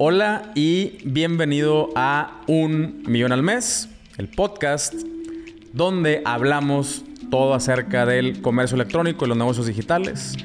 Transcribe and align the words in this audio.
Hola 0.00 0.52
y 0.54 0.98
bienvenido 1.04 1.90
a 1.96 2.42
Un 2.46 3.02
Millón 3.08 3.32
al 3.32 3.42
Mes, 3.42 3.88
el 4.16 4.28
podcast 4.28 4.94
donde 5.72 6.22
hablamos 6.24 7.02
todo 7.32 7.52
acerca 7.52 8.06
del 8.06 8.40
comercio 8.40 8.76
electrónico 8.76 9.24
y 9.24 9.28
los 9.28 9.36
negocios 9.36 9.66
digitales. 9.66 10.36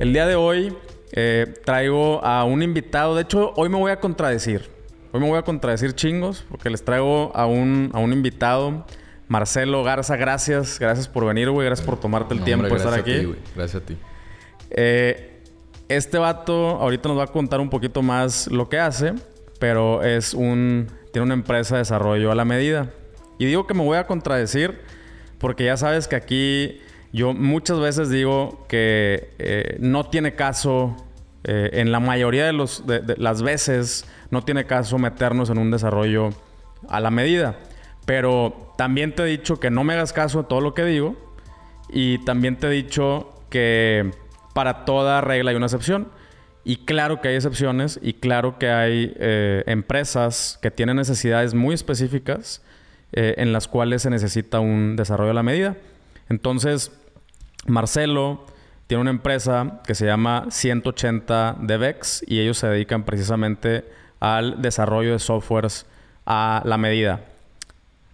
El 0.00 0.12
día 0.12 0.26
de 0.26 0.34
hoy 0.34 0.76
eh, 1.12 1.54
traigo 1.64 2.22
a 2.22 2.44
un 2.44 2.62
invitado. 2.62 3.14
De 3.14 3.22
hecho, 3.22 3.54
hoy 3.56 3.70
me 3.70 3.78
voy 3.78 3.90
a 3.90 4.00
contradecir. 4.00 4.68
Hoy 5.12 5.20
me 5.22 5.28
voy 5.28 5.38
a 5.38 5.42
contradecir 5.44 5.94
chingos 5.94 6.44
porque 6.50 6.68
les 6.68 6.84
traigo 6.84 7.34
a 7.34 7.46
un, 7.46 7.88
a 7.94 8.00
un 8.00 8.12
invitado. 8.12 8.84
Marcelo 9.28 9.82
Garza, 9.82 10.16
gracias. 10.16 10.78
Gracias 10.78 11.08
por 11.08 11.24
venir, 11.24 11.50
güey. 11.50 11.66
Gracias 11.66 11.86
por 11.86 11.98
tomarte 11.98 12.34
el 12.34 12.44
tiempo 12.44 12.68
de 12.68 12.76
estar 12.76 12.94
aquí. 12.94 13.34
gracias 13.54 13.82
a 13.82 13.86
ti. 13.86 13.96
Eh, 14.70 15.42
este 15.88 16.18
vato 16.18 16.80
ahorita 16.80 17.08
nos 17.08 17.18
va 17.18 17.24
a 17.24 17.26
contar 17.28 17.60
un 17.60 17.70
poquito 17.70 18.02
más 18.02 18.46
lo 18.48 18.68
que 18.68 18.78
hace, 18.78 19.14
pero 19.58 20.02
es 20.02 20.34
un... 20.34 20.88
Tiene 21.12 21.26
una 21.26 21.34
empresa 21.34 21.74
de 21.74 21.80
desarrollo 21.80 22.32
a 22.32 22.34
la 22.34 22.44
medida. 22.44 22.90
Y 23.38 23.44
digo 23.44 23.66
que 23.66 23.74
me 23.74 23.82
voy 23.82 23.98
a 23.98 24.06
contradecir 24.06 24.80
porque 25.38 25.64
ya 25.64 25.76
sabes 25.76 26.08
que 26.08 26.16
aquí 26.16 26.80
yo 27.12 27.34
muchas 27.34 27.78
veces 27.78 28.08
digo 28.08 28.64
que 28.68 29.34
eh, 29.38 29.76
no 29.80 30.08
tiene 30.08 30.34
caso, 30.34 30.96
eh, 31.44 31.70
en 31.74 31.92
la 31.92 32.00
mayoría 32.00 32.46
de, 32.46 32.52
los, 32.52 32.86
de, 32.86 33.02
las 33.18 33.42
veces, 33.42 34.06
no 34.30 34.42
tiene 34.42 34.64
caso 34.64 34.98
meternos 34.98 35.50
en 35.50 35.58
un 35.58 35.70
desarrollo 35.70 36.30
a 36.88 37.00
la 37.00 37.10
medida. 37.10 37.58
Pero 38.06 38.71
también 38.82 39.14
te 39.14 39.22
he 39.22 39.26
dicho 39.26 39.60
que 39.60 39.70
no 39.70 39.84
me 39.84 39.92
hagas 39.92 40.12
caso 40.12 40.42
de 40.42 40.48
todo 40.48 40.60
lo 40.60 40.74
que 40.74 40.84
digo. 40.84 41.14
Y 41.88 42.18
también 42.24 42.56
te 42.56 42.66
he 42.66 42.70
dicho 42.70 43.32
que 43.48 44.10
para 44.54 44.84
toda 44.84 45.20
regla 45.20 45.52
hay 45.52 45.56
una 45.56 45.66
excepción. 45.66 46.08
Y 46.64 46.78
claro 46.78 47.20
que 47.20 47.28
hay 47.28 47.36
excepciones 47.36 48.00
y 48.02 48.14
claro 48.14 48.58
que 48.58 48.70
hay 48.70 49.14
eh, 49.20 49.62
empresas 49.66 50.58
que 50.60 50.72
tienen 50.72 50.96
necesidades 50.96 51.54
muy 51.54 51.76
específicas 51.76 52.60
en 53.12 53.52
las 53.52 53.68
cuales 53.68 54.02
se 54.02 54.10
necesita 54.10 54.58
un 54.58 54.96
desarrollo 54.96 55.30
a 55.30 55.34
la 55.34 55.44
medida. 55.44 55.76
Entonces, 56.28 56.90
Marcelo 57.66 58.46
tiene 58.88 59.02
una 59.02 59.10
empresa 59.10 59.80
que 59.86 59.94
se 59.94 60.06
llama 60.06 60.46
180 60.50 61.58
DevX 61.60 62.24
y 62.26 62.40
ellos 62.40 62.58
se 62.58 62.66
dedican 62.66 63.04
precisamente 63.04 63.84
al 64.18 64.60
desarrollo 64.60 65.12
de 65.12 65.20
softwares 65.20 65.86
a 66.26 66.62
la 66.64 66.78
medida. 66.78 67.31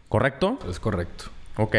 ¿Correcto? 0.09 0.59
Es 0.69 0.81
correcto. 0.81 1.25
Ok. 1.57 1.77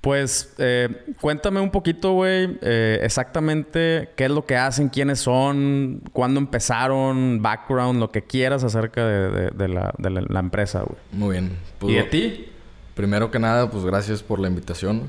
Pues 0.00 0.54
eh, 0.56 0.88
cuéntame 1.20 1.60
un 1.60 1.70
poquito, 1.70 2.12
güey, 2.12 2.58
eh, 2.62 3.00
exactamente 3.02 4.08
qué 4.16 4.24
es 4.24 4.30
lo 4.30 4.46
que 4.46 4.56
hacen, 4.56 4.88
quiénes 4.88 5.20
son, 5.20 6.00
cuándo 6.14 6.40
empezaron, 6.40 7.42
background, 7.42 8.00
lo 8.00 8.10
que 8.10 8.22
quieras 8.22 8.64
acerca 8.64 9.06
de, 9.06 9.68
la, 9.68 10.40
empresa, 10.40 10.80
güey. 10.80 10.98
Muy 11.12 11.32
bien. 11.32 11.58
Pues, 11.78 11.92
¿Y 11.92 11.96
de 11.96 12.02
ti? 12.04 12.46
Primero 12.94 13.30
que 13.30 13.38
nada, 13.38 13.70
pues 13.70 13.84
gracias 13.84 14.22
por 14.22 14.40
la 14.40 14.48
invitación. 14.48 15.02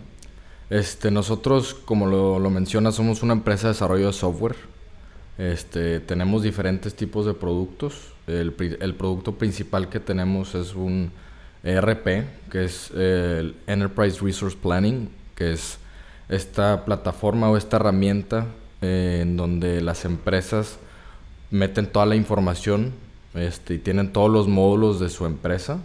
Este, 0.70 1.10
nosotros, 1.10 1.74
como 1.74 2.08
lo, 2.08 2.40
lo 2.40 2.50
mencionas, 2.50 2.96
somos 2.96 3.24
una 3.24 3.32
empresa 3.32 3.68
de 3.68 3.74
desarrollo 3.74 4.08
de 4.08 4.14
software. 4.14 4.58
Este, 5.38 6.02
tenemos 6.02 6.44
diferentes 6.44 6.96
tipos 6.96 7.26
de 7.26 7.34
productos. 7.34 8.14
El, 8.28 8.56
el 8.82 8.96
producto 8.96 9.38
principal 9.38 9.88
que 9.88 10.02
tenemos 10.02 10.54
es 10.54 10.76
un 10.76 11.14
ERP, 11.64 12.26
que 12.50 12.66
es 12.66 12.92
el 12.92 13.56
Enterprise 13.68 14.20
Resource 14.22 14.58
Planning, 14.58 15.10
que 15.36 15.54
es 15.54 15.78
esta 16.30 16.86
plataforma 16.86 17.50
o 17.50 17.58
esta 17.58 17.78
herramienta 17.78 18.48
eh, 18.82 19.20
en 19.22 19.38
donde 19.38 19.82
las 19.82 20.06
empresas 20.06 20.80
meten 21.52 21.88
toda 21.88 22.06
la 22.06 22.16
información 22.16 22.94
este, 23.34 23.76
y 23.76 23.78
tienen 23.78 24.12
todos 24.12 24.32
los 24.32 24.48
módulos 24.48 25.00
de 25.00 25.10
su 25.10 25.26
empresa, 25.26 25.80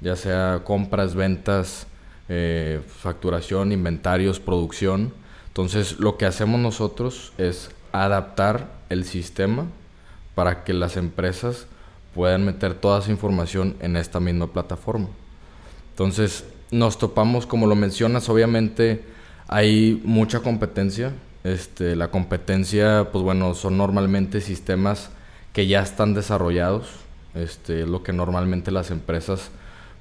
ya 0.00 0.16
sea 0.16 0.62
compras, 0.64 1.14
ventas, 1.14 1.86
eh, 2.28 2.80
facturación, 2.86 3.72
inventarios, 3.72 4.40
producción. 4.40 5.12
Entonces 5.48 5.98
lo 5.98 6.18
que 6.18 6.26
hacemos 6.26 6.60
nosotros 6.60 7.32
es 7.38 7.70
adaptar 7.92 8.68
el 8.90 9.04
sistema 9.04 9.66
para 10.34 10.64
que 10.64 10.74
las 10.74 10.96
empresas 10.96 11.66
puedan 12.16 12.44
meter 12.46 12.74
toda 12.74 13.00
esa 13.00 13.10
información 13.10 13.76
en 13.80 13.96
esta 13.96 14.18
misma 14.18 14.46
plataforma. 14.48 15.08
Entonces 15.90 16.44
nos 16.70 16.98
topamos, 16.98 17.46
como 17.46 17.66
lo 17.66 17.76
mencionas, 17.76 18.28
obviamente 18.28 19.04
hay 19.46 20.00
mucha 20.04 20.40
competencia. 20.40 21.12
Este, 21.44 21.94
la 21.94 22.08
competencia, 22.08 23.10
pues 23.12 23.22
bueno, 23.22 23.54
son 23.54 23.76
normalmente 23.76 24.40
sistemas 24.40 25.10
que 25.52 25.66
ya 25.66 25.82
están 25.82 26.14
desarrollados. 26.14 26.88
Este, 27.34 27.86
lo 27.86 28.02
que 28.02 28.14
normalmente 28.14 28.70
las 28.70 28.90
empresas 28.90 29.50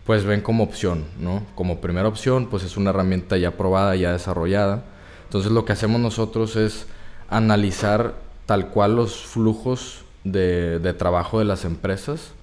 pues 0.05 0.23
ven 0.23 0.41
como 0.41 0.63
opción, 0.63 1.03
¿no? 1.19 1.43
Como 1.55 1.81
primera 1.81 2.07
opción, 2.07 2.47
pues 2.47 2.63
es 2.63 2.77
una 2.77 2.91
herramienta 2.91 3.37
ya 3.37 3.51
probada, 3.51 3.95
ya 3.95 4.13
desarrollada. 4.13 4.83
Entonces 5.25 5.51
lo 5.51 5.65
que 5.65 5.73
hacemos 5.73 5.99
nosotros 5.99 6.55
es 6.55 6.85
analizar 7.29 8.13
tal 8.45 8.69
cual 8.69 8.95
los 8.95 9.25
flujos 9.25 10.04
de, 10.25 10.79
de 10.79 10.93
trabajo 10.93 11.39
de 11.39 11.45
las 11.45 11.63
empresas 11.63 12.33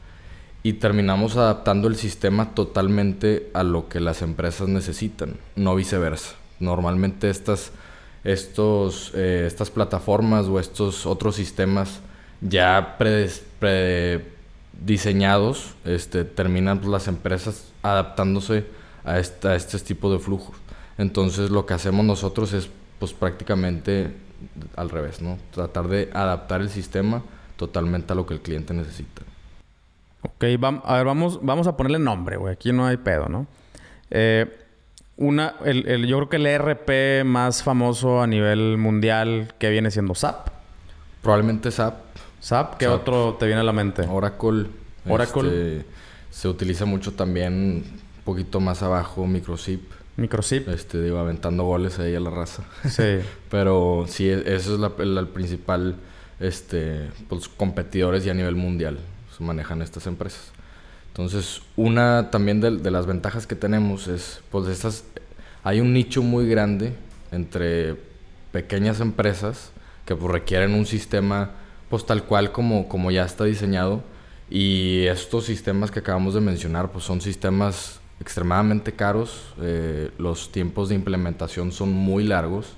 y 0.62 0.74
terminamos 0.74 1.36
adaptando 1.36 1.88
el 1.88 1.96
sistema 1.96 2.54
totalmente 2.54 3.50
a 3.52 3.64
lo 3.64 3.88
que 3.88 4.00
las 4.00 4.22
empresas 4.22 4.68
necesitan, 4.68 5.36
no 5.56 5.74
viceversa. 5.74 6.36
Normalmente 6.60 7.28
estas, 7.28 7.72
estos, 8.22 9.12
eh, 9.14 9.44
estas 9.46 9.70
plataformas 9.70 10.46
o 10.46 10.60
estos 10.60 11.06
otros 11.06 11.34
sistemas 11.34 12.00
ya 12.40 12.96
pre, 12.98 13.28
pre 13.58 14.24
este, 15.84 16.24
terminan 16.24 16.80
las 16.90 17.08
empresas 17.08 17.72
adaptándose 17.82 18.64
a, 19.04 19.18
esta, 19.18 19.56
este 19.56 19.78
tipo 19.80 20.12
de 20.12 20.20
flujos. 20.20 20.56
Entonces 20.98 21.50
lo 21.50 21.66
que 21.66 21.74
hacemos 21.74 22.04
nosotros 22.04 22.52
es 22.52 22.68
pues 23.00 23.12
prácticamente 23.12 24.12
al 24.76 24.90
revés, 24.90 25.20
¿no? 25.20 25.38
Tratar 25.52 25.88
de 25.88 26.10
adaptar 26.12 26.60
el 26.60 26.68
sistema 26.68 27.22
totalmente 27.62 28.12
a 28.12 28.16
lo 28.16 28.26
que 28.26 28.34
el 28.34 28.40
cliente 28.40 28.74
necesita. 28.74 29.22
Ok, 30.22 30.44
a 30.84 30.96
ver, 30.96 31.06
vamos, 31.06 31.38
vamos 31.42 31.68
a 31.68 31.76
ponerle 31.76 32.00
nombre, 32.00 32.36
güey. 32.36 32.52
Aquí 32.52 32.72
no 32.72 32.86
hay 32.86 32.96
pedo, 32.96 33.28
¿no? 33.28 33.46
Eh, 34.10 34.50
una, 35.16 35.54
el, 35.64 36.06
yo 36.08 36.16
creo 36.16 36.28
que 36.28 36.36
el 36.36 36.46
ERP 36.46 37.24
más 37.24 37.62
famoso 37.62 38.20
a 38.20 38.26
nivel 38.26 38.78
mundial 38.78 39.54
que 39.60 39.70
viene 39.70 39.92
siendo 39.92 40.16
SAP. 40.16 40.48
Probablemente 41.22 41.70
SAP. 41.70 41.94
SAP, 42.40 42.78
¿qué 42.78 42.88
otro 42.88 43.36
te 43.38 43.46
viene 43.46 43.60
a 43.60 43.64
la 43.64 43.72
mente? 43.72 44.02
Oracle. 44.08 44.66
Oracle. 45.08 45.78
Este, 45.78 45.86
se 46.30 46.48
utiliza 46.48 46.84
mucho 46.84 47.12
también 47.12 47.52
un 47.54 48.24
poquito 48.24 48.58
más 48.58 48.82
abajo 48.82 49.24
Microsip. 49.28 49.82
Microsip. 50.16 50.68
Este, 50.68 51.00
digo, 51.00 51.18
aventando 51.18 51.62
goles 51.62 52.00
ahí 52.00 52.16
a 52.16 52.20
la 52.20 52.30
raza. 52.30 52.64
Sí. 52.88 53.20
Pero 53.50 54.06
sí, 54.08 54.28
e, 54.28 54.54
eso 54.54 54.74
es 54.74 54.80
la, 54.80 54.90
el, 54.98 55.28
principal, 55.28 55.94
este, 56.42 57.08
pues, 57.28 57.48
competidores 57.48 58.26
y 58.26 58.30
a 58.30 58.34
nivel 58.34 58.56
mundial 58.56 58.98
se 59.36 59.42
manejan 59.42 59.80
estas 59.80 60.06
empresas. 60.06 60.52
Entonces, 61.08 61.62
una 61.76 62.30
también 62.30 62.60
de, 62.60 62.78
de, 62.78 62.90
las 62.90 63.06
ventajas 63.06 63.46
que 63.46 63.54
tenemos 63.54 64.08
es, 64.08 64.42
pues, 64.50 64.68
estas, 64.68 65.04
hay 65.62 65.80
un 65.80 65.92
nicho 65.92 66.22
muy 66.22 66.48
grande 66.48 66.94
entre 67.30 67.96
pequeñas 68.50 69.00
empresas 69.00 69.72
que 70.04 70.16
pues, 70.16 70.30
requieren 70.30 70.74
un 70.74 70.86
sistema 70.86 71.52
pues 71.92 72.06
tal 72.06 72.24
cual 72.24 72.52
como, 72.52 72.88
como 72.88 73.10
ya 73.10 73.22
está 73.22 73.44
diseñado. 73.44 74.02
Y 74.48 75.04
estos 75.08 75.44
sistemas 75.44 75.90
que 75.90 75.98
acabamos 75.98 76.32
de 76.32 76.40
mencionar, 76.40 76.90
pues 76.90 77.04
son 77.04 77.20
sistemas 77.20 78.00
extremadamente 78.18 78.92
caros. 78.92 79.52
Eh, 79.60 80.10
los 80.16 80.50
tiempos 80.52 80.88
de 80.88 80.94
implementación 80.94 81.70
son 81.70 81.92
muy 81.92 82.24
largos. 82.24 82.72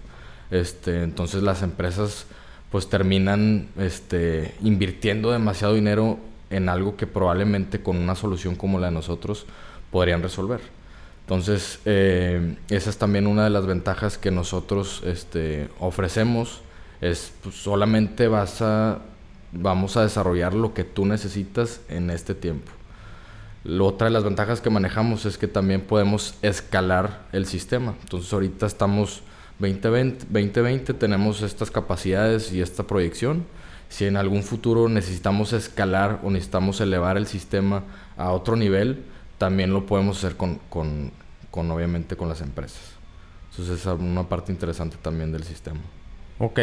Este, 0.50 1.04
entonces 1.04 1.44
las 1.44 1.62
empresas 1.62 2.26
pues 2.74 2.88
terminan 2.88 3.68
este, 3.78 4.52
invirtiendo 4.60 5.30
demasiado 5.30 5.74
dinero 5.74 6.18
en 6.50 6.68
algo 6.68 6.96
que 6.96 7.06
probablemente 7.06 7.80
con 7.80 7.96
una 7.96 8.16
solución 8.16 8.56
como 8.56 8.80
la 8.80 8.88
de 8.88 8.94
nosotros 8.94 9.46
podrían 9.92 10.22
resolver. 10.22 10.58
Entonces, 11.20 11.78
eh, 11.84 12.56
esa 12.68 12.90
es 12.90 12.98
también 12.98 13.28
una 13.28 13.44
de 13.44 13.50
las 13.50 13.64
ventajas 13.64 14.18
que 14.18 14.32
nosotros 14.32 15.04
este, 15.06 15.68
ofrecemos 15.78 16.62
es 17.00 17.32
pues, 17.44 17.54
solamente 17.54 18.26
vas 18.26 18.60
a, 18.60 18.98
vamos 19.52 19.96
a 19.96 20.02
desarrollar 20.02 20.52
lo 20.52 20.74
que 20.74 20.82
tú 20.82 21.06
necesitas 21.06 21.80
en 21.88 22.10
este 22.10 22.34
tiempo. 22.34 22.72
otra 23.78 24.08
de 24.08 24.10
las 24.10 24.24
ventajas 24.24 24.60
que 24.60 24.70
manejamos 24.70 25.26
es 25.26 25.38
que 25.38 25.46
también 25.46 25.82
podemos 25.82 26.34
escalar 26.42 27.20
el 27.30 27.46
sistema. 27.46 27.94
Entonces 28.02 28.32
ahorita 28.32 28.66
estamos 28.66 29.22
2020, 29.58 30.26
2020 30.30 30.94
tenemos 30.94 31.42
estas 31.42 31.70
capacidades 31.70 32.52
y 32.52 32.60
esta 32.60 32.84
proyección. 32.84 33.44
Si 33.88 34.06
en 34.06 34.16
algún 34.16 34.42
futuro 34.42 34.88
necesitamos 34.88 35.52
escalar 35.52 36.20
o 36.24 36.30
necesitamos 36.30 36.80
elevar 36.80 37.16
el 37.16 37.26
sistema 37.26 37.84
a 38.16 38.32
otro 38.32 38.56
nivel, 38.56 39.04
también 39.38 39.72
lo 39.72 39.86
podemos 39.86 40.18
hacer 40.18 40.36
con, 40.36 40.58
con, 40.68 41.12
con 41.50 41.70
obviamente 41.70 42.16
con 42.16 42.28
las 42.28 42.40
empresas. 42.40 42.94
Entonces 43.50 43.80
es 43.80 43.86
una 43.86 44.28
parte 44.28 44.50
interesante 44.50 44.96
también 45.00 45.30
del 45.30 45.44
sistema. 45.44 45.80
Ok. 46.38 46.60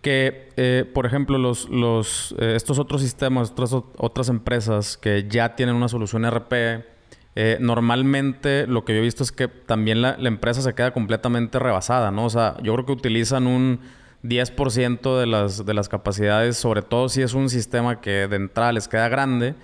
Que, 0.00 0.50
eh, 0.56 0.90
por 0.94 1.04
ejemplo, 1.04 1.36
los, 1.36 1.68
los, 1.68 2.34
eh, 2.38 2.54
estos 2.56 2.78
otros 2.78 3.02
sistemas, 3.02 3.50
otras, 3.50 3.72
otras 3.72 4.28
empresas 4.30 4.96
que 4.96 5.26
ya 5.28 5.54
tienen 5.56 5.74
una 5.74 5.88
solución 5.88 6.24
RP, 6.24 6.93
eh, 7.36 7.58
normalmente 7.60 8.66
lo 8.66 8.84
que 8.84 8.92
yo 8.94 9.00
he 9.00 9.02
visto 9.02 9.22
es 9.24 9.32
que 9.32 9.48
también 9.48 10.02
la, 10.02 10.16
empresa 10.20 10.62
se 10.62 10.74
queda 10.74 10.92
completamente 10.92 11.58
rebasada, 11.58 12.10
¿no? 12.10 12.26
O 12.26 12.30
sea, 12.30 12.56
yo 12.62 12.72
creo 12.74 12.86
que 12.86 12.92
utilizan 12.92 13.46
un 13.46 13.80
10% 14.22 15.18
de 15.18 15.26
las, 15.26 15.66
de 15.66 15.74
las 15.74 15.88
capacidades, 15.88 16.56
sobre 16.56 16.82
todo 16.82 17.08
si 17.08 17.22
es 17.22 17.34
un 17.34 17.50
sistema 17.50 18.00
que 18.00 18.28
de 18.28 18.36
entrada 18.36 18.72
les 18.72 18.88
queda 18.88 19.08
grande. 19.08 19.54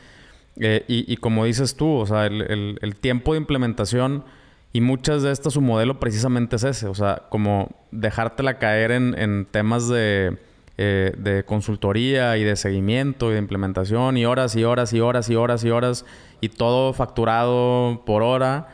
y, 0.56 0.82
y, 1.12 1.16
como 1.18 1.44
dices 1.44 1.76
tú, 1.76 1.88
o 1.88 2.06
sea, 2.06 2.26
el, 2.26 2.78
el, 2.82 2.96
tiempo 2.96 3.32
de 3.32 3.38
implementación 3.38 4.24
y 4.72 4.80
muchas 4.80 5.22
de 5.22 5.32
estas, 5.32 5.54
su 5.54 5.60
modelo 5.60 6.00
precisamente 6.00 6.56
es 6.56 6.64
ese. 6.64 6.86
O 6.88 6.94
sea, 6.94 7.22
como 7.30 7.70
dejártela 7.92 8.58
caer 8.58 8.90
en, 8.90 9.14
en 9.18 9.46
temas 9.46 9.88
de, 9.88 10.36
eh, 10.82 11.12
de 11.18 11.44
consultoría 11.44 12.38
y 12.38 12.42
de 12.42 12.56
seguimiento 12.56 13.30
y 13.30 13.34
de 13.34 13.38
implementación 13.38 14.16
y 14.16 14.24
horas 14.24 14.56
y 14.56 14.64
horas 14.64 14.94
y 14.94 15.00
horas 15.00 15.28
y 15.28 15.34
horas 15.34 15.62
y 15.62 15.68
horas 15.68 16.06
todo 16.48 16.92
facturado 16.92 18.02
por 18.06 18.22
hora. 18.22 18.68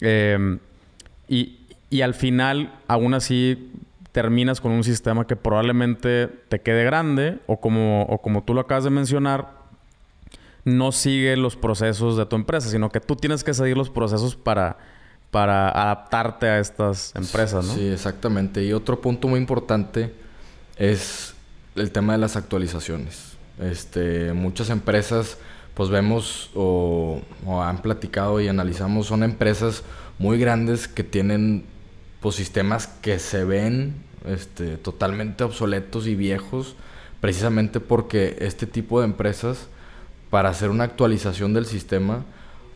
Eh, 0.00 0.58
y, 1.28 1.58
y 1.90 2.02
al 2.02 2.14
final, 2.14 2.72
aún 2.86 3.14
así, 3.14 3.70
terminas 4.12 4.60
con 4.60 4.72
un 4.72 4.84
sistema 4.84 5.26
que 5.26 5.36
probablemente 5.36 6.28
te 6.48 6.60
quede 6.60 6.84
grande 6.84 7.38
o 7.46 7.60
como, 7.60 8.02
o 8.04 8.18
como 8.18 8.42
tú 8.42 8.54
lo 8.54 8.60
acabas 8.60 8.84
de 8.84 8.90
mencionar, 8.90 9.60
no 10.64 10.92
sigue 10.92 11.36
los 11.36 11.56
procesos 11.56 12.16
de 12.16 12.26
tu 12.26 12.36
empresa, 12.36 12.68
sino 12.68 12.90
que 12.90 13.00
tú 13.00 13.16
tienes 13.16 13.44
que 13.44 13.54
seguir 13.54 13.76
los 13.76 13.90
procesos 13.90 14.36
para 14.36 14.78
para 15.30 15.68
adaptarte 15.68 16.48
a 16.48 16.58
estas 16.58 17.12
empresas. 17.14 17.66
Sí, 17.66 17.86
exactamente. 17.86 18.64
Y 18.64 18.72
otro 18.72 19.00
punto 19.00 19.28
muy 19.28 19.38
importante 19.38 20.12
es 20.76 21.34
el 21.76 21.92
tema 21.92 22.14
de 22.14 22.18
las 22.18 22.36
actualizaciones. 22.36 23.34
Este, 23.60 24.32
muchas 24.32 24.70
empresas, 24.70 25.38
pues 25.74 25.88
vemos 25.88 26.50
o, 26.54 27.20
han 27.46 27.82
platicado 27.82 28.40
y 28.40 28.48
analizamos, 28.48 29.06
son 29.06 29.22
empresas 29.22 29.82
muy 30.18 30.38
grandes 30.38 30.88
que 30.88 31.04
tienen 31.04 31.64
pues, 32.20 32.36
sistemas 32.36 32.86
que 32.86 33.18
se 33.18 33.44
ven 33.44 33.94
este, 34.26 34.76
totalmente 34.76 35.44
obsoletos 35.44 36.06
y 36.06 36.14
viejos, 36.14 36.76
precisamente 37.20 37.80
porque 37.80 38.36
este 38.40 38.66
tipo 38.66 39.00
de 39.00 39.06
empresas, 39.06 39.68
para 40.28 40.50
hacer 40.50 40.70
una 40.70 40.84
actualización 40.84 41.54
del 41.54 41.66
sistema, 41.66 42.24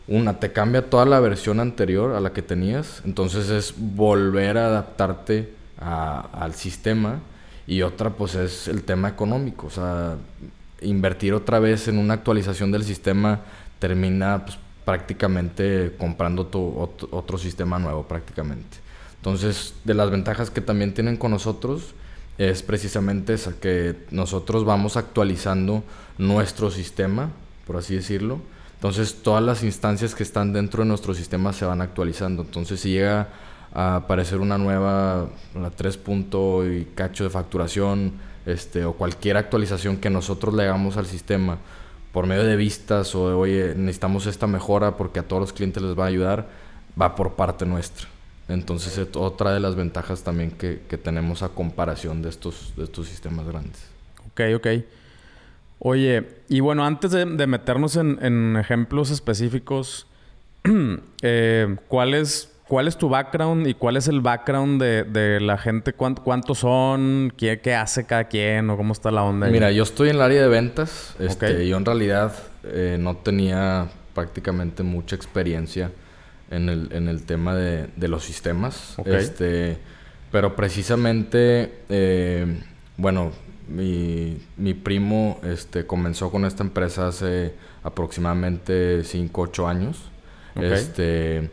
una, 0.07 0.39
te 0.39 0.51
cambia 0.51 0.89
toda 0.89 1.05
la 1.05 1.19
versión 1.19 1.59
anterior 1.59 2.15
a 2.15 2.19
la 2.19 2.33
que 2.33 2.41
tenías, 2.41 3.01
entonces 3.05 3.49
es 3.49 3.73
volver 3.77 4.57
a 4.57 4.67
adaptarte 4.67 5.53
al 5.77 6.53
sistema 6.53 7.19
y 7.67 7.81
otra 7.81 8.11
pues 8.11 8.35
es 8.35 8.67
el 8.67 8.83
tema 8.83 9.09
económico, 9.09 9.67
o 9.67 9.71
sea, 9.71 10.15
invertir 10.81 11.33
otra 11.33 11.59
vez 11.59 11.87
en 11.87 11.97
una 11.97 12.15
actualización 12.15 12.71
del 12.71 12.83
sistema 12.83 13.41
termina 13.79 14.45
pues, 14.45 14.57
prácticamente 14.83 15.95
comprando 15.97 16.45
tu, 16.45 16.77
otro, 16.77 17.07
otro 17.11 17.37
sistema 17.37 17.79
nuevo 17.79 18.03
prácticamente. 18.03 18.77
Entonces, 19.17 19.73
de 19.83 19.93
las 19.95 20.11
ventajas 20.11 20.51
que 20.51 20.61
también 20.61 20.93
tienen 20.93 21.17
con 21.17 21.31
nosotros 21.31 21.95
es 22.37 22.61
precisamente 22.61 23.33
esa, 23.33 23.53
que 23.59 23.95
nosotros 24.11 24.65
vamos 24.65 24.97
actualizando 24.97 25.83
nuestro 26.17 26.69
sistema, 26.69 27.31
por 27.65 27.77
así 27.77 27.95
decirlo, 27.95 28.39
entonces 28.75 29.23
todas 29.23 29.43
las 29.43 29.63
instancias 29.63 30.13
que 30.13 30.23
están 30.23 30.53
dentro 30.53 30.83
de 30.83 30.89
nuestro 30.89 31.13
sistema 31.13 31.53
se 31.53 31.65
van 31.65 31.81
actualizando. 31.81 32.43
Entonces 32.43 32.81
si 32.81 32.91
llega 32.91 33.29
a 33.73 33.95
aparecer 33.95 34.39
una 34.39 34.57
nueva, 34.57 35.29
la 35.55 35.71
3 35.71 35.97
punto 35.97 36.69
y 36.69 36.85
cacho 36.93 37.23
de 37.23 37.29
facturación, 37.29 38.13
este, 38.45 38.85
o 38.85 38.93
cualquier 38.93 39.37
actualización 39.37 39.97
que 39.97 40.09
nosotros 40.09 40.53
le 40.53 40.63
hagamos 40.63 40.97
al 40.97 41.05
sistema 41.05 41.57
por 42.11 42.27
medio 42.27 42.43
de 42.43 42.55
vistas 42.55 43.13
o 43.15 43.29
de, 43.29 43.35
oye, 43.35 43.73
necesitamos 43.75 44.25
esta 44.25 44.47
mejora 44.47 44.97
porque 44.97 45.19
a 45.19 45.23
todos 45.23 45.41
los 45.41 45.53
clientes 45.53 45.83
les 45.83 45.97
va 45.97 46.05
a 46.05 46.07
ayudar, 46.07 46.47
va 46.99 47.15
por 47.15 47.33
parte 47.33 47.65
nuestra. 47.65 48.07
Entonces 48.47 48.97
es 48.97 49.15
otra 49.15 49.53
de 49.53 49.59
las 49.59 49.75
ventajas 49.75 50.23
también 50.23 50.51
que, 50.51 50.81
que 50.87 50.97
tenemos 50.97 51.43
a 51.43 51.49
comparación 51.49 52.21
de 52.21 52.29
estos, 52.29 52.73
de 52.77 52.83
estos 52.83 53.07
sistemas 53.07 53.47
grandes. 53.47 53.81
Ok, 54.27 54.41
ok. 54.55 54.67
Oye, 55.79 56.27
y 56.47 56.61
bueno, 56.61 56.85
antes 56.85 57.11
de, 57.11 57.25
meternos 57.25 57.95
en, 57.95 58.57
ejemplos 58.57 59.11
específicos, 59.11 60.07
eh, 61.21 61.75
¿cuál, 61.87 62.13
es, 62.13 62.51
¿cuál 62.67 62.87
es 62.87 62.97
tu 62.97 63.09
background 63.09 63.67
y 63.67 63.73
cuál 63.73 63.97
es 63.97 64.07
el 64.07 64.21
background 64.21 64.81
de, 64.81 65.03
de 65.03 65.39
la 65.39 65.57
gente? 65.57 65.93
¿Cuántos, 65.93 66.23
¿Cuántos 66.23 66.59
son? 66.59 67.33
¿Qué, 67.37 67.59
¿Qué, 67.59 67.75
hace 67.75 68.05
cada 68.05 68.25
quien? 68.25 68.69
¿O 68.69 68.77
cómo 68.77 68.93
está 68.93 69.11
la 69.11 69.23
onda? 69.23 69.47
Ahí? 69.47 69.51
Mira, 69.51 69.71
yo 69.71 69.83
estoy 69.83 70.09
en 70.09 70.15
el 70.15 70.21
área 70.21 70.41
de 70.41 70.47
ventas. 70.47 71.15
Este, 71.19 71.53
okay. 71.53 71.67
Yo 71.67 71.77
en 71.77 71.85
realidad 71.85 72.33
eh, 72.63 72.97
no 72.99 73.17
tenía 73.17 73.87
prácticamente 74.13 74.83
mucha 74.83 75.15
experiencia 75.15 75.91
en 76.49 76.69
el, 76.69 76.89
en 76.91 77.07
el 77.07 77.23
tema 77.23 77.55
de, 77.55 77.87
de 77.95 78.07
los 78.07 78.23
sistemas. 78.23 78.97
Okay. 78.97 79.15
Este, 79.15 79.77
pero 80.31 80.55
precisamente, 80.55 81.79
eh, 81.89 82.61
bueno, 82.97 83.31
mi, 83.67 84.37
mi 84.57 84.73
primo 84.73 85.39
este, 85.43 85.85
comenzó 85.85 86.31
con 86.31 86.45
esta 86.45 86.63
empresa 86.63 87.07
hace 87.07 87.53
aproximadamente 87.83 89.03
5, 89.03 89.41
8 89.41 89.67
años. 89.67 90.09
Okay. 90.55 90.71
Este, 90.71 91.49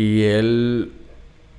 y 0.00 0.22
él, 0.22 0.92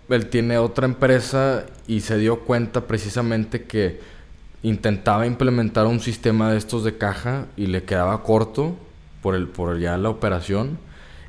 él 0.10 0.26
tiene 0.32 0.58
otra 0.58 0.86
empresa 0.86 1.68
y 1.88 2.00
se 2.00 2.18
dio 2.18 2.40
cuenta 2.40 2.88
precisamente 2.88 3.66
que 3.66 4.00
intentaba 4.64 5.28
implementar 5.28 5.86
un 5.86 6.00
sistema 6.00 6.52
de 6.52 6.58
estos 6.58 6.84
de 6.84 6.98
caja 6.98 7.46
y 7.56 7.68
le 7.68 7.84
quedaba 7.84 8.24
corto 8.24 8.76
por, 9.22 9.36
el, 9.36 9.48
por 9.48 9.80
ya 9.80 9.96
la 9.98 10.10
operación. 10.10 10.80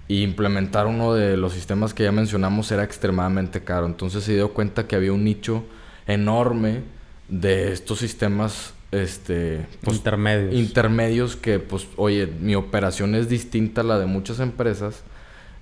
Y 0.09 0.23
implementar 0.23 0.87
uno 0.87 1.13
de 1.13 1.37
los 1.37 1.53
sistemas 1.53 1.93
que 1.93 2.05
ya 2.05 2.13
mencionamos 2.13 2.73
era 2.73 2.83
extremadamente 2.83 3.63
caro. 3.63 3.85
Entonces 3.85 4.25
se 4.25 4.33
dio 4.33 4.55
cuenta 4.55 4.87
que 4.87 4.97
había 4.97 5.13
un 5.13 5.23
nicho 5.23 5.65
enorme 6.07 6.81
de 7.29 7.73
estos 7.73 7.99
sistemas 7.99 8.73
este 8.91 9.67
pues, 9.83 9.99
intermedios 9.99 10.55
intermedios 10.55 11.37
que 11.37 11.59
pues 11.59 11.89
oye 11.97 12.27
mi 12.27 12.55
operación 12.55 13.15
es 13.15 13.27
distinta 13.27 13.81
a 13.81 13.85
la 13.85 13.99
de 13.99 14.05
muchas 14.05 14.39
empresas 14.39 15.03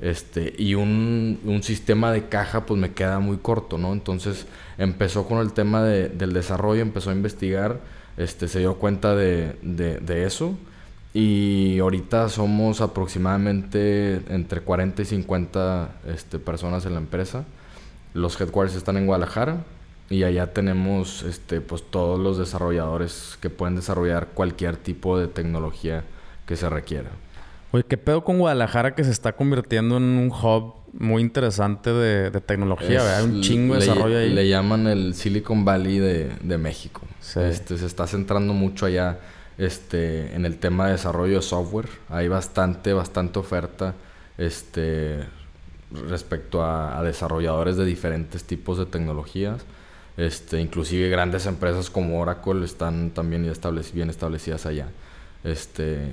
este 0.01 0.55
y 0.57 0.75
un, 0.75 1.41
un 1.45 1.63
sistema 1.63 2.13
de 2.13 2.29
caja 2.29 2.65
pues 2.65 2.81
me 2.81 2.93
queda 2.93 3.19
muy 3.19 3.37
corto 3.37 3.77
no 3.77 3.93
entonces 3.93 4.47
empezó 4.79 5.27
con 5.27 5.39
el 5.39 5.53
tema 5.53 5.83
de, 5.83 6.09
del 6.09 6.33
desarrollo 6.33 6.81
empezó 6.81 7.11
a 7.11 7.13
investigar 7.13 7.81
este 8.21 8.49
se 8.49 8.59
dio 8.59 8.75
cuenta 8.75 9.15
de, 9.15 9.57
de, 9.63 9.99
de 9.99 10.27
eso. 10.27 10.55
Y 11.13 11.79
ahorita 11.81 12.29
somos 12.29 12.81
aproximadamente 12.81 14.21
entre 14.29 14.61
40 14.61 15.03
y 15.03 15.05
50 15.07 15.91
este, 16.07 16.39
personas 16.39 16.85
en 16.87 16.93
la 16.93 17.01
empresa. 17.01 17.45
Los 18.15 18.41
headquarters 18.41 18.77
están 18.77 18.97
en 18.97 19.07
Guadalajara 19.07 19.65
y 20.09 20.25
allá 20.25 20.53
tenemos 20.53 21.23
este, 21.23 21.61
pues, 21.61 21.83
todos 21.83 22.21
los 22.21 22.39
desarrolladores 22.39 23.39
que 23.41 23.51
pueden 23.51 23.75
desarrollar 23.75 24.29
cualquier 24.35 24.77
tipo 24.77 25.19
de 25.19 25.27
tecnología 25.27 26.05
que 26.47 26.57
se 26.57 26.69
requiera. 26.69 27.11
Oye, 27.73 27.85
¿qué 27.85 27.97
pedo 27.97 28.25
con 28.25 28.39
Guadalajara 28.39 28.95
que 28.95 29.05
se 29.05 29.11
está 29.11 29.33
convirtiendo 29.33 29.97
en 29.97 30.03
un 30.03 30.31
hub 30.31 30.75
muy 30.93 31.23
interesante 31.23 31.91
de, 31.91 32.31
de 32.31 32.41
tecnología? 32.41 33.19
Hay 33.19 33.25
un 33.25 33.41
chingo 33.43 33.75
de 33.75 33.81
le, 33.81 33.87
desarrollo 33.87 34.19
ahí. 34.19 34.31
Le 34.31 34.49
llaman 34.49 34.89
el 34.89 35.15
Silicon 35.15 35.65
Valley 35.65 35.99
de, 35.99 36.33
de 36.43 36.59
México. 36.59 37.03
Sí. 37.21 37.39
Este, 37.41 37.79
se 37.79 37.87
está 37.87 38.09
centrando 38.09 38.55
mucho 38.55 38.87
allá 38.87 39.21
este, 39.57 40.35
en 40.35 40.47
el 40.47 40.59
tema 40.59 40.87
de 40.87 40.93
desarrollo 40.93 41.37
de 41.37 41.43
software. 41.43 41.89
Hay 42.09 42.27
bastante, 42.27 42.93
bastante 42.93 43.39
oferta 43.39 43.95
este, 44.37 45.21
respecto 46.09 46.65
a, 46.65 46.99
a 46.99 47.05
desarrolladores 47.05 47.77
de 47.77 47.85
diferentes 47.85 48.43
tipos 48.43 48.79
de 48.79 48.87
tecnologías. 48.87 49.63
Este, 50.17 50.61
inclusive 50.61 51.09
grandes 51.09 51.47
empresas 51.47 51.89
como 51.89 52.21
Oracle 52.21 52.65
están 52.65 53.11
también 53.11 53.45
establec 53.45 53.93
bien 53.93 54.11
establecidas 54.11 54.67
allá. 54.67 54.89
Este, 55.45 56.11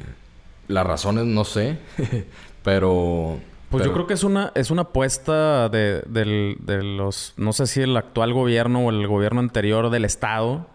las 0.67 0.85
razones 0.85 1.25
no 1.25 1.43
sé, 1.43 1.77
pero... 2.63 3.39
Pues 3.69 3.81
pero... 3.81 3.85
yo 3.85 3.93
creo 3.93 4.07
que 4.07 4.13
es 4.13 4.23
una, 4.23 4.51
es 4.55 4.71
una 4.71 4.83
apuesta 4.83 5.67
de, 5.69 6.01
de, 6.07 6.55
de, 6.59 6.83
los, 6.83 7.33
no 7.35 7.51
sé 7.51 7.67
si 7.67 7.81
el 7.81 7.97
actual 7.97 8.33
gobierno 8.33 8.85
o 8.85 8.89
el 8.89 9.05
gobierno 9.07 9.39
anterior 9.41 9.89
del 9.89 10.05
Estado, 10.05 10.67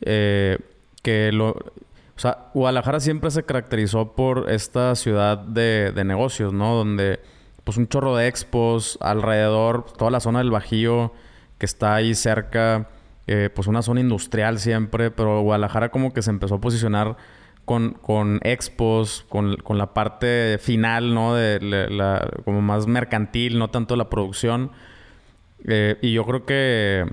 eh, 0.00 0.58
que 1.02 1.30
lo... 1.32 1.50
O 1.50 2.20
sea, 2.20 2.46
Guadalajara 2.52 2.98
siempre 2.98 3.30
se 3.30 3.44
caracterizó 3.44 4.12
por 4.14 4.50
esta 4.50 4.96
ciudad 4.96 5.38
de, 5.38 5.92
de 5.94 6.04
negocios, 6.04 6.52
¿no? 6.52 6.74
Donde 6.74 7.20
pues 7.68 7.76
un 7.76 7.86
chorro 7.86 8.16
de 8.16 8.28
expos 8.28 8.96
alrededor, 9.02 9.84
toda 9.92 10.10
la 10.10 10.20
zona 10.20 10.38
del 10.38 10.50
Bajío 10.50 11.12
que 11.58 11.66
está 11.66 11.94
ahí 11.94 12.14
cerca, 12.14 12.88
eh, 13.26 13.50
pues 13.54 13.68
una 13.68 13.82
zona 13.82 14.00
industrial 14.00 14.58
siempre, 14.58 15.10
pero 15.10 15.42
Guadalajara 15.42 15.90
como 15.90 16.14
que 16.14 16.22
se 16.22 16.30
empezó 16.30 16.54
a 16.54 16.60
posicionar 16.62 17.18
con, 17.68 17.90
con 18.00 18.40
expos, 18.44 19.26
con, 19.28 19.58
con, 19.58 19.76
la 19.76 19.92
parte 19.92 20.56
final, 20.58 21.12
¿no? 21.12 21.34
De 21.34 21.60
la, 21.60 22.26
como 22.46 22.62
más 22.62 22.86
mercantil, 22.86 23.58
no 23.58 23.68
tanto 23.68 23.94
la 23.94 24.08
producción. 24.08 24.70
Eh, 25.66 25.98
y 26.00 26.14
yo 26.14 26.24
creo 26.24 26.46
que, 26.46 27.04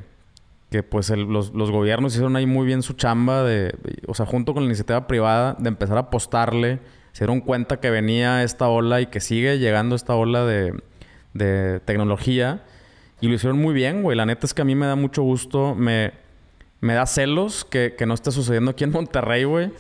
que 0.72 0.82
pues 0.82 1.10
los, 1.10 1.54
los, 1.54 1.72
gobiernos 1.72 2.14
hicieron 2.14 2.38
ahí 2.38 2.46
muy 2.46 2.66
bien 2.66 2.84
su 2.84 2.94
chamba 2.94 3.44
de, 3.44 3.76
o 4.08 4.14
sea, 4.14 4.26
junto 4.26 4.54
con 4.54 4.64
la 4.64 4.68
iniciativa 4.68 5.08
privada, 5.08 5.58
de 5.60 5.68
empezar 5.68 5.98
a 5.98 6.02
apostarle. 6.02 6.80
Se 7.12 7.26
dieron 7.26 7.42
cuenta 7.42 7.82
que 7.82 7.90
venía 7.90 8.42
esta 8.42 8.70
ola 8.70 9.02
y 9.02 9.08
que 9.08 9.20
sigue 9.20 9.60
llegando 9.60 9.94
esta 9.98 10.16
ola 10.16 10.46
de, 10.46 10.74
de 11.34 11.82
tecnología. 11.82 12.64
Y 13.20 13.28
lo 13.28 13.34
hicieron 13.34 13.60
muy 13.60 13.74
bien, 13.74 14.04
güey. 14.04 14.16
La 14.16 14.26
neta 14.26 14.46
es 14.46 14.54
que 14.54 14.62
a 14.62 14.66
mí 14.66 14.74
me 14.74 14.86
da 14.86 14.96
mucho 14.96 15.22
gusto. 15.22 15.76
Me, 15.76 16.14
me 16.80 16.94
da 16.94 17.06
celos 17.06 17.66
que, 17.66 17.96
que 17.98 18.06
no 18.06 18.14
esté 18.14 18.32
sucediendo 18.32 18.72
aquí 18.72 18.86
en 18.86 18.92
Monterrey, 18.92 19.44
güey. 19.44 19.72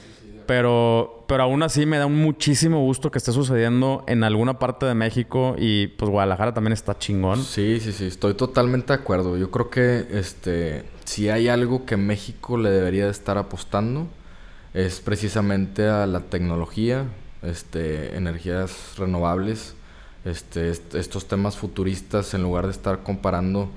Pero, 0.46 1.25
pero 1.28 1.44
aún 1.44 1.64
así 1.64 1.86
me 1.86 1.98
da 1.98 2.08
muchísimo 2.08 2.80
gusto 2.82 3.12
que 3.12 3.18
esté 3.18 3.32
sucediendo 3.32 4.04
en 4.08 4.24
alguna 4.24 4.60
parte 4.60 4.86
de 4.86 4.94
México 4.94 5.56
y 5.58 5.88
pues 5.88 6.10
Guadalajara 6.12 6.54
también 6.54 6.74
está 6.74 6.98
chingón. 6.98 7.44
Sí, 7.44 7.80
sí, 7.80 7.92
sí, 7.92 8.06
estoy 8.06 8.34
totalmente 8.34 8.94
de 8.94 9.00
acuerdo. 9.00 9.38
Yo 9.38 9.52
creo 9.52 9.70
que 9.70 10.08
este 10.12 10.86
si 11.06 11.30
hay 11.30 11.48
algo 11.48 11.86
que 11.86 11.98
México 11.98 12.58
le 12.58 12.70
debería 12.70 13.06
de 13.06 13.12
estar 13.12 13.38
apostando 13.38 14.08
es 14.74 15.00
precisamente 15.00 15.88
a 15.88 16.06
la 16.06 16.22
tecnología, 16.22 17.06
este, 17.44 18.18
energías 18.18 18.98
renovables, 18.98 19.75
este, 20.25 20.70
estos 20.70 21.28
temas 21.28 21.56
futuristas 21.56 22.34
en 22.34 22.44
lugar 22.44 22.66
de 22.66 22.72
estar 22.72 23.04
comparando 23.04 23.70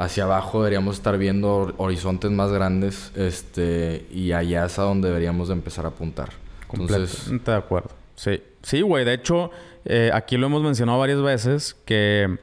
hacia 0.00 0.24
abajo 0.24 0.62
deberíamos 0.62 0.96
estar 0.96 1.18
viendo 1.18 1.74
horizontes 1.76 2.30
más 2.30 2.50
grandes 2.50 3.12
este 3.16 4.06
y 4.10 4.32
allá 4.32 4.64
es 4.64 4.78
a 4.78 4.82
donde 4.82 5.08
deberíamos 5.08 5.48
de 5.48 5.54
empezar 5.54 5.84
a 5.84 5.88
apuntar. 5.88 6.30
Completamente 6.66 7.50
de 7.50 7.56
acuerdo. 7.56 7.90
Sí, 8.14 8.42
sí, 8.62 8.80
güey. 8.80 9.04
De 9.04 9.12
hecho, 9.12 9.50
eh, 9.84 10.10
aquí 10.14 10.38
lo 10.38 10.46
hemos 10.46 10.62
mencionado 10.62 10.98
varias 10.98 11.20
veces 11.20 11.76
que, 11.84 12.38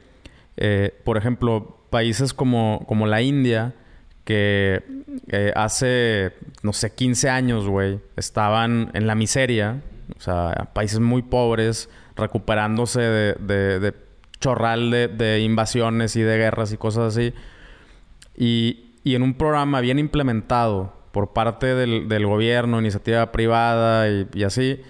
eh, 0.56 0.94
por 1.04 1.16
ejemplo, 1.16 1.78
países 1.90 2.32
como, 2.32 2.84
como 2.86 3.06
la 3.06 3.22
India, 3.22 3.74
que 4.24 4.84
eh, 5.28 5.52
hace, 5.56 6.34
no 6.62 6.72
sé, 6.72 6.94
15 6.94 7.28
años, 7.28 7.66
güey, 7.66 7.98
estaban 8.16 8.90
en 8.94 9.08
la 9.08 9.16
miseria, 9.16 9.82
o 10.16 10.20
sea, 10.20 10.70
países 10.74 11.00
muy 11.00 11.22
pobres, 11.22 11.88
recuperándose 12.14 13.00
de 13.00 13.94
chorral 14.40 14.90
de, 14.90 15.40
invasiones 15.40 16.16
y 16.16 16.22
de 16.22 16.36
guerras 16.38 16.72
y 16.72 16.76
cosas 16.76 17.16
así. 17.16 17.32
Y, 18.36 18.84
en 19.04 19.22
un 19.22 19.34
programa 19.34 19.80
bien 19.80 19.98
implementado 19.98 20.92
por 21.12 21.32
parte 21.32 21.74
del, 21.74 22.26
gobierno, 22.26 22.78
iniciativa 22.78 23.32
privada 23.32 24.06
y, 24.08 24.44
así, 24.44 24.80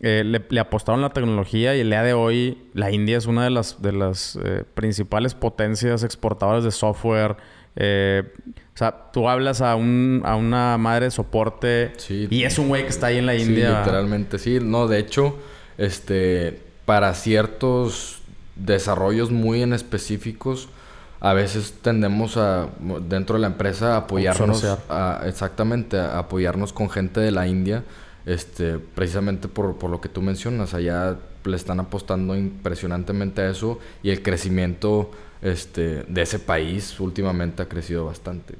eh, 0.00 0.24
le, 0.24 0.60
apostaron 0.60 1.02
la 1.02 1.10
tecnología 1.10 1.76
y 1.76 1.80
el 1.80 1.90
día 1.90 2.02
de 2.02 2.14
hoy 2.14 2.58
la 2.72 2.90
India 2.90 3.18
es 3.18 3.26
una 3.26 3.44
de 3.44 3.50
las, 3.50 3.82
de 3.82 3.92
las 3.92 4.38
eh, 4.42 4.64
principales 4.74 5.34
potencias 5.34 6.02
exportadoras 6.02 6.64
de 6.64 6.70
software. 6.70 7.36
Eh, 7.76 8.22
o 8.74 8.78
sea, 8.78 9.10
tú 9.12 9.28
hablas 9.28 9.60
a, 9.60 9.76
un, 9.76 10.22
a 10.24 10.34
una 10.36 10.78
madre 10.78 11.06
de 11.06 11.10
soporte 11.10 11.92
y 12.08 12.44
es 12.44 12.58
un 12.58 12.68
güey 12.68 12.84
que 12.84 12.88
está 12.88 13.08
ahí 13.08 13.18
en 13.18 13.26
la 13.26 13.34
India. 13.34 13.70
Sí, 13.70 13.76
literalmente, 13.78 14.38
sí. 14.38 14.58
No, 14.62 14.88
de 14.88 14.98
hecho, 14.98 15.36
este, 15.76 16.62
para 16.84 17.12
ciertos 17.14 18.18
desarrollos 18.58 19.30
muy 19.30 19.62
en 19.62 19.72
específicos, 19.72 20.68
a 21.20 21.32
veces 21.32 21.74
tendemos 21.82 22.36
a, 22.36 22.68
dentro 23.08 23.34
de 23.36 23.40
la 23.40 23.48
empresa, 23.48 23.94
a 23.94 23.98
apoyarnos, 23.98 24.64
exactamente, 25.24 25.98
a 25.98 26.18
apoyarnos 26.18 26.72
con 26.72 26.90
gente 26.90 27.20
de 27.20 27.30
la 27.30 27.46
India, 27.48 27.84
este, 28.26 28.78
precisamente 28.78 29.48
por, 29.48 29.76
por 29.76 29.90
lo 29.90 30.00
que 30.00 30.08
tú 30.08 30.22
mencionas, 30.22 30.74
allá 30.74 31.16
le 31.44 31.56
están 31.56 31.80
apostando 31.80 32.36
impresionantemente 32.36 33.42
a 33.42 33.50
eso 33.50 33.78
y 34.02 34.10
el 34.10 34.22
crecimiento 34.22 35.10
este, 35.42 36.02
de 36.02 36.22
ese 36.22 36.38
país 36.38 36.98
últimamente 37.00 37.62
ha 37.62 37.68
crecido 37.68 38.04
bastante. 38.04 38.56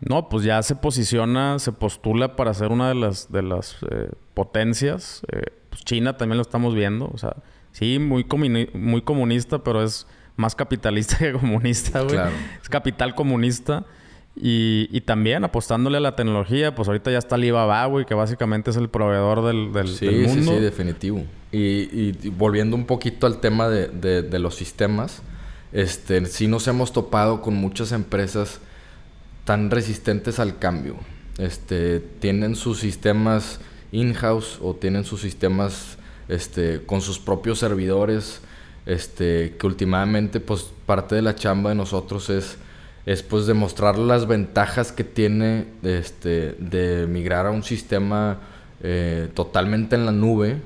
No, 0.00 0.28
pues 0.28 0.44
ya 0.44 0.62
se 0.62 0.74
posiciona, 0.76 1.58
se 1.58 1.72
postula 1.72 2.34
para 2.34 2.54
ser 2.54 2.68
una 2.68 2.88
de 2.88 2.94
las, 2.94 3.30
de 3.30 3.42
las 3.42 3.76
eh, 3.90 4.10
potencias. 4.32 5.22
Eh, 5.30 5.42
pues 5.68 5.84
China 5.84 6.16
también 6.16 6.38
lo 6.38 6.42
estamos 6.42 6.74
viendo, 6.74 7.10
o 7.12 7.18
sea, 7.18 7.36
Sí, 7.72 7.98
muy, 7.98 8.26
muy 8.74 9.02
comunista, 9.02 9.62
pero 9.62 9.82
es 9.82 10.06
más 10.36 10.54
capitalista 10.54 11.18
que 11.18 11.32
comunista, 11.32 12.02
güey. 12.02 12.18
Es 12.62 12.68
capital 12.68 13.14
comunista. 13.14 13.84
Y, 14.36 15.00
también 15.02 15.44
apostándole 15.44 15.98
a 15.98 16.00
la 16.00 16.16
tecnología, 16.16 16.74
pues 16.74 16.88
ahorita 16.88 17.10
ya 17.10 17.18
está 17.18 17.34
Alibaba, 17.34 17.84
güey, 17.86 18.06
que 18.06 18.14
básicamente 18.14 18.70
es 18.70 18.76
el 18.76 18.88
proveedor 18.88 19.44
del, 19.44 19.72
del, 19.72 19.88
sí, 19.88 20.06
mundo. 20.06 20.52
Sí, 20.52 20.56
sí, 20.56 20.62
definitivo. 20.62 21.24
Y, 21.52 22.12
volviendo 22.30 22.76
un 22.76 22.86
poquito 22.86 23.26
al 23.26 23.40
tema 23.40 23.68
de, 23.68 23.88
de, 24.22 24.38
los 24.38 24.54
sistemas, 24.54 25.22
este, 25.72 26.24
sí 26.26 26.46
nos 26.46 26.66
hemos 26.68 26.92
topado 26.92 27.42
con 27.42 27.54
muchas 27.54 27.92
empresas 27.92 28.60
tan 29.44 29.70
resistentes 29.70 30.38
al 30.38 30.58
cambio. 30.58 30.96
Este, 31.38 32.00
tienen 32.00 32.54
sus 32.54 32.78
sistemas 32.78 33.60
in-house 33.92 34.58
o 34.62 34.74
tienen 34.74 35.04
sus 35.04 35.20
sistemas 35.20 35.98
este, 36.30 36.82
con 36.86 37.00
sus 37.00 37.18
propios 37.18 37.58
servidores, 37.58 38.40
este, 38.86 39.56
que 39.58 39.66
últimamente 39.66 40.40
pues 40.40 40.70
parte 40.86 41.16
de 41.16 41.22
la 41.22 41.34
chamba 41.34 41.70
de 41.70 41.76
nosotros 41.76 42.30
es, 42.30 42.56
es 43.04 43.22
pues 43.22 43.46
demostrar 43.46 43.98
las 43.98 44.26
ventajas 44.26 44.92
que 44.92 45.02
tiene 45.04 45.66
este, 45.82 46.52
de 46.58 47.06
migrar 47.08 47.46
a 47.46 47.50
un 47.50 47.64
sistema 47.64 48.38
eh, 48.82 49.28
totalmente 49.34 49.96
en 49.96 50.06
la 50.06 50.12
nube, 50.12 50.56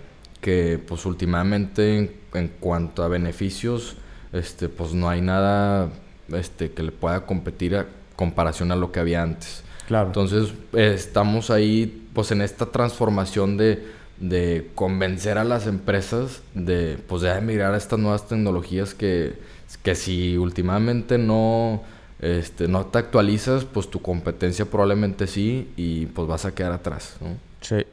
que 0.40 0.78
pues 0.86 1.06
últimamente 1.06 2.18
en, 2.34 2.48
cuanto 2.60 3.02
a 3.02 3.08
beneficios, 3.08 3.96
este, 4.32 4.68
pues 4.68 4.92
no 4.92 5.08
hay 5.08 5.22
nada 5.22 5.88
este, 6.32 6.72
que 6.72 6.82
le 6.82 6.92
pueda 6.92 7.24
competir 7.24 7.74
a 7.76 7.86
comparación 8.16 8.70
a 8.70 8.76
lo 8.76 8.92
que 8.92 9.00
había 9.00 9.22
antes. 9.22 9.64
Claro. 9.86 10.08
Entonces 10.08 10.52
estamos 10.74 11.50
ahí 11.50 12.06
pues 12.12 12.30
en 12.32 12.42
esta 12.42 12.66
transformación 12.66 13.56
de 13.56 14.03
de 14.18 14.70
convencer 14.74 15.38
a 15.38 15.44
las 15.44 15.66
empresas 15.66 16.42
de 16.54 16.98
pues 17.08 17.22
de 17.22 17.30
emigrar 17.30 17.74
a 17.74 17.76
estas 17.76 17.98
nuevas 17.98 18.28
tecnologías 18.28 18.94
que, 18.94 19.34
que 19.82 19.94
si 19.94 20.36
últimamente 20.36 21.18
no 21.18 21.82
este, 22.20 22.68
no 22.68 22.86
te 22.86 22.98
actualizas, 22.98 23.64
pues 23.64 23.90
tu 23.90 24.00
competencia 24.00 24.64
probablemente 24.64 25.26
sí 25.26 25.70
y 25.76 26.06
pues 26.06 26.26
vas 26.26 26.44
a 26.44 26.54
quedar 26.54 26.72
atrás, 26.72 27.16
¿no? 27.20 27.36
Sí. 27.60 27.84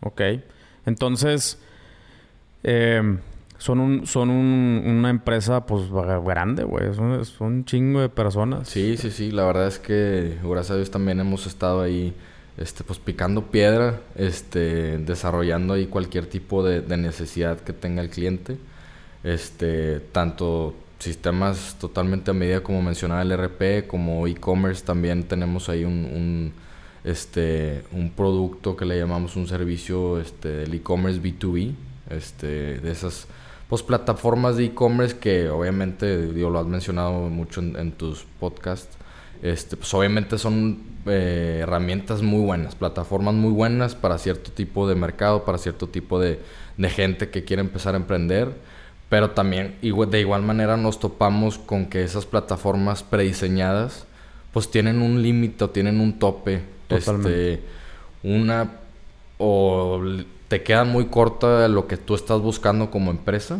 Ok. 0.00 0.20
Entonces, 0.84 1.58
em, 2.64 3.18
son 3.58 3.78
un, 3.78 4.06
son 4.06 4.30
una 4.30 5.10
empresa 5.10 5.64
pues 5.64 5.84
grande, 6.24 6.64
güey. 6.64 6.92
Son, 6.94 7.24
son 7.24 7.46
un 7.46 7.64
chingo 7.64 8.00
de 8.00 8.08
personas. 8.08 8.68
Sí, 8.68 8.96
sí, 8.96 9.12
sí. 9.12 9.30
La 9.30 9.44
verdad 9.44 9.68
es 9.68 9.78
que 9.78 10.38
gracias 10.42 10.72
a 10.72 10.76
Dios 10.76 10.90
también 10.90 11.20
hemos 11.20 11.46
estado 11.46 11.82
ahí 11.82 12.12
este, 12.56 12.84
pues 12.84 12.98
picando 12.98 13.46
piedra, 13.46 14.00
este, 14.14 14.98
desarrollando 14.98 15.74
ahí 15.74 15.86
cualquier 15.86 16.26
tipo 16.26 16.62
de, 16.62 16.82
necesidad 16.96 17.60
que 17.60 17.72
tenga 17.72 18.02
el 18.02 18.10
cliente. 18.10 18.58
Este, 19.24 20.00
tanto 20.00 20.74
sistemas 20.98 21.76
totalmente 21.80 22.30
a 22.30 22.34
medida 22.34 22.62
como 22.62 22.82
mencionaba 22.82 23.22
el 23.22 23.36
RP, 23.36 23.86
como 23.86 24.26
e-commerce 24.26 24.84
también 24.84 25.24
tenemos 25.24 25.68
ahí 25.68 25.84
un, 25.84 26.52
este, 27.04 27.82
un 27.92 28.10
producto 28.10 28.76
que 28.76 28.84
le 28.84 28.98
llamamos 28.98 29.36
un 29.36 29.48
servicio 29.48 30.20
este, 30.20 30.48
del 30.48 30.74
e-commerce 30.74 31.20
B2B, 31.20 31.74
este, 32.10 32.78
de 32.80 32.90
esas 32.90 33.26
pues, 33.68 33.82
plataformas 33.82 34.56
de 34.56 34.66
e-commerce 34.66 35.16
que 35.16 35.48
obviamente 35.48 36.26
lo 36.32 36.58
has 36.58 36.66
mencionado 36.66 37.12
mucho 37.30 37.60
en, 37.60 37.76
en 37.76 37.92
tus 37.92 38.24
podcasts, 38.38 38.96
este, 39.42 39.76
pues 39.76 39.92
obviamente 39.92 40.38
son 40.38 40.80
eh, 41.04 41.58
herramientas 41.62 42.22
muy 42.22 42.44
buenas, 42.44 42.76
plataformas 42.76 43.34
muy 43.34 43.50
buenas 43.50 43.96
para 43.96 44.16
cierto 44.18 44.52
tipo 44.52 44.88
de 44.88 44.94
mercado, 44.94 45.44
para 45.44 45.58
cierto 45.58 45.88
tipo 45.88 46.20
de, 46.20 46.40
gente 46.78 47.28
que 47.28 47.44
quiere 47.44 47.60
empezar 47.60 47.94
a 47.94 47.98
emprender. 47.98 48.54
Pero 49.08 49.32
también 49.32 49.76
de 49.82 50.20
igual 50.20 50.42
manera 50.42 50.76
nos 50.76 50.98
topamos 50.98 51.58
con 51.58 51.86
que 51.86 52.02
esas 52.02 52.24
plataformas 52.24 53.02
prediseñadas 53.02 54.06
pues 54.52 54.70
tienen 54.70 55.02
un 55.02 55.22
límite 55.22 55.64
o 55.64 55.70
tienen 55.70 56.00
un 56.00 56.18
tope. 56.18 56.62
Este, 56.88 57.60
una 58.22 58.70
o 59.38 60.00
te 60.48 60.62
queda 60.62 60.84
muy 60.84 61.06
corta 61.06 61.66
lo 61.68 61.86
que 61.86 61.96
tú 61.96 62.14
estás 62.14 62.40
buscando 62.40 62.90
como 62.90 63.10
empresa 63.10 63.58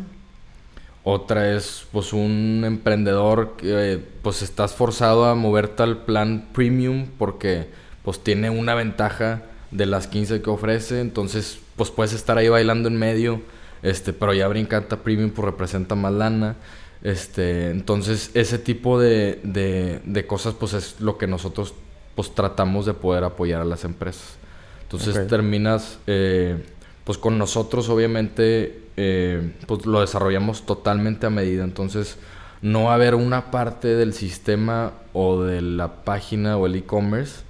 otra 1.04 1.54
es 1.54 1.86
pues 1.92 2.12
un 2.12 2.62
emprendedor 2.64 3.56
que 3.56 4.00
pues 4.22 4.42
estás 4.42 4.74
forzado 4.74 5.24
a 5.24 5.34
moverte 5.34 5.82
al 5.82 6.04
plan 6.04 6.48
premium 6.52 7.08
porque 7.18 7.68
pues 8.04 8.20
tiene 8.20 8.50
una 8.50 8.74
ventaja 8.74 9.42
de 9.70 9.86
las 9.86 10.06
15 10.06 10.42
que 10.42 10.50
ofrece, 10.50 11.00
entonces 11.00 11.58
pues 11.76 11.90
puedes 11.90 12.12
estar 12.12 12.38
ahí 12.38 12.48
bailando 12.48 12.88
en 12.88 12.98
medio, 12.98 13.40
este, 13.82 14.12
pero 14.12 14.34
ya 14.34 14.46
brincanta 14.48 14.98
premium 14.98 15.30
pues 15.30 15.46
representa 15.46 15.94
más 15.94 16.12
lana. 16.12 16.56
Este, 17.02 17.70
entonces 17.70 18.30
ese 18.34 18.58
tipo 18.58 19.00
de, 19.00 19.40
de, 19.42 20.00
de 20.04 20.26
cosas 20.26 20.54
pues 20.54 20.72
es 20.74 21.00
lo 21.00 21.18
que 21.18 21.26
nosotros 21.26 21.74
pues 22.14 22.34
tratamos 22.34 22.86
de 22.86 22.94
poder 22.94 23.24
apoyar 23.24 23.60
a 23.60 23.64
las 23.64 23.84
empresas. 23.84 24.36
Entonces 24.82 25.26
terminas, 25.26 25.98
eh, 26.06 26.62
pues 27.04 27.16
con 27.16 27.38
nosotros 27.38 27.88
obviamente, 27.88 28.81
eh, 28.96 29.52
pues 29.66 29.86
lo 29.86 30.00
desarrollamos 30.00 30.66
totalmente 30.66 31.26
a 31.26 31.30
medida. 31.30 31.64
Entonces 31.64 32.18
no 32.60 32.84
va 32.84 32.92
a 32.92 32.94
haber 32.94 33.14
una 33.14 33.50
parte 33.50 33.88
del 33.88 34.12
sistema 34.12 34.92
o 35.12 35.42
de 35.42 35.60
la 35.62 36.04
página 36.04 36.56
o 36.56 36.66
el 36.66 36.76
e-commerce 36.76 37.42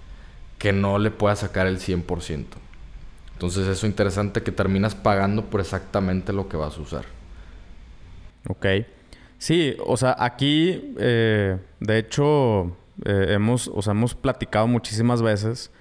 que 0.59 0.73
no 0.73 0.99
le 0.99 1.11
pueda 1.11 1.37
sacar 1.37 1.67
el 1.67 1.79
100%. 1.79 2.45
Entonces 3.33 3.63
eso 3.65 3.73
es 3.73 3.85
interesante 3.85 4.43
que 4.43 4.53
terminas 4.53 4.95
pagando 4.95 5.47
por 5.47 5.61
exactamente 5.61 6.33
lo 6.33 6.49
que 6.49 6.57
vas 6.57 6.79
a 6.79 6.81
usar. 6.81 7.05
Ok. 8.49 8.67
Sí, 9.39 9.75
o 9.85 9.97
sea, 9.97 10.15
aquí, 10.21 10.95
eh, 10.99 11.59
de 11.81 11.99
hecho, 11.99 12.77
eh, 13.05 13.27
hemos, 13.31 13.67
o 13.75 13.83
sea, 13.83 13.91
hemos 13.91 14.15
platicado 14.15 14.69
muchísimas 14.69 15.21
veces 15.21 15.73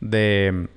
de 0.00 0.68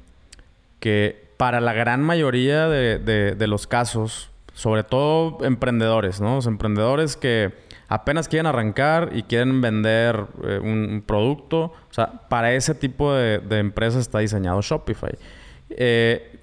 que 0.79 1.29
para 1.37 1.61
la 1.61 1.73
gran 1.73 2.01
mayoría 2.01 2.67
de, 2.67 3.47
los 3.47 3.67
casos, 3.67 4.30
sobre 4.53 4.83
todo 4.83 5.43
emprendedores, 5.43 6.21
¿no? 6.21 6.35
Los 6.35 6.47
emprendedores 6.47 7.15
que 7.15 7.53
apenas 7.87 8.27
quieren 8.27 8.45
arrancar 8.45 9.09
y 9.13 9.23
quieren 9.23 9.61
vender 9.61 10.25
eh, 10.43 10.59
un, 10.61 11.03
producto, 11.05 11.59
o 11.59 11.93
sea, 11.93 12.27
para 12.29 12.53
ese 12.53 12.75
tipo 12.75 13.13
de, 13.13 13.39
de 13.39 13.59
empresas 13.59 14.01
está 14.01 14.19
diseñado 14.19 14.61
Shopify. 14.61 15.17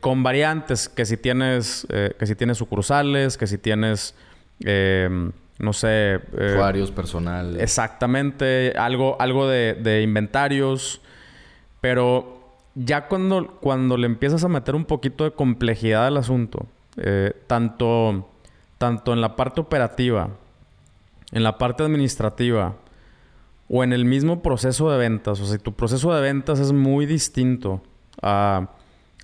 con 0.00 0.23
variantes, 0.23 0.88
que 0.88 1.05
si 1.05 1.17
tienes, 1.17 1.87
que 1.88 2.27
si 2.27 2.35
tienes 2.35 2.59
sucursales, 2.59 3.37
que 3.37 3.47
si 3.47 3.59
tienes 3.59 4.15
no 5.59 5.73
sé... 5.73 6.21
Eh, 6.37 6.53
Usuarios, 6.53 6.91
personal. 6.91 7.61
Exactamente, 7.61 8.73
algo, 8.77 9.17
algo 9.21 9.49
de, 9.49 10.03
inventarios, 10.03 11.00
pero 11.81 12.57
ya 12.75 13.09
cuando, 13.09 13.59
cuando 13.61 13.97
le 13.97 14.07
empiezas 14.07 14.45
a 14.45 14.49
meter 14.49 14.77
un 14.77 14.85
poquito 14.85 15.25
de 15.25 15.33
complejidad 15.33 16.07
al 16.07 16.17
asunto, 16.17 16.67
eh, 16.99 17.33
tanto, 17.47 18.28
tanto 18.78 19.12
en 19.12 19.21
la 19.21 19.37
parte 19.37 19.61
operativa, 19.61 20.31
en 21.33 21.43
la 21.43 21.59
parte 21.59 21.83
administrativa, 21.83 22.76
o 23.69 23.85
en 23.85 23.93
el 23.93 24.05
mismo 24.05 24.43
proceso 24.43 24.90
de 24.90 24.99
ventas, 24.99 25.40
o 25.40 25.45
sea, 25.45 25.59
si 25.59 25.62
tu 25.62 25.73
proceso 25.75 26.14
de 26.14 26.23
ventas 26.23 26.59
es 26.59 26.73
muy 26.73 27.05
distinto 27.07 27.83
a, 28.23 28.71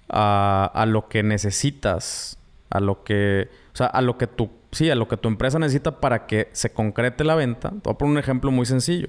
a, 0.08 0.70
a 0.74 0.86
lo 0.86 1.08
que 1.08 1.22
necesitas, 1.22 2.38
a 2.68 2.80
lo 2.80 3.04
que, 3.04 3.48
o 3.72 3.76
sea, 3.76 3.86
a 3.86 4.02
lo 4.02 4.18
que 4.18 4.26
tu 4.26 4.50
sí, 4.74 4.90
a 4.90 4.94
lo 4.94 5.08
que 5.08 5.16
tu 5.16 5.28
empresa 5.28 5.58
necesita 5.58 6.00
para 6.00 6.26
que 6.26 6.48
se 6.52 6.72
concrete 6.72 7.24
la 7.24 7.34
venta. 7.34 7.70
Te 7.70 7.80
voy 7.84 7.94
a 7.94 7.98
poner 7.98 8.12
un 8.12 8.18
ejemplo 8.18 8.50
muy 8.50 8.66
sencillo. 8.66 9.08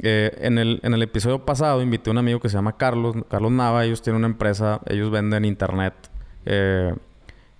Eh, 0.00 0.36
en, 0.40 0.58
el, 0.58 0.80
en 0.82 0.94
el 0.94 1.02
episodio 1.02 1.44
pasado 1.44 1.82
invité 1.82 2.10
a 2.10 2.12
un 2.12 2.18
amigo 2.18 2.40
que 2.40 2.48
se 2.48 2.56
llama 2.56 2.76
Carlos, 2.76 3.16
Carlos 3.28 3.52
Nava. 3.52 3.84
Ellos 3.84 4.02
tienen 4.02 4.18
una 4.18 4.28
empresa, 4.28 4.80
ellos 4.86 5.10
venden 5.10 5.44
internet, 5.44 5.94
eh, 6.46 6.94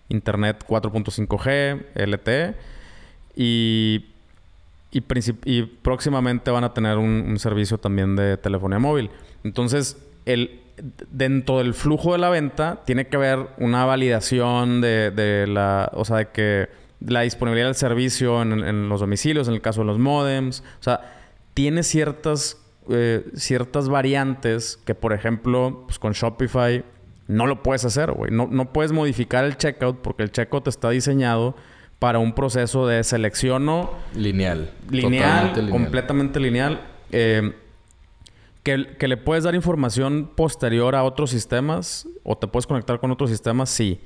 internet 0.09 0.65
4.5G, 0.67 1.85
LTE. 1.95 2.55
Y, 3.37 4.07
y, 4.91 5.63
próximamente 5.83 6.51
van 6.51 6.65
a 6.65 6.75
tener 6.75 6.99
un, 6.99 7.39
servicio 7.39 7.79
también 7.79 8.17
de 8.17 8.37
telefonía 8.37 8.79
móvil. 8.79 9.11
Entonces, 9.45 9.97
el, 10.25 10.61
dentro 11.11 11.59
del 11.59 11.75
flujo 11.75 12.13
de 12.13 12.19
la 12.19 12.31
venta 12.31 12.83
tiene 12.85 13.07
que 13.07 13.17
haber 13.17 13.49
una 13.59 13.85
validación 13.85 14.81
de, 14.81 15.11
de 15.11 15.47
la, 15.47 15.91
o 15.95 16.05
sea, 16.05 16.17
de 16.17 16.29
que 16.29 16.69
la 17.01 17.23
disponibilidad 17.23 17.67
del 17.67 17.75
servicio 17.75 18.43
en, 18.43 18.89
los 18.89 19.01
domicilios, 19.01 19.49
en 19.49 19.55
el 19.55 19.61
caso 19.61 19.81
de 19.81 19.87
los 19.87 19.99
modems. 19.99 20.63
O 20.81 20.83
sea, 20.83 21.01
tiene 21.55 21.83
ciertas, 21.83 22.59
eh, 22.89 23.25
ciertas 23.35 23.89
variantes 23.89 24.79
que, 24.85 24.95
por 24.95 25.13
ejemplo, 25.13 25.85
pues 25.87 25.99
con 25.99 26.13
Shopify 26.13 26.85
no 27.29 27.47
lo 27.47 27.63
puedes 27.63 27.85
hacer, 27.85 28.11
güey. 28.11 28.31
No, 28.33 28.49
no 28.51 28.73
puedes 28.73 28.93
modificar 28.93 29.45
el 29.45 29.57
checkout 29.57 30.01
porque 30.03 30.25
el 30.25 30.33
checkout 30.33 30.67
está 30.67 30.91
diseñado 30.91 31.55
para 31.99 32.19
un 32.19 32.33
proceso 32.33 32.87
de 32.87 33.05
selección 33.05 33.69
o... 33.69 33.93
Lineal. 34.15 34.73
Lineal, 34.91 35.71
completamente 35.71 36.41
lineal. 36.41 36.81
Eh, 37.13 37.55
que, 38.63 38.97
que, 38.99 39.09
le 39.09 39.17
puedes 39.17 39.45
dar 39.45 39.55
información 39.55 40.31
posterior 40.35 40.95
a 40.95 41.05
otros 41.05 41.31
sistemas 41.31 42.09
o 42.25 42.37
te 42.37 42.47
puedes 42.47 42.67
conectar 42.67 43.01
con 43.01 43.11
otros 43.11 43.31
sistemas, 43.31 43.71
sí 43.71 44.01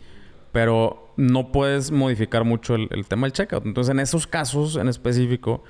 pero 0.53 1.13
no 1.17 1.51
puedes 1.51 1.91
modificar 1.91 2.45
mucho 2.45 2.75
el, 2.75 3.07
tema 3.09 3.27
del 3.27 3.33
checkout. 3.33 3.67
Entonces, 3.67 3.91
en 3.91 4.01
esos 4.01 4.27
casos 4.27 4.77
en 4.77 4.89
específico, 4.89 5.65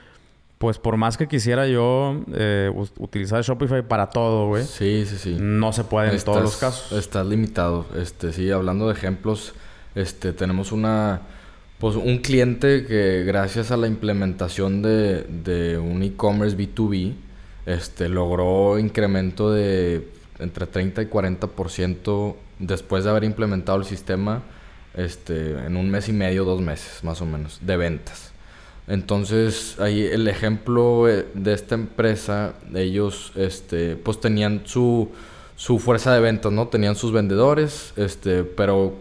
pues 0.62 0.78
por 0.78 0.96
más 0.96 1.16
que 1.16 1.26
quisiera 1.26 1.66
yo 1.66 2.22
eh, 2.32 2.70
utilizar 2.98 3.42
Shopify 3.42 3.82
para 3.82 4.10
todo, 4.10 4.46
güey. 4.46 4.62
Sí, 4.62 5.04
sí, 5.08 5.16
sí. 5.18 5.36
No 5.40 5.72
se 5.72 5.82
puede 5.82 6.14
en 6.14 6.22
todos 6.22 6.40
los 6.40 6.56
casos. 6.56 6.92
Estás 6.96 7.26
limitado. 7.26 7.84
Este, 7.96 8.32
sí, 8.32 8.48
hablando 8.48 8.86
de 8.86 8.94
ejemplos, 8.94 9.54
este, 9.96 10.32
tenemos 10.32 10.70
una... 10.70 11.22
Pues 11.80 11.96
un 11.96 12.18
cliente 12.18 12.86
que 12.86 13.24
gracias 13.24 13.72
a 13.72 13.76
la 13.76 13.88
implementación 13.88 14.82
de, 14.82 15.24
de 15.24 15.78
un 15.78 16.00
e-commerce 16.04 16.56
B2B, 16.56 17.14
este, 17.66 18.08
logró 18.08 18.78
incremento 18.78 19.50
de 19.50 20.12
entre 20.38 20.68
30 20.68 21.02
y 21.02 21.06
40% 21.06 22.36
después 22.60 23.02
de 23.02 23.10
haber 23.10 23.24
implementado 23.24 23.78
el 23.78 23.84
sistema 23.84 24.44
este, 24.94 25.66
en 25.66 25.76
un 25.76 25.90
mes 25.90 26.08
y 26.08 26.12
medio, 26.12 26.44
dos 26.44 26.60
meses 26.60 27.02
más 27.02 27.20
o 27.20 27.26
menos, 27.26 27.58
de 27.62 27.76
ventas. 27.76 28.31
Entonces, 28.88 29.78
ahí 29.78 30.02
el 30.02 30.26
ejemplo 30.26 31.08
eh, 31.08 31.26
de 31.34 31.54
esta 31.54 31.74
empresa, 31.74 32.54
ellos 32.74 33.32
este, 33.36 33.96
pues 33.96 34.20
tenían 34.20 34.62
su, 34.64 35.10
su 35.56 35.78
fuerza 35.78 36.12
de 36.12 36.20
ventas, 36.20 36.52
¿no? 36.52 36.68
Tenían 36.68 36.96
sus 36.96 37.12
vendedores, 37.12 37.92
este, 37.96 38.42
pero 38.44 38.94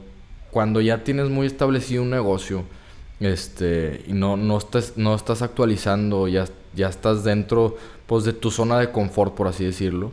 cuando 0.52 0.82
ya 0.82 1.04
tienes 1.04 1.30
muy 1.30 1.48
establecido 1.48 2.04
un 2.04 2.12
negocio, 2.12 2.64
este, 3.20 4.04
y 4.08 4.14
no, 4.14 4.38
no, 4.38 4.58
estás, 4.58 4.94
no 4.98 5.16
estás 5.16 5.42
actualizando, 5.42 6.28
ya, 6.28 6.46
ya 6.76 6.90
estás 6.90 7.24
dentro 7.24 7.78
pues, 8.06 8.24
de 8.24 8.34
tu 8.34 8.52
zona 8.52 8.80
de 8.80 8.92
confort, 8.92 9.34
por 9.34 9.48
así 9.48 9.66
decirlo, 9.66 10.12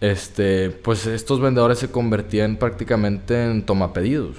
este, 0.00 0.70
pues 0.70 1.06
estos 1.06 1.40
vendedores 1.40 1.78
se 1.78 1.90
convertían 1.90 2.56
prácticamente 2.56 3.44
en 3.44 3.62
tomapedidos. 3.64 4.36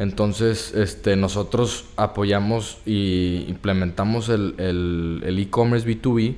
Entonces, 0.00 0.72
este, 0.74 1.14
nosotros 1.14 1.84
apoyamos 1.96 2.78
y 2.84 3.44
implementamos 3.48 4.28
el 4.28 5.22
e-commerce 5.38 5.86
B2B 5.86 6.34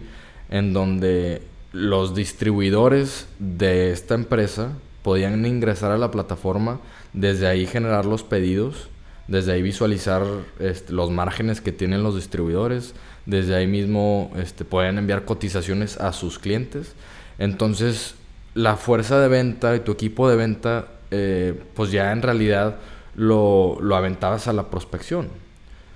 en 0.50 0.72
donde 0.74 1.42
los 1.72 2.14
distribuidores 2.14 3.26
de 3.38 3.92
esta 3.92 4.14
empresa 4.14 4.72
podían 5.02 5.46
ingresar 5.46 5.90
a 5.90 5.98
la 5.98 6.10
plataforma, 6.10 6.80
desde 7.12 7.46
ahí 7.46 7.66
generar 7.66 8.04
los 8.04 8.22
pedidos, 8.22 8.88
desde 9.28 9.52
ahí 9.52 9.62
visualizar 9.62 10.22
este, 10.60 10.92
los 10.92 11.10
márgenes 11.10 11.60
que 11.60 11.72
tienen 11.72 12.02
los 12.02 12.14
distribuidores, 12.14 12.94
desde 13.26 13.54
ahí 13.54 13.66
mismo 13.66 14.30
este, 14.36 14.64
pueden 14.64 14.98
enviar 14.98 15.24
cotizaciones 15.24 15.98
a 15.98 16.12
sus 16.12 16.38
clientes. 16.38 16.94
Entonces, 17.38 18.14
la 18.54 18.76
fuerza 18.76 19.18
de 19.20 19.28
venta 19.28 19.74
y 19.74 19.80
tu 19.80 19.92
equipo 19.92 20.28
de 20.28 20.36
venta, 20.36 20.88
eh, 21.10 21.54
pues 21.74 21.90
ya 21.90 22.12
en 22.12 22.22
realidad 22.22 22.76
lo, 23.14 23.78
lo 23.80 23.96
aventabas 23.96 24.48
a 24.48 24.52
la 24.52 24.70
prospección. 24.70 25.28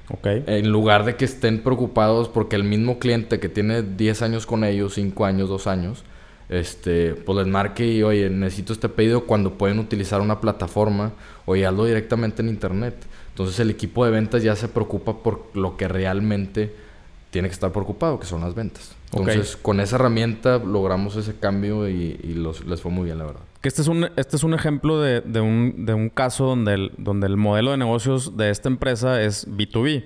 Okay. 0.08 0.44
En 0.46 0.70
lugar 0.70 1.04
de 1.04 1.16
que 1.16 1.24
estén 1.24 1.62
preocupados 1.62 2.28
porque 2.28 2.54
el 2.54 2.62
mismo 2.62 2.98
cliente 2.98 3.40
que 3.40 3.48
tiene 3.48 3.82
10 3.82 4.22
años 4.22 4.46
con 4.46 4.62
ellos, 4.62 4.94
5 4.94 5.24
años, 5.24 5.48
2 5.48 5.66
años, 5.66 6.04
este, 6.48 7.14
pues 7.14 7.38
les 7.38 7.46
marque 7.48 7.86
y, 7.86 8.02
oye, 8.04 8.30
necesito 8.30 8.72
este 8.72 8.88
pedido 8.88 9.24
cuando 9.26 9.54
pueden 9.54 9.80
utilizar 9.80 10.20
una 10.20 10.40
plataforma 10.40 11.12
o 11.44 11.54
hazlo 11.54 11.84
directamente 11.84 12.42
en 12.42 12.48
internet. 12.48 12.94
Entonces 13.30 13.58
el 13.58 13.70
equipo 13.70 14.04
de 14.04 14.12
ventas 14.12 14.42
ya 14.42 14.54
se 14.54 14.68
preocupa 14.68 15.22
por 15.22 15.50
lo 15.54 15.76
que 15.76 15.88
realmente 15.88 16.72
tiene 17.30 17.48
que 17.48 17.54
estar 17.54 17.72
preocupado, 17.72 18.18
que 18.18 18.26
son 18.26 18.40
las 18.40 18.54
ventas. 18.54 18.96
Entonces, 19.12 19.56
con 19.56 19.80
esa 19.80 19.96
herramienta 19.96 20.58
logramos 20.58 21.16
ese 21.16 21.34
cambio 21.38 21.88
y, 21.88 22.16
los, 22.34 22.64
les 22.66 22.80
fue 22.80 22.90
muy 22.90 23.04
bien, 23.04 23.18
la 23.18 23.24
verdad. 23.24 23.40
Que 23.60 23.68
este 23.68 23.82
es 23.82 23.88
un, 23.88 24.08
este 24.16 24.36
es 24.36 24.44
un 24.44 24.54
ejemplo 24.54 25.00
de, 25.00 25.40
un, 25.40 25.86
de 25.86 25.94
un 25.94 26.08
caso 26.10 26.46
donde 26.46 26.74
el, 26.74 26.92
donde 26.98 27.26
el 27.26 27.36
modelo 27.36 27.70
de 27.70 27.76
negocios 27.76 28.36
de 28.36 28.50
esta 28.50 28.68
empresa 28.68 29.22
es 29.22 29.48
B2B. 29.48 30.04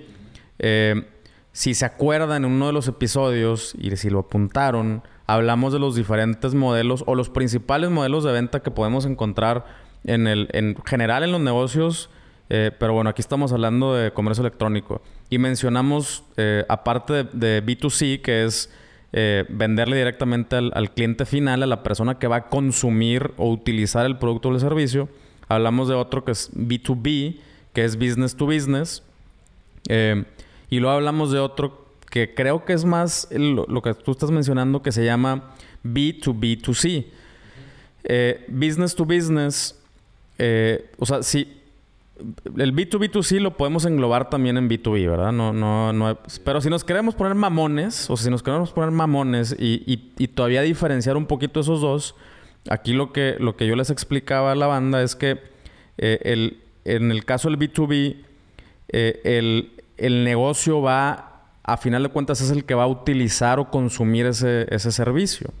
Eh, 0.59 1.03
si 1.51 1.73
se 1.73 1.85
acuerdan 1.85 2.45
en 2.45 2.51
uno 2.51 2.67
de 2.67 2.73
los 2.73 2.87
episodios 2.87 3.73
y 3.77 3.95
si 3.97 4.09
lo 4.09 4.19
apuntaron, 4.19 5.03
hablamos 5.27 5.73
de 5.73 5.79
los 5.79 5.95
diferentes 5.95 6.53
modelos 6.53 7.03
o 7.07 7.15
los 7.15 7.29
principales 7.29 7.89
modelos 7.89 8.23
de 8.23 8.31
venta 8.31 8.61
que 8.61 8.71
podemos 8.71 9.05
encontrar 9.05 9.65
en, 10.05 10.27
el, 10.27 10.47
en 10.53 10.77
general 10.85 11.23
en 11.23 11.31
los 11.31 11.41
negocios. 11.41 12.09
Eh, 12.53 12.69
pero 12.77 12.91
bueno, 12.91 13.09
aquí 13.09 13.21
estamos 13.21 13.53
hablando 13.53 13.95
de 13.95 14.11
comercio 14.11 14.41
electrónico. 14.41 15.01
Y 15.29 15.37
mencionamos, 15.37 16.25
eh, 16.35 16.65
aparte 16.67 17.23
de, 17.23 17.23
de, 17.23 17.65
B2C, 17.65 18.21
que 18.21 18.43
es 18.43 18.69
eh, 19.13 19.45
venderle 19.47 19.95
directamente 19.95 20.57
al, 20.57 20.91
cliente 20.91 21.25
final, 21.25 21.63
a 21.63 21.65
la 21.65 21.81
persona 21.81 22.19
que 22.19 22.27
va 22.27 22.35
a 22.35 22.49
consumir 22.49 23.31
o 23.37 23.49
utilizar 23.49 24.05
el 24.05 24.17
producto 24.17 24.49
o 24.49 24.53
el 24.53 24.59
servicio. 24.59 25.07
Hablamos 25.47 25.87
de 25.87 25.95
otro 25.95 26.25
que 26.25 26.31
es 26.31 26.51
B2B, 26.53 27.39
que 27.71 27.85
es 27.85 27.95
business 27.95 28.35
to 28.35 28.45
business. 28.45 29.01
Eh, 29.87 30.25
y 30.69 30.79
luego 30.79 30.97
hablamos 30.97 31.31
de 31.31 31.39
otro 31.39 31.85
que 32.09 32.33
creo 32.33 32.65
que 32.65 32.73
es 32.73 32.83
más 32.83 33.29
lo, 33.31 33.81
que 33.81 33.93
tú 33.93 34.11
estás 34.11 34.29
mencionando, 34.29 34.81
que 34.81 34.91
se 34.91 35.05
llama 35.05 35.53
B2B2C. 35.85 37.05
Eh, 38.03 38.45
business 38.49 38.93
to 38.93 39.05
business 39.05 39.77
eh, 40.43 40.89
o 40.97 41.05
sea, 41.05 41.21
sí, 41.21 41.60
el 42.57 42.75
B2B2C 42.75 43.39
lo 43.39 43.57
podemos 43.57 43.85
englobar 43.85 44.29
también 44.29 44.57
en 44.57 44.69
B2B, 44.69 45.09
¿verdad? 45.09 45.31
No, 45.31 45.53
no, 45.53 45.93
no. 45.93 46.17
Pero 46.43 46.61
si 46.61 46.69
nos 46.69 46.83
queremos 46.83 47.15
poner 47.15 47.35
mamones, 47.35 48.09
o 48.09 48.17
si 48.17 48.29
nos 48.29 48.43
queremos 48.43 48.71
poner 48.71 48.91
mamones 48.91 49.55
y, 49.57 49.83
y, 50.17 50.27
todavía 50.27 50.61
diferenciar 50.61 51.17
un 51.17 51.25
poquito 51.25 51.59
esos 51.59 51.81
dos, 51.81 52.15
aquí 52.69 52.93
lo 52.93 53.11
que, 53.11 53.35
lo 53.39 53.55
que 53.55 53.67
yo 53.67 53.75
les 53.75 53.89
explicaba 53.89 54.51
a 54.51 54.55
la 54.55 54.67
banda 54.67 55.01
es 55.01 55.15
que 55.15 55.39
eh, 55.97 56.19
el, 56.23 56.61
en 56.85 57.11
el 57.11 57.25
caso 57.25 57.49
del 57.49 57.59
B2B, 57.59 58.17
eh, 58.89 59.21
el, 59.23 59.71
el, 59.97 60.23
negocio 60.23 60.81
va, 60.81 61.43
a 61.63 61.77
final 61.77 62.03
de 62.03 62.09
cuentas, 62.09 62.41
es 62.41 62.51
el 62.51 62.65
que 62.65 62.73
va 62.73 62.83
a 62.83 62.87
utilizar 62.87 63.59
o 63.59 63.69
consumir 63.69 64.25
ese, 64.25 64.67
ese 64.73 64.91
servicio. 64.91 65.51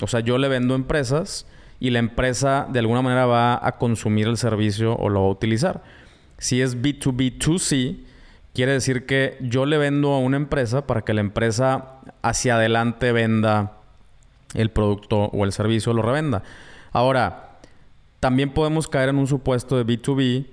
O 0.00 0.06
sea, 0.06 0.20
yo 0.20 0.38
le 0.38 0.48
vendo 0.48 0.74
empresas 0.74 1.46
y 1.80 1.90
la 1.90 1.98
empresa 1.98 2.66
de 2.70 2.80
alguna 2.80 3.02
manera 3.02 3.26
va 3.26 3.66
a 3.66 3.72
consumir 3.78 4.26
el 4.26 4.36
servicio 4.36 4.96
o 4.96 5.08
lo 5.08 5.22
va 5.22 5.26
a 5.28 5.30
utilizar. 5.30 5.82
Si 6.38 6.60
es 6.60 6.80
B2B2C, 6.80 7.98
quiere 8.54 8.72
decir 8.72 9.06
que 9.06 9.36
yo 9.40 9.66
le 9.66 9.78
vendo 9.78 10.12
a 10.12 10.18
una 10.18 10.36
empresa 10.36 10.86
para 10.86 11.02
que 11.02 11.14
la 11.14 11.20
empresa 11.20 12.00
hacia 12.22 12.56
adelante 12.56 13.12
venda 13.12 13.74
el 14.54 14.70
producto 14.70 15.24
o 15.24 15.44
el 15.44 15.52
servicio 15.52 15.92
o 15.92 15.94
lo 15.94 16.02
revenda. 16.02 16.42
Ahora, 16.92 17.58
también 18.20 18.50
podemos 18.50 18.88
caer 18.88 19.10
en 19.10 19.18
un 19.18 19.26
supuesto 19.26 19.76
de 19.76 19.86
B2B 19.86 20.46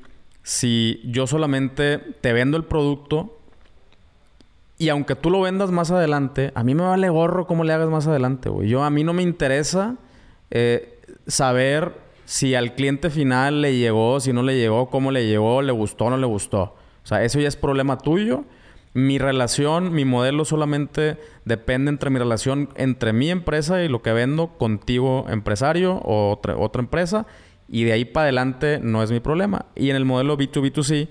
si 0.44 1.02
yo 1.06 1.26
solamente 1.26 1.98
te 1.98 2.34
vendo 2.34 2.58
el 2.58 2.66
producto 2.66 3.40
y 4.78 4.90
aunque 4.90 5.16
tú 5.16 5.30
lo 5.30 5.42
vendas 5.42 5.72
más 5.72 5.90
adelante, 5.90 6.52
a 6.54 6.64
mí 6.64 6.76
me 6.76 6.84
vale 6.84 7.10
gorro 7.10 7.48
cómo 7.48 7.64
le 7.64 7.74
hagas 7.74 7.90
más 7.90 8.08
adelante, 8.08 8.50
güey. 8.50 8.68
Yo 8.68 8.84
a 8.84 8.90
mí 8.90 9.04
no 9.04 9.14
me 9.14 9.24
interesa 9.24 9.96
eh, 10.52 10.95
saber 11.28 11.94
si 12.26 12.56
al 12.56 12.74
cliente 12.74 13.10
final 13.10 13.62
le 13.62 13.78
llegó, 13.78 14.20
si 14.20 14.34
no 14.34 14.44
le 14.44 14.58
llegó, 14.58 14.90
cómo 14.90 15.12
le 15.12 15.28
llegó, 15.28 15.62
le 15.62 15.72
gustó 15.72 16.06
o 16.06 16.10
no 16.10 16.18
le 16.18 16.26
gustó. 16.26 16.76
O 17.04 17.08
sea, 17.08 17.24
eso 17.24 17.40
ya 17.40 17.48
es 17.48 17.56
problema 17.56 17.98
tuyo. 17.98 18.46
Mi 18.94 19.18
relación, 19.20 19.94
mi 19.94 20.06
modelo 20.06 20.46
solamente 20.46 21.18
depende 21.44 21.90
entre 21.90 22.10
mi 22.10 22.18
relación 22.18 22.70
entre 22.76 23.14
mi 23.14 23.30
empresa 23.30 23.84
y 23.84 23.90
lo 23.90 24.02
que 24.02 24.14
vendo 24.14 24.58
contigo, 24.58 25.26
empresario 25.30 25.96
o 25.98 26.32
otra, 26.32 26.58
otra 26.58 26.82
empresa. 26.82 27.28
Y 27.68 27.84
de 27.84 27.94
ahí 27.94 28.06
para 28.06 28.26
adelante 28.26 28.80
no 28.82 29.04
es 29.04 29.12
mi 29.12 29.20
problema. 29.20 29.66
Y 29.76 29.90
en 29.90 29.96
el 29.98 30.06
modelo 30.06 30.38
B2B2C, 30.38 31.10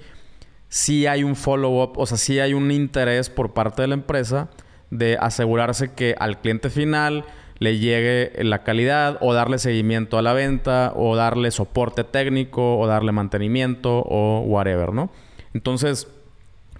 sí 0.69 1.07
hay 1.07 1.23
un 1.23 1.37
follow-up, 1.37 1.99
o 1.99 2.07
sea, 2.07 2.17
sí 2.17 2.41
hay 2.41 2.55
un 2.55 2.71
interés 2.71 3.31
por 3.31 3.53
parte 3.53 3.83
de 3.83 3.89
la 3.89 3.95
empresa 3.95 4.49
de 4.91 5.17
asegurarse 5.21 5.93
que 5.93 6.15
al 6.19 6.41
cliente 6.41 6.71
final 6.71 7.25
le 7.65 7.79
llegue 7.79 8.33
la 8.45 8.63
calidad 8.63 9.17
o 9.23 9.33
darle 9.33 9.59
seguimiento 9.59 10.19
a 10.19 10.23
la 10.23 10.35
venta 10.35 10.93
o 10.95 11.17
darle 11.17 11.51
soporte 11.51 12.05
técnico 12.05 12.79
o 12.79 12.87
darle 12.87 13.11
mantenimiento 13.11 14.01
o 14.07 14.41
whatever, 14.41 14.93
¿no? 14.93 15.11
Entonces, 15.55 16.07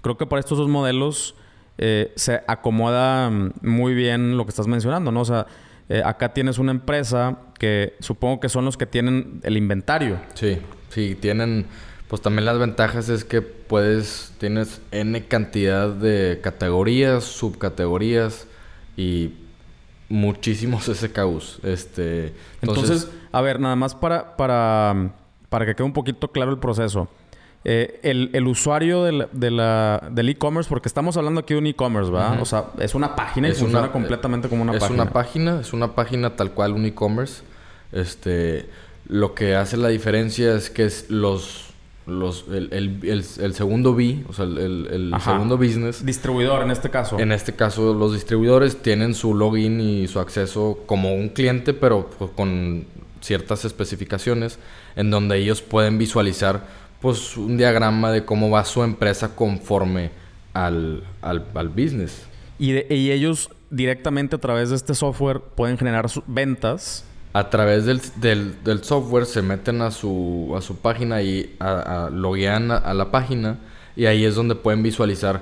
creo 0.01 0.15
que 0.15 0.27
para 0.27 0.39
estos 0.39 0.59
dos 0.59 0.69
modelos 0.69 1.33
eh, 1.79 2.13
se 2.15 2.41
acomoda 2.47 3.31
mm, 3.31 3.53
muy 3.63 3.95
bien 3.95 4.37
lo 4.37 4.45
que 4.45 4.51
estás 4.51 4.67
mencionando, 4.67 5.11
¿no? 5.11 5.21
O 5.21 5.25
sea, 5.25 5.47
eh, 5.89 6.03
acá 6.05 6.33
tienes 6.33 6.59
una 6.59 6.71
empresa 6.71 7.39
que 7.57 7.95
supongo 7.99 8.39
que 8.39 8.49
son 8.49 8.63
los 8.63 8.77
que 8.77 8.85
tienen 8.85 9.39
el 9.41 9.57
inventario. 9.57 10.19
Sí, 10.35 10.59
sí, 10.89 11.17
tienen... 11.19 11.65
Pues 12.07 12.21
también 12.21 12.45
las 12.45 12.59
ventajas 12.59 13.09
es 13.09 13.25
que 13.25 13.41
puedes, 13.41 14.31
tienes 14.37 14.79
N 14.91 15.25
cantidad 15.25 15.89
de 15.89 16.39
categorías, 16.43 17.23
subcategorías 17.23 18.45
y 18.95 19.33
muchísimos 20.09 20.85
SKUs. 20.93 21.59
Este, 21.63 22.33
entonces, 22.61 23.09
a 23.31 23.41
ver, 23.41 23.59
nada 23.59 23.75
más 23.75 23.95
para, 23.95 24.35
para, 24.37 25.11
para 25.49 25.65
que 25.65 25.75
quede 25.75 25.85
un 25.85 25.93
poquito 25.93 26.31
claro 26.31 26.51
el 26.51 26.59
proceso. 26.59 27.07
Eh, 27.67 27.99
el, 28.03 28.47
usuario 28.47 29.03
del, 29.03 29.27
del 29.31 30.29
e-commerce, 30.29 30.69
porque 30.69 30.87
estamos 30.87 31.17
hablando 31.17 31.39
aquí 31.39 31.55
de 31.55 31.59
un 31.59 31.65
e-commerce, 31.65 32.11
¿verdad? 32.11 32.39
O 32.39 32.45
sea, 32.45 32.65
es 32.77 32.93
una 32.93 33.15
página 33.15 33.49
y 33.49 33.53
funciona 33.53 33.91
completamente 33.91 34.47
como 34.49 34.61
una 34.61 34.73
página. 34.73 34.85
Es 34.85 34.91
una 34.91 35.11
página, 35.11 35.59
es 35.61 35.73
una 35.73 35.95
página 35.95 36.35
tal 36.35 36.51
cual, 36.51 36.73
un 36.73 36.85
e-commerce. 36.85 37.41
Este, 37.91 38.69
lo 39.07 39.33
que 39.33 39.55
hace 39.55 39.77
la 39.77 39.87
diferencia 39.87 40.53
es 40.53 40.69
que 40.69 40.87
los 41.09 41.73
los, 42.05 42.45
el, 42.49 42.69
el, 42.71 43.25
el, 43.39 43.53
segundo 43.53 43.95
B, 43.95 44.23
o 44.29 44.33
sea, 44.33 44.45
el, 44.45 45.13
segundo 45.23 45.57
business. 45.57 46.05
Distribuidor 46.05 46.61
en 46.63 46.71
este 46.71 46.89
caso. 46.89 47.19
En 47.19 47.31
este 47.31 47.53
caso, 47.53 47.93
los 47.93 48.13
distribuidores 48.13 48.81
tienen 48.81 49.15
su 49.15 49.33
login 49.33 49.79
y 49.81 50.07
su 50.07 50.19
acceso 50.19 50.79
como 50.85 51.15
un 51.15 51.29
cliente, 51.29 51.73
pero 51.73 52.09
pues, 52.17 52.31
con 52.31 52.85
ciertas 53.21 53.65
especificaciones, 53.65 54.59
en 54.95 55.09
donde 55.09 55.37
ellos 55.37 55.61
pueden 55.61 55.97
visualizar 55.97 56.67
pues 57.01 57.37
un 57.37 57.57
diagrama 57.57 58.11
de 58.11 58.23
cómo 58.23 58.49
va 58.49 58.65
su 58.65 58.83
empresa 58.83 59.35
conforme 59.35 60.11
al, 60.53 61.03
al, 61.21 61.45
al 61.55 61.69
business. 61.69 62.23
Y, 62.59 62.93
y 62.93 63.11
ellos 63.11 63.49
directamente 63.69 64.35
a 64.35 64.39
través 64.39 64.69
de 64.69 64.75
este 64.75 64.93
software 64.93 65.39
pueden 65.39 65.77
generar 65.77 66.05
ventas 66.27 67.03
a 67.35 67.49
través 67.49 67.83
del, 67.85 67.99
del, 68.63 68.83
software 68.85 69.25
se 69.25 69.41
meten 69.41 69.81
a 69.81 69.91
su, 69.91 70.53
a 70.57 70.61
su 70.61 70.77
página 70.77 71.21
y 71.21 71.53
a, 71.59 72.05
a 72.05 72.09
loguean 72.09 72.71
a, 72.71 72.93
la 72.93 73.11
página 73.11 73.57
y 73.93 74.05
ahí 74.05 74.23
es 74.23 74.35
donde 74.35 74.55
pueden 74.55 74.81
visualizar 74.81 75.41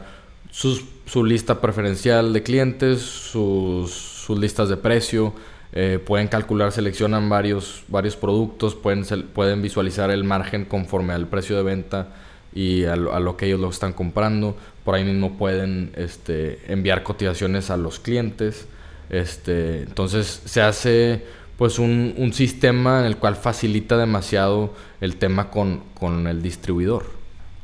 sus, 0.49 0.83
su 1.05 1.23
lista 1.23 1.61
preferencial 1.61 2.33
de 2.33 2.41
clientes, 2.41 2.99
sus, 2.99 4.27
listas 4.27 4.69
de 4.69 4.77
precio, 4.77 5.35
eh, 5.71 5.99
pueden 6.03 6.29
calcular, 6.29 6.71
seleccionan 6.71 7.29
varios, 7.29 7.83
varios 7.89 8.15
productos, 8.15 8.73
pueden, 8.73 9.05
pueden 9.27 9.61
visualizar 9.61 10.09
el 10.09 10.23
margen 10.23 10.65
conforme 10.65 11.13
al 11.13 11.27
precio 11.27 11.55
de 11.57 11.61
venta 11.61 12.07
y 12.55 12.85
a 12.85 12.95
lo, 12.95 13.13
a 13.13 13.19
lo, 13.19 13.37
que 13.37 13.45
ellos 13.45 13.59
lo 13.59 13.69
están 13.69 13.93
comprando. 13.93 14.57
Por 14.83 14.95
ahí 14.95 15.03
mismo 15.03 15.37
pueden 15.37 15.91
este, 15.95 16.59
enviar 16.73 17.03
cotizaciones 17.03 17.69
a 17.69 17.77
los 17.77 17.99
clientes. 17.99 18.67
Este, 19.11 19.83
entonces 19.83 20.41
se 20.45 20.59
hace 20.63 21.42
pues 21.57 21.79
un, 21.79 22.15
un, 22.17 22.33
sistema 22.33 22.99
en 22.99 23.05
el 23.05 23.17
cual 23.17 23.35
facilita 23.35 23.97
demasiado 23.97 24.73
el 25.01 25.17
tema 25.17 25.49
con, 25.49 25.83
con, 25.93 26.27
el 26.27 26.41
distribuidor. 26.41 27.05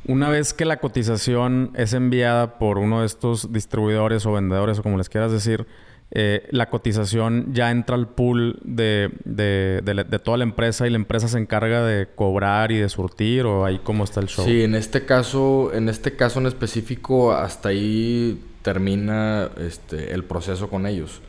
Una 0.05 0.29
vez 0.29 0.53
que 0.53 0.65
la 0.65 0.77
cotización 0.77 1.71
es 1.75 1.93
enviada 1.93 2.59
por 2.59 2.77
uno 2.77 3.01
de 3.01 3.07
estos 3.07 3.51
distribuidores 3.51 4.25
o 4.25 4.33
vendedores 4.33 4.79
o 4.79 4.83
como 4.83 4.97
les 4.97 5.09
quieras 5.09 5.31
decir, 5.31 5.65
eh, 6.11 6.47
la 6.49 6.69
cotización 6.69 7.53
ya 7.53 7.69
entra 7.69 7.95
al 7.95 8.07
pool 8.07 8.59
de, 8.63 9.11
de, 9.25 9.81
de, 9.83 10.19
toda 10.19 10.37
la 10.37 10.43
empresa 10.43 10.87
y 10.87 10.89
la 10.89 10.95
empresa 10.95 11.27
se 11.27 11.37
encarga 11.37 11.85
de 11.85 12.07
cobrar 12.07 12.71
y 12.71 12.77
de 12.77 12.89
surtir 12.89 13.45
o 13.45 13.63
ahí 13.63 13.79
cómo 13.83 14.05
está 14.05 14.19
el 14.19 14.27
show. 14.27 14.43
Sí, 14.43 14.63
en 14.63 14.73
este 14.73 15.05
caso, 15.05 15.71
en 15.71 15.87
este 15.87 16.15
caso 16.15 16.39
en 16.39 16.47
específico, 16.47 17.31
hasta 17.33 17.69
ahí 17.69 18.43
termina 18.63 19.49
este, 19.59 20.13
el 20.13 20.23
proceso 20.23 20.67
con 20.67 20.87
ellos. 20.87 21.21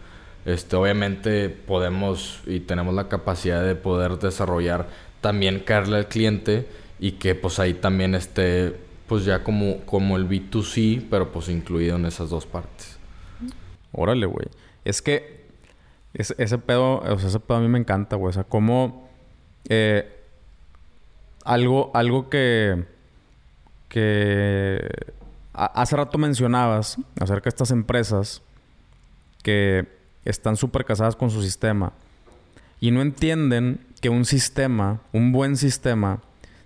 Este, 0.44 0.76
obviamente 0.76 1.48
podemos 1.50 2.40
y 2.46 2.60
tenemos 2.60 2.94
la 2.94 3.08
capacidad 3.08 3.62
de 3.62 3.74
poder 3.74 4.18
desarrollar 4.18 4.88
también 5.20 5.60
caerle 5.60 5.98
al 5.98 6.08
cliente 6.08 6.66
y 6.98 7.12
que 7.12 7.34
pues 7.34 7.58
ahí 7.58 7.74
también 7.74 8.14
esté 8.14 8.74
pues 9.06 9.24
ya 9.24 9.42
como, 9.42 9.80
como 9.80 10.16
el 10.16 10.28
B2C, 10.28 11.06
pero 11.10 11.32
pues 11.32 11.48
incluido 11.48 11.96
en 11.96 12.06
esas 12.06 12.30
dos 12.30 12.46
partes. 12.46 12.96
Órale, 13.92 14.24
güey. 14.26 14.46
Es 14.84 15.02
que 15.02 15.46
ese, 16.14 16.58
pedo, 16.58 17.00
o 17.00 17.18
sea, 17.18 17.28
ese 17.28 17.40
pedo 17.40 17.58
a 17.58 17.60
mí 17.60 17.68
me 17.68 17.78
encanta, 17.78 18.16
güey. 18.16 18.30
O 18.30 18.32
sea, 18.32 18.44
como 18.44 19.08
eh, 19.68 20.08
algo, 21.44 21.90
algo 21.94 22.30
que, 22.30 22.84
que 23.88 24.88
hace 25.52 25.96
rato 25.96 26.16
mencionabas 26.16 26.96
acerca 27.20 27.44
de 27.44 27.48
estas 27.48 27.72
empresas 27.72 28.42
que 29.42 29.99
están 30.24 30.56
súper 30.56 30.84
casadas 30.84 31.16
con 31.16 31.30
su 31.30 31.42
sistema 31.42 31.92
y 32.80 32.90
no 32.90 33.02
entienden 33.02 33.80
que 34.00 34.08
un 34.08 34.24
sistema, 34.24 35.00
un 35.12 35.32
buen 35.32 35.56
sistema, 35.56 36.20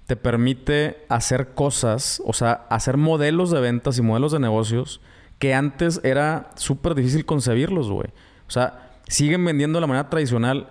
te 0.07 0.17
permite 0.17 1.05
hacer 1.09 1.55
cosas, 1.55 2.23
o 2.25 2.33
sea, 2.33 2.67
hacer 2.71 2.97
modelos 2.97 3.51
de 3.51 3.61
ventas 3.61 3.99
y 3.99 4.03
modelos 4.03 4.33
de 4.33 4.39
negocios 4.39 5.01
que 5.39 5.55
antes 5.55 6.01
era 6.05 6.51
súper 6.57 6.95
difícil 6.95 7.25
concebirlos, 7.25 7.91
güey. 7.91 8.09
O 8.47 8.51
sea, 8.51 8.93
siguen 9.09 9.45
vendiendo 9.45 9.79
de 9.79 9.81
la 9.81 9.87
manera 9.87 10.09
tradicional 10.09 10.69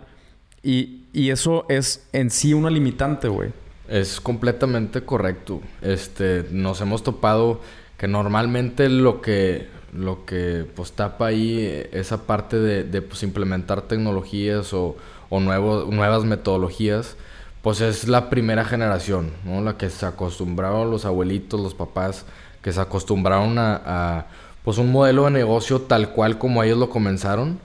y, 0.61 1.05
y 1.13 1.31
eso 1.31 1.65
es 1.67 2.07
en 2.13 2.29
sí 2.29 2.53
una 2.53 2.69
limitante, 2.69 3.27
güey. 3.27 3.51
Es 3.89 4.21
completamente 4.21 5.01
correcto. 5.01 5.61
Este, 5.81 6.45
nos 6.51 6.79
hemos 6.81 7.03
topado 7.03 7.61
que 7.97 8.07
normalmente 8.07 8.87
lo 8.87 9.21
que 9.21 9.67
lo 9.95 10.25
que 10.25 10.65
pues 10.75 10.91
tapa 10.93 11.27
ahí 11.27 11.87
esa 11.91 12.25
parte 12.25 12.59
de, 12.59 12.83
de 12.83 13.01
pues, 13.01 13.23
implementar 13.23 13.83
tecnologías 13.83 14.73
o, 14.73 14.95
o 15.29 15.39
nuevas 15.39 16.23
metodologías, 16.25 17.15
pues 17.61 17.81
es 17.81 18.07
la 18.07 18.29
primera 18.29 18.65
generación, 18.65 19.31
¿no? 19.45 19.61
La 19.61 19.77
que 19.77 19.89
se 19.89 20.05
acostumbraron 20.05 20.91
los 20.91 21.05
abuelitos, 21.05 21.59
los 21.59 21.73
papás, 21.75 22.25
que 22.61 22.71
se 22.73 22.81
acostumbraron 22.81 23.57
a, 23.57 23.81
a, 23.85 24.25
pues 24.63 24.77
un 24.77 24.91
modelo 24.91 25.25
de 25.25 25.31
negocio 25.31 25.81
tal 25.81 26.09
cual 26.11 26.37
como 26.37 26.63
ellos 26.63 26.77
lo 26.77 26.89
comenzaron 26.89 27.59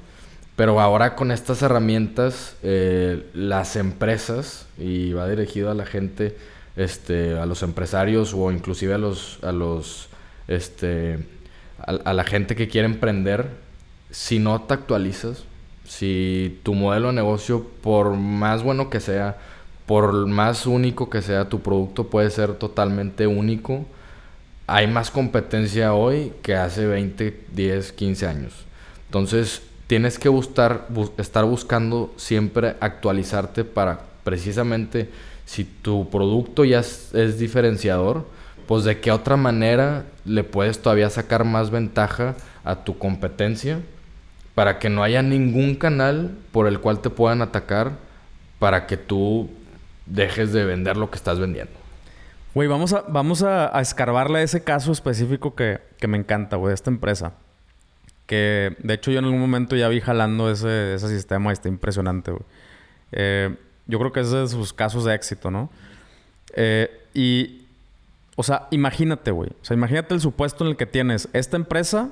Pero 0.57 0.81
ahora 0.81 1.15
con 1.15 1.31
estas 1.31 1.63
herramientas, 1.63 2.57
eh, 2.65 3.29
las 3.33 3.77
empresas, 3.77 4.67
y 4.77 5.13
va 5.13 5.29
dirigido 5.29 5.71
a 5.71 5.75
la 5.75 5.87
gente, 5.87 6.37
este, 6.75 7.39
a 7.39 7.47
los 7.47 7.63
empresarios 7.63 8.35
o 8.35 8.51
inclusive 8.51 8.95
a 8.95 8.99
los, 8.99 9.39
a 9.45 9.53
los, 9.53 10.09
este, 10.49 11.25
a, 11.79 12.13
la 12.13 12.25
gente 12.25 12.57
que 12.57 12.69
quiere 12.69 12.87
emprender, 12.87 13.49
si 14.11 14.39
no 14.39 14.63
te 14.63 14.75
actualizas, 14.75 15.45
si 15.85 16.59
tu 16.63 16.75
modelo 16.75 17.09
de 17.09 17.15
negocio, 17.15 17.67
por 17.83 18.15
más 18.15 18.63
bueno 18.63 18.91
que 18.91 19.01
sea, 19.01 19.39
por 19.87 20.27
más 20.27 20.67
único 20.67 21.09
que 21.09 21.23
sea 21.23 21.49
tu 21.49 21.61
producto, 21.61 22.09
puede 22.09 22.31
ser 22.31 22.55
totalmente 22.55 23.27
único. 23.27 23.87
Hay 24.67 24.87
más 24.87 25.11
competencia 25.11 25.95
hoy 25.95 26.33
que 26.43 26.55
hace 26.55 26.87
20, 26.87 27.47
10, 27.55 27.93
15 27.93 28.27
años. 28.27 28.53
Entonces, 29.07 29.63
tienes 29.87 30.19
que 30.19 30.29
buscar, 30.29 30.87
estar 31.17 31.45
buscando 31.47 32.13
siempre 32.17 32.77
actualizarte 32.81 33.65
para 33.65 34.01
precisamente 34.23 35.09
si 35.47 35.65
tu 35.65 36.11
producto 36.11 36.67
ya 36.67 36.81
es, 36.81 37.39
diferenciador, 37.39 38.27
pues 38.69 38.85
de 38.85 39.01
qué 39.01 39.11
otra 39.11 39.39
manera 39.39 40.05
le 40.27 40.45
puedes 40.45 40.83
todavía 40.83 41.09
sacar 41.09 41.45
más 41.45 41.71
ventaja 41.71 42.37
a 42.65 42.85
tu 42.85 42.99
competencia 42.99 43.81
para 44.55 44.79
que 44.79 44.91
no 44.91 45.03
haya 45.03 45.23
ningún 45.23 45.75
canal 45.75 46.37
por 46.53 46.67
el 46.67 46.79
cual 46.79 47.01
te 47.01 47.09
puedan 47.09 47.41
atacar 47.41 47.93
para 48.59 48.87
que 48.87 48.99
tú 48.99 49.49
dejes 50.05 50.53
de 50.53 50.67
vender 50.67 50.99
lo 50.99 51.11
que 51.11 51.17
estás 51.17 51.39
vendiendo. 51.39 51.73
Güey, 52.55 52.69
vamos 52.69 52.93
a, 52.93 53.05
vamos 53.09 53.43
a, 53.43 53.81
escarbarle 53.81 54.41
a 54.41 54.43
ese 54.43 54.63
caso 54.63 54.93
específico 54.93 55.55
que, 55.55 55.81
que 55.99 56.07
me 56.07 56.19
encanta, 56.19 56.57
güey, 56.57 56.69
de 56.69 56.75
esta 56.75 56.91
empresa. 56.91 57.33
Que 58.27 58.77
de 58.81 58.95
hecho 58.95 59.11
yo 59.11 59.21
en 59.21 59.25
algún 59.25 59.41
momento 59.41 59.77
ya 59.77 59.89
vi 59.89 60.03
jalando 60.03 60.51
ese, 60.51 60.95
ese 60.95 61.09
sistema 61.09 61.49
y 61.51 61.55
está 61.55 61.69
impresionante, 61.69 62.33
güey. 62.33 62.45
Eh, 63.13 63.57
yo 63.87 63.99
creo 63.99 64.13
que 64.13 64.21
es 64.21 64.31
de 64.31 64.47
sus 64.47 64.75
casos 64.75 65.07
de 65.07 65.15
éxito, 65.15 65.51
¿no? 65.51 65.71
Eh, 66.55 66.91
y, 67.15 67.58
o 68.39 68.43
sea, 68.43 68.69
imagínate, 68.71 69.31
güey. 69.31 69.51
O 69.51 69.65
sea, 69.65 69.77
imagínate 69.77 70.15
el 70.15 70.21
supuesto 70.21 70.65
en 70.65 70.71
el 70.71 70.77
que 70.77 70.87
tienes 70.87 71.29
esta 71.33 71.57
empresa 71.57 72.11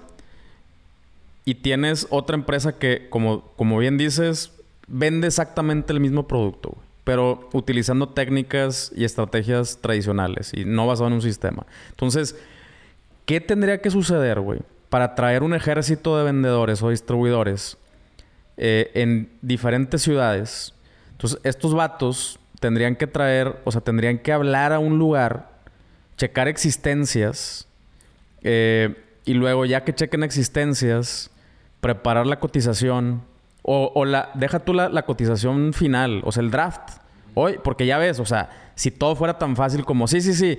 y 1.44 1.54
tienes 1.54 2.06
otra 2.10 2.36
empresa 2.36 2.78
que, 2.78 3.08
como, 3.08 3.42
como 3.56 3.78
bien 3.78 3.96
dices, 3.96 4.52
vende 4.88 5.28
exactamente 5.28 5.92
el 5.92 6.00
mismo 6.00 6.26
producto, 6.26 6.70
güey. 6.74 6.86
Pero 7.04 7.48
utilizando 7.52 8.08
técnicas 8.08 8.90
y 8.96 9.04
estrategias 9.04 9.78
tradicionales 9.80 10.52
y 10.52 10.64
no 10.64 10.88
basado 10.88 11.06
en 11.06 11.12
un 11.14 11.22
sistema. 11.22 11.64
Entonces, 11.90 12.36
¿qué 13.26 13.40
tendría 13.40 13.80
que 13.80 13.90
suceder, 13.90 14.40
güey? 14.40 14.58
para 14.88 15.14
traer 15.14 15.42
un 15.42 15.54
ejército 15.54 16.16
de 16.16 16.24
vendedores 16.24 16.82
o 16.82 16.90
distribuidores 16.90 17.76
eh, 18.56 18.90
en 18.94 19.30
diferentes 19.42 20.02
ciudades. 20.02 20.72
Entonces, 21.12 21.40
estos 21.42 21.74
vatos 21.74 22.38
tendrían 22.60 22.96
que 22.96 23.06
traer, 23.06 23.60
o 23.64 23.72
sea, 23.72 23.80
tendrían 23.80 24.18
que 24.18 24.32
hablar 24.32 24.72
a 24.72 24.78
un 24.78 24.98
lugar, 24.98 25.50
checar 26.16 26.48
existencias, 26.48 27.68
eh, 28.42 28.94
y 29.24 29.34
luego, 29.34 29.64
ya 29.64 29.84
que 29.84 29.94
chequen 29.94 30.22
existencias, 30.22 31.30
preparar 31.80 32.26
la 32.26 32.38
cotización, 32.38 33.22
o, 33.62 34.04
la, 34.04 34.30
deja 34.34 34.60
tú 34.60 34.74
la, 34.74 34.88
la, 34.88 35.02
cotización 35.04 35.72
final, 35.72 36.22
o 36.24 36.30
sea, 36.30 36.42
el 36.44 36.52
draft. 36.52 36.98
Hoy, 37.34 37.58
porque 37.62 37.84
ya 37.84 37.98
ves, 37.98 38.20
o 38.20 38.24
sea, 38.24 38.48
si 38.76 38.92
todo 38.92 39.16
fuera 39.16 39.38
tan 39.38 39.56
fácil 39.56 39.84
como, 39.84 40.06
sí, 40.06 40.20
sí, 40.20 40.34
sí, 40.34 40.58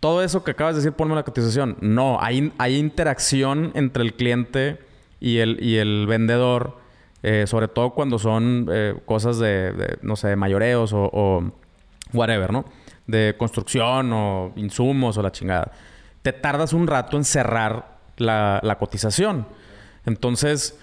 todo 0.00 0.22
eso 0.22 0.44
que 0.44 0.52
acabas 0.52 0.74
de 0.74 0.80
decir, 0.80 0.92
ponme 0.92 1.14
la 1.14 1.24
cotización. 1.24 1.76
No, 1.80 2.18
hay, 2.20 2.52
hay 2.58 2.76
interacción 2.76 3.72
entre 3.74 4.02
el 4.02 4.14
cliente 4.14 4.78
y 5.20 5.38
el, 5.38 5.62
y 5.62 5.76
el 5.76 6.06
vendedor, 6.06 6.78
eh, 7.22 7.44
sobre 7.46 7.68
todo 7.68 7.90
cuando 7.90 8.18
son 8.18 8.68
eh, 8.70 8.94
cosas 9.04 9.38
de, 9.38 9.98
no 10.02 10.16
sé, 10.16 10.36
mayoreos 10.36 10.92
o, 10.92 11.10
o, 11.12 11.52
whatever, 12.12 12.52
¿no? 12.52 12.64
De 13.08 13.34
construcción 13.36 14.12
o 14.12 14.52
insumos 14.54 15.18
o 15.18 15.22
la 15.22 15.32
chingada. 15.32 15.72
Te 16.22 16.32
tardas 16.32 16.72
un 16.72 16.86
rato 16.86 17.16
en 17.16 17.24
cerrar 17.24 17.98
la, 18.18 18.60
la 18.62 18.78
cotización. 18.78 19.48
Entonces, 20.06 20.78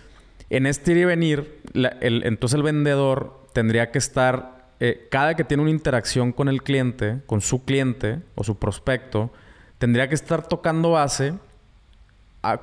en 0.50 0.66
este 0.66 0.92
ir 0.92 0.98
y 0.98 1.06
venir, 1.06 1.62
el, 1.74 2.24
entonces 2.26 2.58
el 2.58 2.64
vendedor 2.64 3.48
tendría 3.54 3.92
que 3.92 4.00
estar 4.00 4.56
eh, 4.80 5.08
cada 5.10 5.36
que 5.36 5.44
tiene 5.44 5.64
una 5.64 5.72
interacción 5.72 6.32
con 6.32 6.50
el 6.50 6.62
cliente, 6.62 7.22
con 7.26 7.42
su 7.42 7.64
cliente 7.64 8.20
o 8.36 8.44
su 8.44 8.60
prospecto, 8.60 9.32
tendría 9.78 10.10
que 10.10 10.16
estar 10.16 10.48
tocando 10.48 10.92
base 10.92 11.34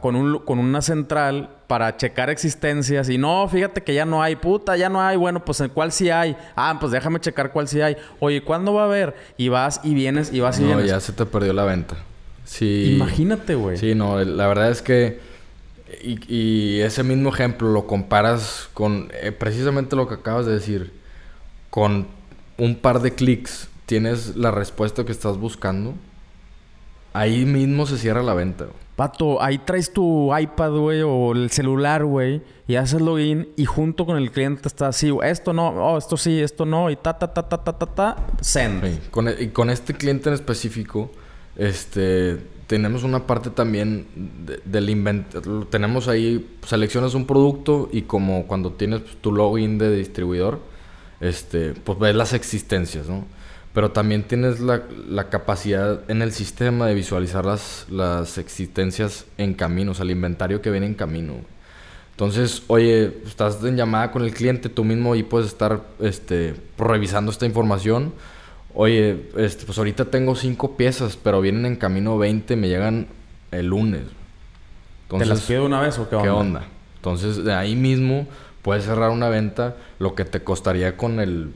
con, 0.01 0.17
un, 0.17 0.39
con 0.41 0.59
una 0.59 0.83
central 0.83 1.51
para 1.67 1.97
checar 1.97 2.31
existencias 2.31 3.09
y 3.09 3.19
no, 3.19 3.49
fíjate 3.49 3.83
que 3.83 3.95
ya 3.95 4.05
no 4.05 4.23
hay, 4.23 4.37
puta, 4.37 4.77
ya 4.77 4.89
no 4.89 5.01
hay, 5.01 5.17
bueno, 5.17 5.45
pues 5.45 5.61
en 5.61 5.71
cuál 5.71 5.93
sí 5.93 6.11
hay, 6.11 6.37
ah, 6.55 6.77
pues 6.79 6.93
déjame 6.93 7.21
checar 7.21 7.53
cuál 7.53 7.69
sí 7.69 7.81
hay, 7.81 7.97
oye, 8.21 8.43
¿cuándo 8.43 8.75
va 8.75 8.83
a 8.83 8.85
haber? 8.87 9.15
Y 9.37 9.49
vas 9.49 9.81
y 9.83 9.95
vienes 9.95 10.33
y 10.33 10.41
vas 10.41 10.59
y 10.59 10.63
no, 10.63 10.69
vienes. 10.69 10.87
ya 10.87 11.01
se 11.01 11.13
te 11.13 11.25
perdió 11.27 11.53
la 11.53 11.65
venta. 11.65 11.97
Sí. 12.45 12.95
Imagínate, 12.97 13.55
güey. 13.55 13.77
Sí, 13.77 13.95
no, 13.95 14.23
la 14.23 14.47
verdad 14.47 14.71
es 14.71 14.83
que 14.83 15.21
y, 16.03 16.81
ese 16.81 17.03
mismo 17.03 17.31
ejemplo 17.31 17.71
lo 17.71 17.87
comparas 17.87 18.69
con 18.75 19.11
eh, 19.21 19.33
precisamente 19.33 19.97
lo 19.97 20.09
que 20.09 20.15
acabas 20.15 20.47
de 20.47 20.53
decir 20.53 20.93
con 21.71 22.07
un 22.59 22.77
par 22.77 23.01
de 23.01 23.15
clics 23.15 23.69
tienes 23.87 24.37
la 24.37 24.51
respuesta 24.51 25.05
que 25.05 25.13
estás 25.13 25.37
buscando, 25.37 25.95
ahí 27.13 27.45
mismo 27.45 27.87
se 27.87 27.99
cierra 27.99 28.23
la 28.23 28.35
venta. 28.35 28.67
Pato, 28.97 29.43
ahí 29.43 29.59
traes 29.59 29.93
tu 29.93 30.37
iPad, 30.37 30.73
güey, 30.73 31.03
o 31.03 31.33
el 31.33 31.51
celular, 31.51 32.05
güey, 32.05 32.43
y 32.69 32.77
haces 32.77 33.01
login 33.01 33.49
y 33.57 33.65
junto 33.65 34.05
con 34.05 34.19
el 34.19 34.31
cliente 34.31 34.69
está 34.69 34.89
así, 34.89 35.11
esto 35.25 35.53
no, 35.55 35.69
oh, 35.69 35.97
esto 35.97 36.17
sí, 36.17 36.41
esto 36.41 36.67
no, 36.67 36.91
y 36.91 36.97
ta, 36.97 37.19
ta, 37.19 37.33
ta, 37.33 37.49
ta, 37.49 37.65
ta, 37.65 37.73
ta, 37.73 37.87
ta, 37.87 38.17
send. 38.41 38.85
E, 38.85 38.99
y 39.41 39.49
con 39.49 39.71
este 39.71 39.95
cliente 39.95 40.29
en 40.29 40.35
específico, 40.35 41.11
este, 41.57 42.39
tenemos 42.67 43.03
una 43.03 43.27
parte 43.27 43.51
también 43.51 44.07
del 44.65 44.89
inventario. 44.89 45.67
Tenemos 45.67 46.09
ahí, 46.09 46.57
seleccionas 46.67 47.15
un 47.15 47.27
producto 47.27 47.91
y 47.93 48.03
como 48.03 48.47
cuando 48.47 48.73
tienes 48.73 49.03
tu 49.21 49.31
login 49.31 49.77
de 49.77 49.95
distribuidor, 49.95 50.59
este, 51.21 51.75
pues 51.75 51.99
ves 51.99 52.15
las 52.15 52.33
existencias, 52.33 53.09
¿no? 53.09 53.27
Pero 53.73 53.91
también 53.91 54.25
tienes 54.25 54.61
la, 54.61 54.83
la 55.09 55.31
capacidad 55.31 56.01
en 56.09 56.21
el 56.21 56.33
sistema 56.33 56.87
de 56.87 56.95
visualizar 56.95 57.45
las, 57.47 57.87
las 57.91 58.37
existencias 58.37 59.25
en 59.39 59.55
camino, 59.55 59.93
o 59.93 59.95
sea, 59.95 60.05
el 60.05 60.11
inventario 60.11 60.61
que 60.61 60.71
viene 60.71 60.87
en 60.87 60.95
camino. 60.95 61.37
Entonces, 62.11 62.63
oye, 62.67 63.17
estás 63.27 63.65
en 63.65 63.77
llamada 63.77 64.13
con 64.13 64.23
el 64.23 64.35
cliente, 64.35 64.69
tú 64.69 64.85
mismo 64.85 65.15
y 65.17 65.23
puedes 65.23 65.49
estar 65.49 65.81
este, 65.99 66.55
revisando 66.77 67.33
esta 67.33 67.47
información. 67.47 68.13
Oye, 68.75 69.31
este, 69.37 69.65
pues 69.65 69.79
ahorita 69.79 70.05
tengo 70.07 70.37
cinco 70.37 70.77
piezas, 70.77 71.17
pero 71.17 71.41
vienen 71.41 71.65
en 71.65 71.77
camino 71.77 72.19
20, 72.19 72.55
me 72.57 72.69
llegan 72.69 73.09
el 73.51 73.67
lunes. 73.67 74.03
¿Te 75.09 75.25
las 75.25 75.43
pido 75.43 75.65
una 75.65 75.81
vez 75.81 75.99
o 75.99 76.09
qué 76.09 76.17
onda? 76.17 76.25
¿Qué 76.25 76.31
onda? 76.31 76.65
Entonces, 76.97 77.43
de 77.45 77.55
ahí 77.55 77.75
mismo 77.75 78.27
puedes 78.63 78.85
cerrar 78.85 79.11
una 79.11 79.29
venta 79.29 79.77
lo 79.99 80.15
que 80.15 80.25
te 80.25 80.45
costaría 80.45 80.97
con 80.97 81.19
el, 81.19 81.53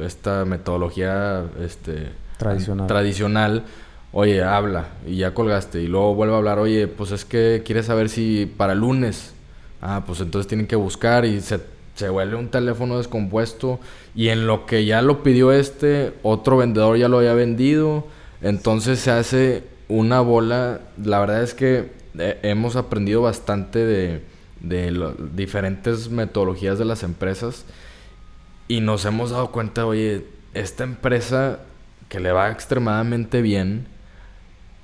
esta 0.00 0.44
metodología 0.44 1.44
este, 1.60 2.08
tradicional. 2.38 2.86
tradicional. 2.86 3.64
Oye, 4.12 4.42
habla 4.42 4.88
y 5.06 5.16
ya 5.16 5.34
colgaste. 5.34 5.82
Y 5.82 5.86
luego 5.88 6.14
vuelve 6.14 6.34
a 6.34 6.38
hablar, 6.38 6.58
oye, 6.58 6.86
pues 6.86 7.10
es 7.10 7.24
que 7.24 7.62
quieres 7.64 7.86
saber 7.86 8.08
si 8.08 8.46
para 8.56 8.72
el 8.72 8.80
lunes. 8.80 9.34
Ah, 9.82 10.04
pues 10.06 10.20
entonces 10.20 10.46
tienen 10.46 10.66
que 10.66 10.76
buscar 10.76 11.24
y 11.24 11.40
se, 11.40 11.60
se 11.94 12.08
vuelve 12.08 12.36
un 12.36 12.48
teléfono 12.48 12.98
descompuesto. 12.98 13.80
Y 14.14 14.28
en 14.28 14.46
lo 14.46 14.66
que 14.66 14.84
ya 14.84 15.02
lo 15.02 15.22
pidió 15.22 15.52
este, 15.52 16.14
otro 16.22 16.56
vendedor 16.56 16.96
ya 16.96 17.08
lo 17.08 17.18
había 17.18 17.34
vendido. 17.34 18.06
Entonces 18.40 19.00
se 19.00 19.10
hace 19.10 19.64
una 19.88 20.20
bola. 20.20 20.80
La 21.02 21.18
verdad 21.18 21.42
es 21.42 21.54
que 21.54 21.90
eh, 22.18 22.38
hemos 22.42 22.76
aprendido 22.76 23.22
bastante 23.22 23.80
de 23.80 24.34
de 24.68 25.12
diferentes 25.34 26.10
metodologías 26.10 26.78
de 26.78 26.84
las 26.84 27.02
empresas 27.02 27.64
y 28.68 28.80
nos 28.80 29.04
hemos 29.04 29.30
dado 29.30 29.50
cuenta, 29.50 29.86
oye, 29.86 30.26
esta 30.54 30.84
empresa 30.84 31.60
que 32.08 32.20
le 32.20 32.32
va 32.32 32.50
extremadamente 32.50 33.42
bien, 33.42 33.86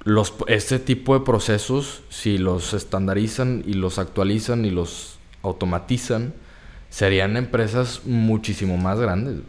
los, 0.04 0.34
este 0.46 0.78
tipo 0.78 1.18
de 1.18 1.24
procesos, 1.24 2.02
si 2.08 2.38
los 2.38 2.74
estandarizan 2.74 3.62
y 3.66 3.74
los 3.74 3.98
actualizan 3.98 4.64
y 4.64 4.70
los 4.70 5.18
automatizan, 5.42 6.34
serían 6.88 7.36
empresas 7.36 8.02
muchísimo 8.04 8.76
más 8.76 8.98
grandes. 8.98 9.42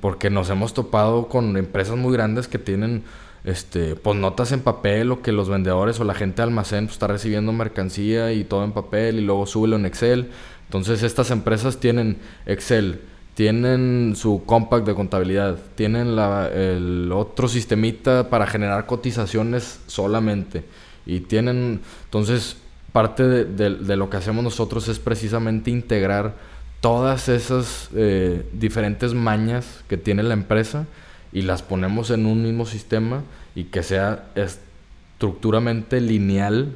Porque 0.00 0.30
nos 0.30 0.50
hemos 0.50 0.74
topado 0.74 1.28
con 1.28 1.56
empresas 1.56 1.96
muy 1.96 2.12
grandes 2.12 2.48
que 2.48 2.58
tienen 2.58 3.04
este, 3.44 3.96
pues 3.96 4.16
notas 4.16 4.52
en 4.52 4.60
papel 4.60 5.10
o 5.12 5.22
que 5.22 5.32
los 5.32 5.48
vendedores 5.48 5.98
o 6.00 6.04
la 6.04 6.14
gente 6.14 6.36
de 6.36 6.42
almacén 6.44 6.86
pues, 6.86 6.94
está 6.94 7.06
recibiendo 7.06 7.52
mercancía 7.52 8.32
y 8.32 8.44
todo 8.44 8.64
en 8.64 8.72
papel 8.72 9.18
y 9.18 9.22
luego 9.22 9.46
súbelo 9.46 9.76
en 9.76 9.86
Excel. 9.86 10.30
Entonces 10.64 11.02
estas 11.02 11.30
empresas 11.30 11.78
tienen 11.78 12.18
Excel, 12.46 13.02
tienen 13.34 14.14
su 14.16 14.44
compact 14.44 14.86
de 14.86 14.94
contabilidad, 14.94 15.56
tienen 15.74 16.16
la, 16.16 16.48
el 16.48 17.10
otro 17.12 17.48
sistemita 17.48 18.28
para 18.28 18.46
generar 18.46 18.86
cotizaciones 18.86 19.80
solamente 19.86 20.64
y 21.06 21.20
tienen, 21.20 21.80
entonces 22.04 22.56
parte 22.92 23.24
de, 23.24 23.96
lo 23.96 24.10
que 24.10 24.18
hacemos 24.18 24.44
nosotros 24.44 24.88
es 24.88 24.98
precisamente 24.98 25.70
integrar 25.70 26.34
todas 26.80 27.28
esas 27.28 27.88
eh, 27.94 28.44
diferentes 28.52 29.14
mañas 29.14 29.82
que 29.88 29.96
tiene 29.96 30.22
la 30.22 30.34
empresa 30.34 30.86
y 31.32 31.42
las 31.42 31.62
ponemos 31.62 32.10
en 32.10 32.26
un 32.26 32.42
mismo 32.42 32.66
sistema 32.66 33.22
y 33.54 33.64
que 33.64 33.82
sea 33.82 34.26
estructuramente 34.34 36.00
lineal 36.00 36.72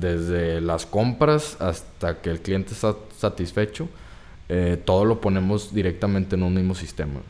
desde 0.00 0.60
las 0.60 0.86
compras 0.86 1.56
hasta 1.60 2.20
que 2.20 2.30
el 2.30 2.40
cliente 2.40 2.72
está 2.72 2.94
satisfecho. 3.16 3.88
Eh, 4.48 4.80
todo 4.84 5.04
lo 5.04 5.20
ponemos 5.20 5.74
directamente 5.74 6.36
en 6.36 6.42
un 6.42 6.54
mismo 6.54 6.74
sistema. 6.74 7.20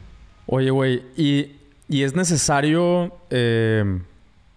Oye, 0.46 0.70
güey, 0.70 1.02
y, 1.16 1.52
es 1.88 2.14
necesario, 2.14 3.12
eh, 3.30 4.00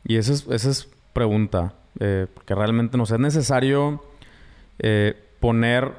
y 0.06 0.18
esa 0.18 0.34
es, 0.34 0.46
esa 0.50 0.70
es 0.70 0.88
pregunta, 1.14 1.74
eh, 2.00 2.28
porque 2.34 2.56
realmente 2.56 2.98
no 2.98 3.06
sé, 3.06 3.16
es 3.16 3.20
necesario 3.20 4.04
eh, 4.78 5.16
poner 5.40 5.92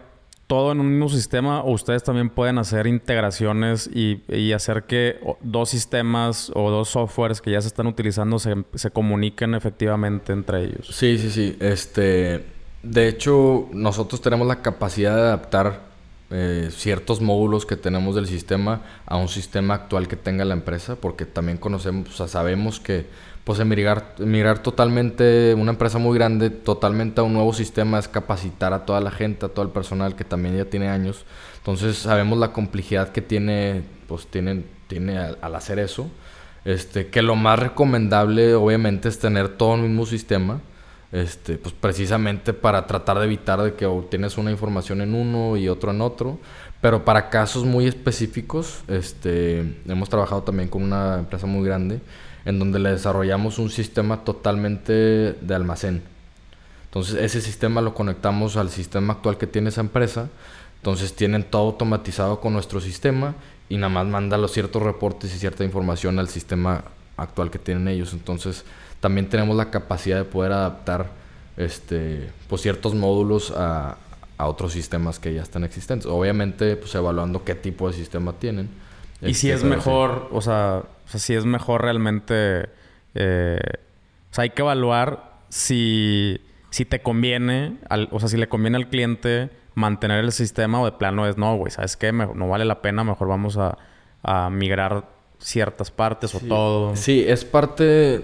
todo 0.47 0.73
en 0.73 0.81
un 0.81 0.91
mismo 0.91 1.09
sistema 1.09 1.61
o 1.61 1.73
ustedes 1.73 2.03
también 2.03 2.29
pueden 2.29 2.59
hacer 2.59 2.87
integraciones 2.87 3.89
y, 3.93 4.53
hacer 4.53 4.85
que 4.85 5.21
dos 5.43 5.71
sistemas 5.71 6.51
o 6.55 6.71
dos 6.71 6.89
softwares 6.89 7.41
que 7.41 7.53
ya 7.53 7.61
se 7.61 7.69
están 7.69 7.87
utilizando 7.87 8.39
se, 8.39 8.57
se, 8.75 8.91
comuniquen 8.91 9.55
efectivamente 9.55 10.33
entre 10.33 10.65
ellos. 10.65 10.89
Sí, 10.91 11.19
sí, 11.19 11.31
sí. 11.31 11.57
Este, 11.61 12.45
de 12.83 13.09
hecho, 13.09 13.69
nosotros 13.73 14.21
tenemos 14.21 14.49
la 14.49 14.61
capacidad 14.61 15.15
de 15.15 15.23
adaptar 15.23 15.90
eh, 16.31 16.69
ciertos 16.71 17.21
módulos 17.21 17.67
que 17.67 17.77
tenemos 17.77 18.15
del 18.15 18.27
sistema 18.27 18.83
a 19.05 19.17
un 19.17 19.29
sistema 19.29 19.75
actual 19.75 20.07
que 20.07 20.17
tenga 20.17 20.45
la 20.45 20.55
empresa, 20.55 20.97
porque 20.97 21.27
también 21.27 21.59
conocemos, 21.59 22.15
sabemos 22.15 22.79
que 22.79 23.07
pues 23.45 23.59
emigrar, 23.59 24.15
emigrar 24.19 24.63
totalmente, 24.63 25.55
una 25.55 25.73
empresa 25.73 25.99
muy 25.99 26.17
grande, 26.17 26.51
totalmente 26.51 27.21
a 27.21 27.25
un 27.25 27.33
nuevo 27.33 27.53
sistema 27.53 27.99
es 27.99 28.07
capacitar 28.07 28.73
a 28.73 28.85
toda 28.85 29.01
la 29.01 29.11
gente, 29.11 29.47
a 29.47 29.49
todo 29.49 29.65
el 29.65 29.73
personal 29.73 30.15
que 30.15 30.25
también 30.25 30.57
ya 30.57 30.67
tiene 30.67 30.89
años. 30.89 31.25
Entonces 31.57 31.99
sabemos 31.99 32.39
la 32.39 32.53
complejidad 32.53 33.11
que 33.11 33.23
tiene, 33.23 33.83
pues 34.07 34.27
tiene, 34.27 34.65
tiene 34.87 35.19
al, 35.19 35.55
hacer 35.55 35.79
eso. 35.79 36.09
Este, 36.65 37.09
que 37.09 37.23
lo 37.23 37.37
más 37.37 37.59
recomendable 37.59 38.55
obviamente 38.55 39.09
es 39.09 39.19
tener 39.19 39.49
todo 39.49 39.75
el 39.75 39.83
mismo 39.83 40.07
sistema. 40.07 40.61
Este, 41.13 41.59
pues 41.59 41.75
precisamente 41.75 42.53
para 42.53 42.87
tratar 42.87 43.19
de 43.19 43.25
evitar 43.25 43.61
de 43.61 43.75
que 43.75 43.85
obtienes 43.85 44.39
una 44.39 44.53
información 44.53 45.01
en 45.01 45.15
uno 45.15 45.57
y 45.57 45.69
otro 45.69 45.91
en 45.91 46.01
otro. 46.01 46.39
Pero 46.81 47.05
para 47.05 47.31
casos 47.31 47.65
muy 47.65 47.87
específicos, 47.87 48.83
este, 48.89 49.81
hemos 49.87 50.09
trabajado 50.09 50.43
también 50.43 50.69
con 50.69 50.83
una 50.83 51.19
empresa 51.19 51.47
muy 51.47 51.67
grande 51.67 52.01
en 52.45 52.59
donde 52.59 52.79
le 52.79 52.91
desarrollamos 52.91 53.59
un 53.59 53.71
sistema 53.71 54.25
totalmente 54.25 54.93
de 54.93 55.55
almacén. 55.55 56.03
Entonces 56.87 57.17
ese 57.17 57.41
sistema 57.41 57.81
lo 57.81 57.95
conectamos 57.95 58.57
al 58.57 58.71
sistema 58.71 59.15
actual 59.15 59.37
que 59.37 59.47
tiene 59.47 59.69
esa 59.69 59.81
empresa. 59.81 60.29
Entonces 60.77 61.15
tienen 61.15 61.45
todo 61.45 61.63
automatizado 61.63 62.41
con 62.41 62.53
nuestro 62.53 62.81
sistema 62.81 63.35
y 63.69 63.77
nada 63.77 63.91
más 63.91 64.07
manda 64.07 64.39
los 64.39 64.53
ciertos 64.53 64.83
reportes 64.83 65.35
y 65.35 65.39
cierta 65.39 65.65
información 65.65 66.19
al 66.19 66.29
sistema 66.29 66.85
actual 67.17 67.51
que 67.51 67.59
tienen 67.59 67.87
ellos. 67.89 68.15
Entonces 68.15 68.65
también 69.01 69.29
tenemos 69.29 69.57
la 69.57 69.71
capacidad 69.71 70.19
de 70.19 70.25
poder 70.25 70.53
adaptar 70.53 71.07
este, 71.57 72.31
pues, 72.49 72.63
ciertos 72.63 72.95
módulos 72.95 73.53
a, 73.57 73.97
a 74.41 74.47
otros 74.47 74.73
sistemas 74.73 75.19
que 75.19 75.35
ya 75.35 75.43
están 75.43 75.65
existentes. 75.65 76.07
Obviamente 76.07 76.77
pues 76.77 76.95
evaluando 76.95 77.45
qué 77.45 77.55
tipo 77.55 77.89
de 77.89 77.95
sistema 77.95 78.35
tienen. 78.35 78.69
Y 79.23 79.35
si 79.35 79.51
es 79.51 79.65
mejor, 79.65 80.29
o 80.33 80.41
sea, 80.41 80.85
o 81.07 81.09
sea, 81.11 81.21
si 81.21 81.35
es 81.35 81.45
mejor 81.45 81.83
realmente... 81.83 82.69
Eh, 83.15 83.59
o 84.31 84.35
sea, 84.35 84.43
hay 84.43 84.51
que 84.51 84.63
evaluar 84.63 85.41
si, 85.49 86.41
si 86.71 86.85
te 86.85 87.03
conviene, 87.03 87.77
al, 87.89 88.09
o 88.13 88.21
sea, 88.21 88.29
si 88.29 88.37
le 88.37 88.49
conviene 88.49 88.77
al 88.77 88.89
cliente 88.89 89.51
mantener 89.75 90.25
el 90.25 90.33
sistema 90.33 90.81
o 90.81 90.85
de 90.85 90.93
plano 90.93 91.27
es 91.27 91.37
no, 91.37 91.57
güey, 91.57 91.71
¿sabes 91.71 91.97
qué? 91.97 92.13
no 92.13 92.49
vale 92.49 92.65
la 92.65 92.81
pena, 92.81 93.03
mejor 93.05 93.29
vamos 93.29 93.57
a, 93.57 93.77
a 94.23 94.49
migrar 94.51 95.05
ciertas 95.39 95.91
partes 95.91 96.35
o 96.35 96.41
todo. 96.41 96.97
Sí, 96.97 97.25
es 97.27 97.45
parte 97.45 98.23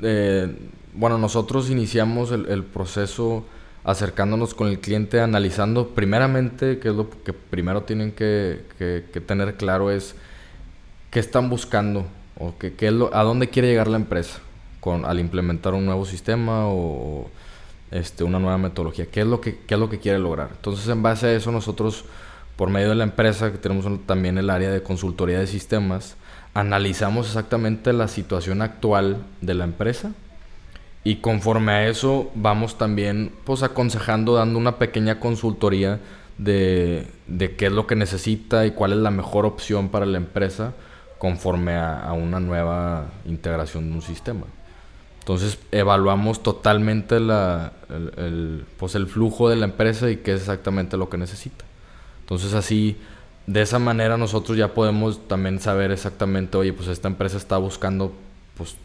de... 0.00 0.54
Bueno, 0.94 1.18
nosotros 1.18 1.70
iniciamos 1.70 2.32
el, 2.32 2.46
el, 2.46 2.64
proceso 2.64 3.44
acercándonos 3.84 4.54
con 4.54 4.68
el 4.68 4.80
cliente, 4.80 5.20
analizando 5.20 5.88
primeramente, 5.90 6.78
que 6.78 6.88
es 6.88 6.94
lo 6.94 7.08
que 7.10 7.32
primero 7.32 7.82
tienen 7.82 8.12
que, 8.12 8.62
que, 8.78 9.04
que 9.12 9.20
tener 9.20 9.56
claro 9.56 9.90
es 9.90 10.16
qué 11.10 11.20
están 11.20 11.50
buscando 11.50 12.06
o 12.36 12.54
qué, 12.58 12.74
qué 12.74 12.88
es 12.88 12.92
lo, 12.92 13.14
a 13.14 13.22
dónde 13.22 13.48
quiere 13.48 13.68
llegar 13.68 13.88
la 13.88 13.96
empresa 13.96 14.40
con, 14.80 15.04
al 15.04 15.20
implementar 15.20 15.74
un 15.74 15.86
nuevo 15.86 16.04
sistema 16.04 16.66
o, 16.66 17.30
este, 17.90 18.24
una 18.24 18.38
nueva 18.38 18.58
metodología. 18.58 19.06
¿Qué 19.06 19.20
es, 19.20 19.26
lo 19.26 19.40
que, 19.40 19.58
¿Qué 19.66 19.74
es 19.74 19.80
lo 19.80 19.88
que 19.88 19.98
quiere 19.98 20.18
lograr? 20.18 20.50
Entonces, 20.52 20.86
en 20.88 21.02
base 21.02 21.26
a 21.26 21.32
eso, 21.32 21.50
nosotros, 21.50 22.04
por 22.56 22.70
medio 22.70 22.90
de 22.90 22.94
la 22.94 23.04
empresa, 23.04 23.50
que 23.50 23.58
tenemos 23.58 23.86
también 24.06 24.38
el 24.38 24.50
área 24.50 24.70
de 24.70 24.82
consultoría 24.82 25.38
de 25.38 25.46
sistemas, 25.46 26.16
analizamos 26.58 27.28
exactamente 27.28 27.92
la 27.92 28.08
situación 28.08 28.62
actual 28.62 29.18
de 29.40 29.54
la 29.54 29.62
empresa 29.62 30.10
y 31.04 31.16
conforme 31.16 31.70
a 31.70 31.88
eso 31.88 32.32
vamos 32.34 32.76
también 32.76 33.30
pues 33.44 33.62
aconsejando, 33.62 34.34
dando 34.34 34.58
una 34.58 34.76
pequeña 34.76 35.20
consultoría 35.20 36.00
de, 36.36 37.06
de 37.28 37.54
qué 37.54 37.66
es 37.66 37.72
lo 37.72 37.86
que 37.86 37.94
necesita 37.94 38.66
y 38.66 38.72
cuál 38.72 38.90
es 38.92 38.98
la 38.98 39.12
mejor 39.12 39.46
opción 39.46 39.88
para 39.90 40.04
la 40.04 40.18
empresa 40.18 40.72
conforme 41.18 41.76
a, 41.76 42.12
una 42.12 42.40
nueva 42.40 43.06
integración 43.24 43.90
de 43.90 43.94
un 43.94 44.02
sistema. 44.02 44.46
Entonces 45.20 45.60
evaluamos 45.70 46.42
totalmente 46.42 47.20
la, 47.20 47.72
el, 48.16 48.64
pues 48.78 48.96
el 48.96 49.06
flujo 49.06 49.48
de 49.48 49.54
la 49.54 49.66
empresa 49.66 50.10
y 50.10 50.16
qué 50.16 50.32
es 50.32 50.40
exactamente 50.40 50.96
lo 50.96 51.08
que 51.08 51.18
necesita. 51.18 51.64
Entonces 52.22 52.52
así, 52.54 52.96
de 53.48 53.62
esa 53.62 53.78
manera 53.78 54.16
nosotros 54.16 54.56
ya 54.56 54.74
podemos 54.74 55.26
también 55.26 55.58
saber 55.58 55.90
exactamente, 55.90 56.56
oye, 56.56 56.72
pues 56.72 56.88
esta 56.88 57.08
empresa 57.08 57.36
está 57.36 57.56
buscando 57.56 58.12
pues 58.56 58.76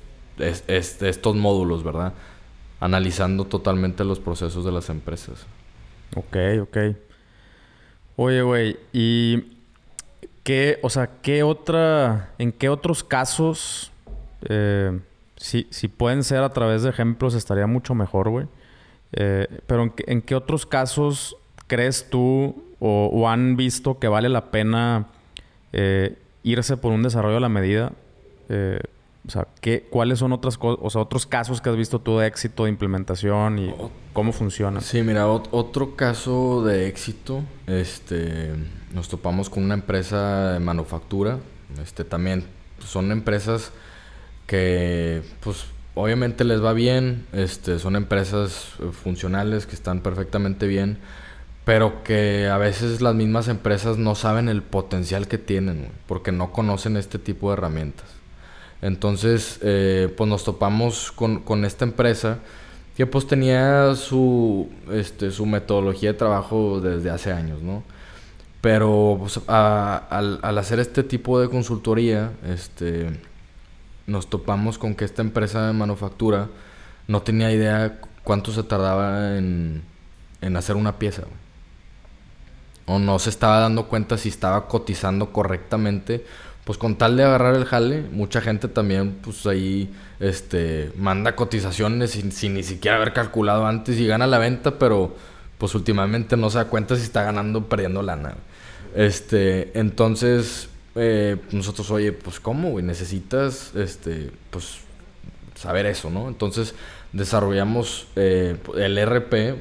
estos 0.67 1.35
módulos, 1.35 1.83
¿verdad? 1.83 2.13
Analizando 2.79 3.45
totalmente 3.45 4.03
los 4.03 4.19
procesos 4.19 4.65
de 4.65 4.71
las 4.71 4.89
empresas. 4.89 5.45
Ok, 6.15 6.37
ok. 6.61 6.77
Oye, 8.15 8.41
güey, 8.41 8.77
y 8.91 9.53
¿Qué, 10.43 10.77
o 10.81 10.89
sea, 10.89 11.09
qué 11.21 11.41
otra, 11.41 12.33
en 12.37 12.51
qué 12.51 12.67
otros 12.67 13.01
casos, 13.01 13.93
eh, 14.49 14.99
si, 15.37 15.67
si, 15.69 15.87
pueden 15.87 16.23
ser 16.23 16.43
a 16.43 16.49
través 16.49 16.83
de 16.83 16.89
ejemplos, 16.89 17.33
estaría 17.33 17.65
mucho 17.65 17.95
mejor, 17.95 18.29
güey. 18.29 18.47
Eh, 19.13 19.47
pero 19.67 19.93
en, 20.05 20.21
qué 20.21 20.35
otros 20.35 20.65
casos 20.65 21.37
crees 21.67 22.09
tú 22.09 22.61
o, 22.85 23.29
han 23.29 23.55
visto 23.55 23.99
que 23.99 24.07
vale 24.07 24.29
la 24.29 24.51
pena 24.51 25.07
eh, 25.71 26.17
irse 26.43 26.77
por 26.77 26.91
un 26.91 27.03
desarrollo 27.03 27.37
a 27.37 27.41
la 27.41 27.49
medida? 27.49 27.93
o 29.25 29.31
sea, 29.31 29.47
¿qué, 29.61 29.87
¿cuáles 29.89 30.19
son 30.19 30.31
otras 30.33 30.59
o 30.61 30.89
sea, 30.89 31.01
otros 31.01 31.25
casos 31.25 31.61
que 31.61 31.69
has 31.69 31.77
visto 31.77 31.99
tú 31.99 32.19
de 32.19 32.27
éxito 32.27 32.65
de 32.65 32.69
implementación 32.69 33.57
y 33.57 33.73
cómo 34.11 34.31
funciona? 34.33 34.81
Sí, 34.81 35.01
mira, 35.01 35.27
otro 35.27 35.95
caso 35.95 36.63
de 36.63 36.87
éxito, 36.87 37.41
este 37.65 38.51
nos 38.93 39.09
topamos 39.09 39.49
con 39.49 39.63
una 39.63 39.73
empresa 39.73 40.53
de 40.53 40.59
manufactura. 40.59 41.39
Este, 41.81 42.03
también 42.03 42.45
son 42.85 43.11
empresas 43.11 43.71
que, 44.45 45.23
pues, 45.41 45.65
obviamente 45.95 46.43
les 46.43 46.63
va 46.63 46.73
bien. 46.73 47.25
Este, 47.33 47.79
son 47.79 47.95
empresas 47.95 48.73
eh, 48.79 48.91
funcionales 48.91 49.65
que 49.65 49.75
están 49.75 50.01
perfectamente 50.01 50.67
bien. 50.67 50.99
Pero 51.65 52.03
que 52.03 52.47
a 52.47 52.57
veces 52.57 53.01
las 53.01 53.15
mismas 53.15 53.47
empresas 53.47 53.97
no 53.97 54.15
saben 54.15 54.49
el 54.49 54.61
potencial 54.61 55.27
que 55.27 55.37
tienen, 55.37 55.89
porque 56.07 56.31
no 56.31 56.51
conocen 56.51 56.97
este 56.97 57.19
tipo 57.19 57.49
de 57.49 57.53
herramientas. 57.53 58.07
Entonces, 58.81 59.59
eh, 59.61 60.13
pues 60.17 60.29
nos 60.29 60.43
topamos 60.43 61.11
con, 61.11 61.39
con 61.39 61.63
esta 61.63 61.85
empresa 61.85 62.39
que 62.95 63.05
pues 63.07 63.27
tenía 63.27 63.95
su, 63.95 64.69
este, 64.91 65.31
su 65.31 65.45
metodología 65.45 66.11
de 66.11 66.17
trabajo 66.17 66.79
desde 66.79 67.09
hace 67.09 67.31
años, 67.31 67.61
¿no? 67.61 67.83
Pero 68.61 69.17
pues, 69.19 69.41
al, 69.47 70.57
hacer 70.57 70.79
este 70.79 71.03
tipo 71.03 71.39
de 71.41 71.49
consultoría, 71.49 72.31
este, 72.47 73.19
nos 74.07 74.29
topamos 74.29 74.77
con 74.77 74.95
que 74.95 75.05
esta 75.05 75.21
empresa 75.21 75.67
de 75.67 75.73
manufactura 75.73 76.49
no 77.07 77.21
tenía 77.23 77.51
idea 77.51 77.99
cuánto 78.23 78.51
se 78.53 78.63
tardaba 78.63 79.37
en, 79.37 79.83
hacer 80.55 80.75
una 80.75 80.97
pieza. 80.99 81.23
O 82.85 82.99
no 82.99 83.19
se 83.19 83.29
estaba 83.29 83.59
dando 83.59 83.87
cuenta 83.87 84.17
si 84.17 84.29
estaba 84.29 84.67
cotizando 84.67 85.31
correctamente. 85.31 86.25
Pues 86.63 86.77
con 86.77 86.95
tal 86.95 87.17
de 87.17 87.23
agarrar 87.23 87.55
el 87.55 87.65
jale, 87.65 88.03
mucha 88.11 88.39
gente 88.39 88.69
también 88.69 89.17
pues 89.21 89.45
ahí 89.45 89.93
este, 90.21 90.93
manda 90.95 91.35
cotizaciones 91.35 92.11
sin, 92.11 92.31
sin 92.31 92.53
ni 92.53 92.63
siquiera 92.63 92.95
haber 92.95 93.11
calculado 93.11 93.65
antes 93.67 93.99
y 93.99 94.07
gana 94.07 94.27
la 94.27 94.37
venta, 94.37 94.79
pero 94.79 95.13
pues 95.57 95.75
últimamente 95.75 96.37
no 96.37 96.49
se 96.49 96.59
da 96.59 96.65
cuenta 96.65 96.95
si 96.95 97.03
está 97.03 97.23
ganando 97.23 97.59
o 97.59 97.65
perdiendo 97.65 98.01
lana. 98.01 98.35
Este, 98.95 99.77
entonces, 99.77 100.69
eh, 100.95 101.37
nosotros, 101.51 101.89
oye, 101.91 102.11
pues 102.11 102.39
cómo, 102.39 102.71
güey, 102.71 102.85
necesitas, 102.85 103.75
este, 103.75 104.31
pues, 104.49 104.79
saber 105.55 105.85
eso, 105.85 106.09
¿no? 106.09 106.27
Entonces, 106.27 106.75
desarrollamos 107.13 108.07
eh, 108.15 108.57
el 108.75 108.97
RP, 108.97 109.55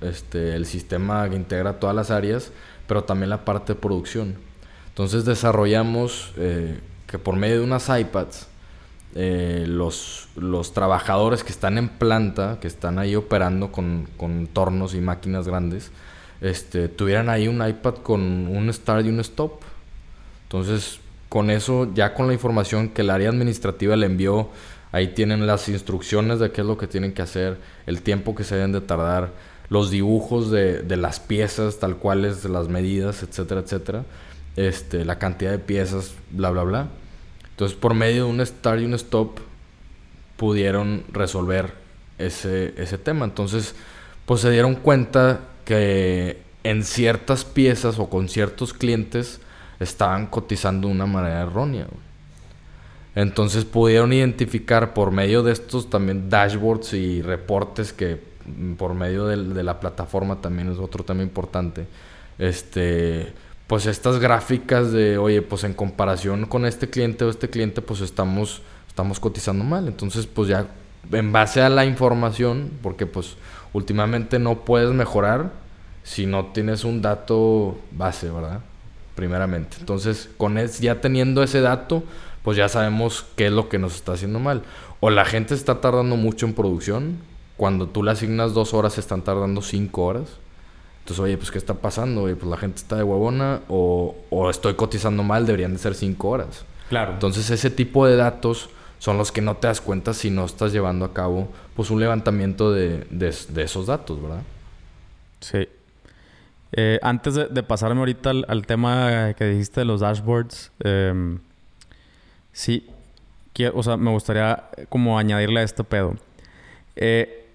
este, 0.00 0.56
el 0.56 0.66
sistema 0.66 1.28
que 1.28 1.36
integra 1.36 1.78
todas 1.78 1.94
las 1.94 2.10
áreas, 2.10 2.50
pero 2.86 3.04
también 3.04 3.30
la 3.30 3.44
parte 3.44 3.74
de 3.74 3.78
producción. 3.78 4.36
Entonces 4.88 5.24
desarrollamos 5.24 6.32
eh, 6.36 6.80
que 7.06 7.18
por 7.18 7.36
medio 7.36 7.58
de 7.58 7.64
unas 7.64 7.88
iPads, 7.88 8.48
eh, 9.14 9.64
los, 9.68 10.28
los 10.34 10.72
trabajadores 10.72 11.44
que 11.44 11.52
están 11.52 11.78
en 11.78 11.88
planta, 11.88 12.58
que 12.60 12.66
están 12.66 12.98
ahí 12.98 13.14
operando 13.14 13.70
con, 13.70 14.08
con 14.16 14.46
tornos 14.46 14.94
y 14.94 15.00
máquinas 15.00 15.46
grandes, 15.46 15.92
este, 16.40 16.88
tuvieran 16.88 17.28
ahí 17.28 17.48
un 17.48 17.66
iPad 17.66 17.94
con 17.96 18.20
un 18.48 18.72
start 18.72 19.04
y 19.06 19.10
un 19.10 19.20
stop. 19.20 19.60
Entonces, 20.44 21.00
con 21.28 21.50
eso, 21.50 21.92
ya 21.94 22.14
con 22.14 22.26
la 22.26 22.32
información 22.32 22.88
que 22.88 23.02
el 23.02 23.10
área 23.10 23.28
administrativa 23.28 23.96
le 23.96 24.06
envió, 24.06 24.48
ahí 24.92 25.08
tienen 25.08 25.46
las 25.46 25.68
instrucciones 25.68 26.38
de 26.38 26.50
qué 26.50 26.62
es 26.62 26.66
lo 26.66 26.78
que 26.78 26.86
tienen 26.86 27.12
que 27.12 27.22
hacer, 27.22 27.58
el 27.86 28.02
tiempo 28.02 28.34
que 28.34 28.44
se 28.44 28.54
deben 28.54 28.72
de 28.72 28.80
tardar, 28.80 29.32
los 29.68 29.90
dibujos 29.90 30.50
de, 30.50 30.82
de 30.82 30.96
las 30.96 31.20
piezas 31.20 31.78
tal 31.78 31.96
cuales, 31.96 32.44
las 32.44 32.68
medidas, 32.68 33.22
etcétera, 33.22 33.60
etcétera. 33.60 34.04
Este, 34.56 35.04
la 35.04 35.18
cantidad 35.18 35.52
de 35.52 35.58
piezas, 35.58 36.14
bla, 36.30 36.50
bla, 36.50 36.64
bla. 36.64 36.88
Entonces, 37.50 37.76
por 37.76 37.94
medio 37.94 38.24
de 38.24 38.30
un 38.30 38.44
start 38.44 38.80
y 38.80 38.84
un 38.86 38.94
stop, 38.94 39.38
pudieron 40.36 41.04
resolver 41.12 41.74
ese, 42.18 42.74
ese 42.76 42.98
tema. 42.98 43.24
Entonces, 43.24 43.74
pues 44.26 44.40
se 44.40 44.50
dieron 44.50 44.74
cuenta 44.74 45.40
que 45.64 46.42
en 46.64 46.82
ciertas 46.82 47.44
piezas 47.44 47.98
o 47.98 48.08
con 48.08 48.28
ciertos 48.28 48.72
clientes 48.72 49.40
estaban 49.80 50.26
cotizando 50.26 50.88
de 50.88 50.94
una 50.94 51.06
manera 51.06 51.42
errónea. 51.42 51.86
Entonces 53.18 53.64
pudieron 53.64 54.12
identificar 54.12 54.94
por 54.94 55.10
medio 55.10 55.42
de 55.42 55.50
estos 55.50 55.90
también 55.90 56.30
dashboards 56.30 56.94
y 56.94 57.20
reportes 57.20 57.92
que 57.92 58.20
mm, 58.46 58.74
por 58.74 58.94
medio 58.94 59.26
de, 59.26 59.64
la 59.64 59.80
plataforma 59.80 60.40
también 60.40 60.70
es 60.70 60.78
otro 60.78 61.02
tema 61.02 61.24
importante. 61.24 61.88
Este, 62.38 63.32
pues 63.66 63.86
estas 63.86 64.20
gráficas 64.20 64.92
de, 64.92 65.18
oye, 65.18 65.42
pues 65.42 65.64
en 65.64 65.74
comparación 65.74 66.46
con 66.46 66.64
este 66.64 66.90
cliente 66.90 67.24
o 67.24 67.30
este 67.30 67.50
cliente, 67.50 67.82
pues 67.82 68.02
estamos, 68.02 68.62
estamos 68.86 69.18
cotizando 69.18 69.64
mal. 69.64 69.88
Entonces, 69.88 70.28
pues 70.28 70.46
ya 70.46 70.68
en 71.10 71.32
base 71.32 71.60
a 71.60 71.68
la 71.70 71.84
información, 71.84 72.70
porque 72.84 73.06
pues 73.06 73.34
últimamente 73.72 74.38
no 74.38 74.60
puedes 74.60 74.92
mejorar 74.92 75.50
si 76.04 76.24
no 76.26 76.52
tienes 76.52 76.84
un 76.84 77.02
dato 77.02 77.76
base, 77.90 78.30
¿verdad? 78.30 78.60
Primeramente. 79.16 79.78
Entonces, 79.80 80.30
con 80.36 80.56
es, 80.56 80.78
ya 80.78 81.00
teniendo 81.00 81.42
ese 81.42 81.60
dato, 81.60 82.04
pues 82.42 82.56
ya 82.56 82.68
sabemos 82.68 83.26
qué 83.36 83.46
es 83.46 83.52
lo 83.52 83.68
que 83.68 83.78
nos 83.78 83.94
está 83.94 84.12
haciendo 84.12 84.38
mal. 84.38 84.62
O 85.00 85.10
la 85.10 85.24
gente 85.24 85.54
está 85.54 85.80
tardando 85.80 86.16
mucho 86.16 86.46
en 86.46 86.54
producción, 86.54 87.18
cuando 87.56 87.88
tú 87.88 88.02
le 88.02 88.10
asignas 88.10 88.54
dos 88.54 88.74
horas, 88.74 88.98
están 88.98 89.22
tardando 89.22 89.62
cinco 89.62 90.04
horas. 90.04 90.38
Entonces, 91.00 91.24
oye, 91.24 91.36
pues, 91.36 91.50
¿qué 91.50 91.58
está 91.58 91.74
pasando? 91.74 92.22
Oye, 92.22 92.36
pues 92.36 92.50
la 92.50 92.56
gente 92.56 92.76
está 92.76 92.96
de 92.96 93.02
huevona 93.02 93.60
o, 93.68 94.14
o 94.30 94.50
estoy 94.50 94.74
cotizando 94.74 95.22
mal, 95.22 95.46
deberían 95.46 95.72
de 95.72 95.78
ser 95.78 95.94
cinco 95.94 96.28
horas. 96.28 96.64
Claro. 96.88 97.12
Entonces, 97.12 97.50
ese 97.50 97.70
tipo 97.70 98.06
de 98.06 98.16
datos 98.16 98.70
son 98.98 99.16
los 99.16 99.32
que 99.32 99.40
no 99.40 99.56
te 99.56 99.68
das 99.68 99.80
cuenta 99.80 100.12
si 100.12 100.30
no 100.30 100.44
estás 100.44 100.72
llevando 100.72 101.04
a 101.04 101.12
cabo 101.12 101.48
pues 101.74 101.90
un 101.90 102.00
levantamiento 102.00 102.72
de, 102.72 103.06
de, 103.10 103.34
de 103.48 103.62
esos 103.62 103.86
datos, 103.86 104.20
¿verdad? 104.20 104.42
Sí. 105.40 105.68
Eh, 106.72 106.98
antes 107.02 107.34
de, 107.34 107.46
de, 107.46 107.62
pasarme 107.62 108.00
ahorita 108.00 108.30
al, 108.30 108.44
al, 108.48 108.66
tema 108.66 109.32
que 109.34 109.44
dijiste 109.46 109.80
de 109.80 109.84
los 109.86 110.00
dashboards, 110.00 110.72
eh, 110.84 111.38
sí, 112.58 112.84
o 113.72 113.82
sea, 113.84 113.96
me 113.96 114.10
gustaría 114.10 114.64
como 114.88 115.16
añadirle 115.16 115.60
a 115.60 115.62
este 115.62 115.84
pedo. 115.84 116.16
Eh, 116.96 117.46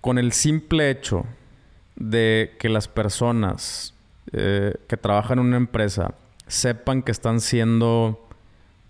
con 0.00 0.16
el 0.16 0.30
simple 0.30 0.90
hecho 0.90 1.26
de 1.96 2.54
que 2.60 2.68
las 2.68 2.86
personas 2.86 3.94
eh, 4.32 4.74
que 4.86 4.96
trabajan 4.96 5.40
en 5.40 5.46
una 5.46 5.56
empresa 5.56 6.14
sepan 6.46 7.02
que 7.02 7.10
están 7.10 7.40
siendo 7.40 8.28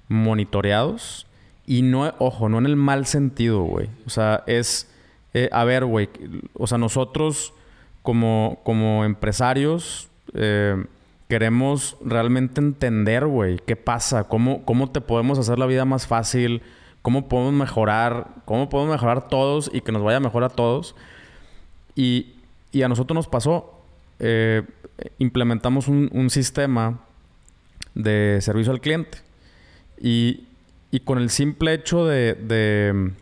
monitoreados, 0.08 1.26
y 1.66 1.80
no, 1.80 2.14
ojo, 2.18 2.50
no 2.50 2.58
en 2.58 2.66
el 2.66 2.76
mal 2.76 3.06
sentido, 3.06 3.62
güey. 3.62 3.88
O 4.06 4.10
sea, 4.10 4.44
es, 4.46 4.90
eh, 5.32 5.48
a 5.50 5.64
ver, 5.64 5.86
güey, 5.86 6.10
o 6.54 6.66
sea, 6.66 6.76
nosotros 6.76 7.54
como, 8.02 8.60
como 8.64 9.04
empresarios 9.04 10.08
eh, 10.34 10.84
queremos 11.28 11.96
realmente 12.04 12.60
entender, 12.60 13.26
güey, 13.26 13.58
qué 13.66 13.76
pasa, 13.76 14.24
cómo, 14.24 14.64
cómo 14.64 14.90
te 14.90 15.00
podemos 15.00 15.38
hacer 15.38 15.58
la 15.58 15.66
vida 15.66 15.84
más 15.84 16.06
fácil, 16.06 16.62
cómo 17.02 17.28
podemos 17.28 17.52
mejorar, 17.52 18.28
cómo 18.44 18.68
podemos 18.68 18.92
mejorar 18.92 19.28
todos 19.28 19.70
y 19.72 19.82
que 19.82 19.92
nos 19.92 20.02
vaya 20.02 20.20
mejor 20.20 20.44
a 20.44 20.48
todos. 20.48 20.96
Y, 21.94 22.34
y 22.72 22.82
a 22.82 22.88
nosotros 22.88 23.14
nos 23.14 23.28
pasó, 23.28 23.78
eh, 24.18 24.62
implementamos 25.18 25.88
un, 25.88 26.10
un 26.12 26.30
sistema 26.30 27.00
de 27.94 28.38
servicio 28.40 28.72
al 28.72 28.80
cliente. 28.80 29.18
Y, 30.00 30.44
y 30.90 31.00
con 31.00 31.18
el 31.18 31.30
simple 31.30 31.74
hecho 31.74 32.06
de, 32.06 32.34
de, 32.34 33.12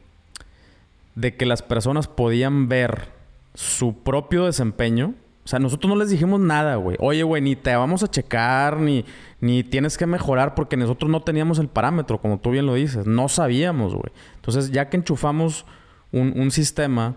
de, 1.15 1.37
que 1.37 1.47
las 1.47 1.63
personas 1.63 2.07
podían 2.07 2.69
ver 2.69 3.09
su 3.55 4.03
propio 4.03 4.45
desempeño. 4.45 5.15
O 5.47 5.49
sea, 5.49 5.61
nosotros 5.61 5.89
no 5.89 5.95
les 5.95 6.11
dijimos 6.11 6.41
nada, 6.41 6.75
güey. 6.75 6.97
Oye, 6.99 7.23
güey, 7.23 7.41
ni 7.41 7.55
te 7.55 7.77
vamos 7.77 8.03
a 8.03 8.09
checar, 8.09 8.81
ni, 8.81 9.05
ni 9.41 9.63
tienes 9.63 9.97
que 9.97 10.05
mejorar, 10.05 10.57
porque 10.57 10.77
nosotros 10.77 11.09
no 11.09 11.23
teníamos 11.23 11.61
el 11.61 11.69
parámetro, 11.69 12.21
como 12.21 12.41
tú 12.41 12.51
bien 12.51 12.67
lo 12.67 12.75
dices. 12.75 13.07
No 13.07 13.29
sabíamos, 13.29 13.95
güey. 13.95 14.13
Entonces, 14.35 14.73
ya 14.73 14.89
que 14.89 14.97
enchufamos 14.97 15.65
un, 16.11 16.33
un 16.37 16.51
sistema 16.51 17.15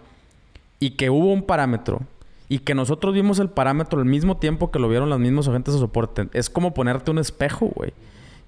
y 0.80 0.92
que 0.92 1.10
hubo 1.10 1.34
un 1.34 1.42
parámetro, 1.42 2.02
y 2.50 2.60
que 2.60 2.76
nosotros 2.76 3.16
vimos 3.16 3.40
el 3.40 3.50
parámetro 3.50 3.98
al 3.98 4.06
mismo 4.06 4.38
tiempo 4.38 4.70
que 4.70 4.78
lo 4.78 4.90
vieron 4.90 5.10
los 5.10 5.20
mismos 5.20 5.48
agentes 5.48 5.74
de 5.74 5.80
soporte, 5.80 6.30
es 6.34 6.52
como 6.52 6.76
ponerte 6.76 7.10
un 7.10 7.18
espejo, 7.18 7.72
güey. 7.74 7.94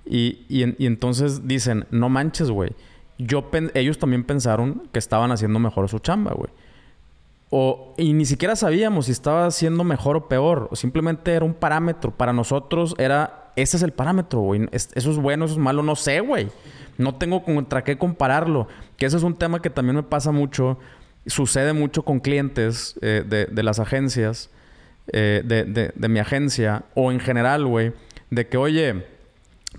Y, 0.05 0.45
y, 0.47 0.75
y, 0.77 0.85
entonces 0.85 1.47
dicen, 1.47 1.87
no 1.89 2.07
manches, 2.07 2.51
güey. 2.51 2.69
Yo 3.17 3.49
ellos 3.73 3.97
también 3.97 4.25
pensaron 4.25 4.83
que 4.91 4.99
estaban 4.99 5.31
haciendo 5.31 5.57
mejor 5.57 5.89
su 5.89 5.97
chamba, 5.97 6.33
güey. 6.33 6.51
O, 7.53 7.93
y 7.97 8.13
ni 8.13 8.25
siquiera 8.25 8.55
sabíamos 8.55 9.07
si 9.07 9.11
estaba 9.11 9.45
haciendo 9.45 9.83
mejor 9.83 10.15
o 10.15 10.27
peor. 10.29 10.69
O 10.71 10.75
simplemente 10.77 11.33
era 11.33 11.45
un 11.45 11.53
parámetro. 11.53 12.11
Para 12.11 12.31
nosotros 12.31 12.95
era, 12.97 13.51
ese 13.57 13.75
es 13.75 13.83
el 13.83 13.91
parámetro, 13.91 14.39
güey. 14.39 14.67
Eso 14.71 15.11
es 15.11 15.17
bueno, 15.17 15.45
eso 15.45 15.55
es 15.55 15.59
malo, 15.59 15.83
no 15.83 15.97
sé, 15.97 16.21
güey. 16.21 16.47
No 16.97 17.15
tengo 17.15 17.43
contra 17.43 17.83
qué 17.83 17.97
compararlo. 17.97 18.69
Que 18.95 19.05
ese 19.05 19.17
es 19.17 19.23
un 19.23 19.35
tema 19.35 19.61
que 19.61 19.69
también 19.69 19.97
me 19.97 20.03
pasa 20.03 20.31
mucho. 20.31 20.79
Sucede 21.25 21.73
mucho 21.73 22.03
con 22.03 22.21
clientes 22.21 22.97
eh, 23.01 23.23
de, 23.27 23.45
de, 23.45 23.63
las 23.63 23.79
agencias, 23.79 24.49
eh, 25.11 25.43
de, 25.45 25.65
de, 25.65 25.91
de 25.93 26.07
mi 26.07 26.19
agencia, 26.19 26.85
o 26.95 27.11
en 27.11 27.19
general, 27.19 27.65
güey. 27.65 27.91
De 28.29 28.47
que, 28.47 28.57
oye, 28.57 29.05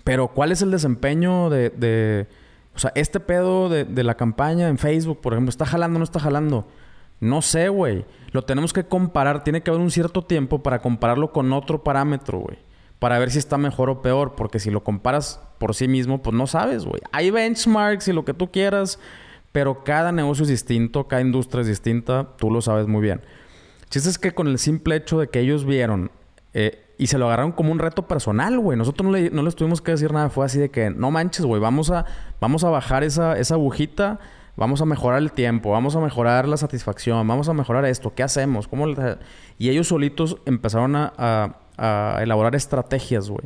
pero 0.05 0.29
¿cuál 0.29 0.53
es 0.53 0.61
el 0.61 0.71
desempeño 0.71 1.49
de... 1.49 1.71
de 1.71 2.27
o 2.75 2.79
sea, 2.79 2.93
este 2.95 3.21
pedo 3.21 3.69
de, 3.69 3.85
de, 3.85 4.03
la 4.03 4.15
campaña 4.15 4.69
en 4.69 4.79
Facebook, 4.79 5.21
por 5.21 5.35
ejemplo, 5.35 5.51
¿está 5.51 5.67
jalando 5.67 5.97
o 5.97 5.99
no 5.99 6.05
está 6.05 6.21
jalando? 6.21 6.67
No 7.23 7.41
sé, 7.41 7.69
güey. 7.69 8.05
Lo 8.33 8.43
tenemos 8.43 8.73
que 8.73 8.85
comparar. 8.85 9.45
Tiene 9.45 9.63
que 9.63 9.71
haber 9.71 9.81
un 9.81 9.93
cierto 9.93 10.25
tiempo 10.25 10.61
para 10.61 10.81
compararlo 10.83 11.31
con 11.31 11.53
otro 11.53 11.85
parámetro, 11.85 12.41
güey. 12.41 12.59
Para 12.99 13.21
ver 13.21 13.31
si 13.31 13.39
está 13.39 13.59
mejor 13.59 13.91
o 13.91 14.03
peor. 14.03 14.35
Porque 14.35 14.59
si 14.59 14.73
lo 14.73 14.83
comparas 14.83 15.41
por 15.59 15.77
sí 15.77 15.87
mismo, 15.87 16.21
pues 16.21 16.35
no 16.35 16.49
sabes, 16.49 16.85
güey. 16.85 17.01
Hay 17.13 17.31
benchmarks 17.31 18.09
y 18.09 18.13
lo 18.13 18.25
que 18.25 18.35
tú 18.35 18.51
quieras. 18.51 18.99
Pero 19.53 19.85
cada 19.85 20.11
negocio 20.11 20.43
es 20.43 20.49
distinto. 20.49 21.07
Cada 21.07 21.23
industria 21.23 21.61
es 21.61 21.69
distinta. 21.69 22.27
Tú 22.39 22.51
lo 22.51 22.61
sabes 22.61 22.89
muy 22.89 23.03
bien. 23.03 23.21
chiste 23.89 24.11
es 24.11 24.19
que 24.19 24.33
con 24.33 24.49
el 24.49 24.59
simple 24.59 24.97
hecho 24.97 25.21
de 25.21 25.29
que 25.29 25.39
ellos 25.39 25.65
vieron... 25.65 26.11
Eh, 26.55 26.81
y 26.99 27.07
se 27.07 27.19
lo 27.19 27.27
agarraron 27.27 27.53
como 27.53 27.71
un 27.71 27.79
reto 27.79 28.09
personal, 28.09 28.59
güey. 28.59 28.77
Nosotros 28.77 29.07
no, 29.07 29.17
le, 29.17 29.31
no 29.31 29.45
les 29.45 29.55
tuvimos 29.55 29.81
que 29.81 29.93
decir 29.93 30.13
nada. 30.13 30.29
Fue 30.29 30.45
así 30.45 30.59
de 30.59 30.73
que, 30.73 30.91
no 30.91 31.13
manches, 31.13 31.47
güey. 31.47 31.61
Vamos 31.61 31.93
a, 31.93 32.05
vamos 32.41 32.65
a 32.65 32.71
bajar 32.71 33.05
esa, 33.05 33.39
esa 33.39 33.55
agujita. 33.55 34.19
Vamos 34.57 34.83
a 34.83 34.85
mejorar 34.85 35.23
el 35.23 35.33
tiempo. 35.33 35.71
Vamos 35.71 35.97
a 35.97 36.01
mejorar 36.01 36.47
la 36.47 36.57
satisfacción. 36.57 37.27
Vamos 37.27 37.49
a 37.49 37.55
mejorar 37.55 37.85
esto. 37.87 38.13
¿Qué 38.15 38.23
hacemos? 38.23 38.69
¿Cómo 38.69 38.87
le... 38.87 39.17
Y 39.59 39.71
ellos 39.71 39.89
solitos 39.89 40.37
empezaron 40.45 40.95
a, 40.95 41.13
a, 41.79 42.19
elaborar 42.23 42.55
estrategias, 42.55 43.31
güey. 43.31 43.45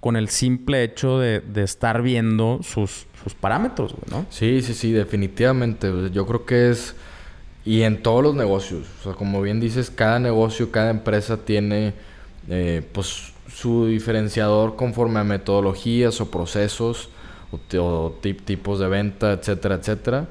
Con 0.00 0.16
el 0.16 0.28
simple 0.28 0.82
hecho 0.82 1.18
de, 1.18 1.40
de 1.40 1.62
estar 1.62 2.00
viendo 2.00 2.60
sus, 2.62 3.06
sus 3.22 3.34
parámetros, 3.34 3.92
güey, 3.92 4.04
¿no? 4.10 4.26
Sí, 4.30 4.62
sí, 4.62 4.72
sí. 4.72 4.92
Definitivamente. 4.92 6.10
Yo 6.12 6.26
creo 6.26 6.46
que 6.46 6.70
es... 6.70 6.94
Y 7.64 7.82
en 7.82 8.02
todos 8.02 8.22
los 8.22 8.34
negocios. 8.34 8.86
O 9.00 9.02
sea, 9.02 9.12
como 9.12 9.42
bien 9.42 9.60
dices, 9.60 9.90
cada 9.90 10.18
negocio, 10.20 10.70
cada 10.70 10.90
empresa 10.90 11.36
tiene 11.38 11.94
eh, 12.48 12.82
pues 12.92 13.32
su 13.52 13.86
diferenciador 13.86 14.76
conforme 14.76 15.18
a 15.20 15.24
metodologías 15.24 16.20
o 16.20 16.30
procesos 16.30 17.10
o, 17.50 17.78
o 17.78 18.10
tip, 18.22 18.44
tipos 18.44 18.78
de 18.78 18.86
venta, 18.86 19.32
etcétera, 19.32 19.74
etcétera. 19.74 20.28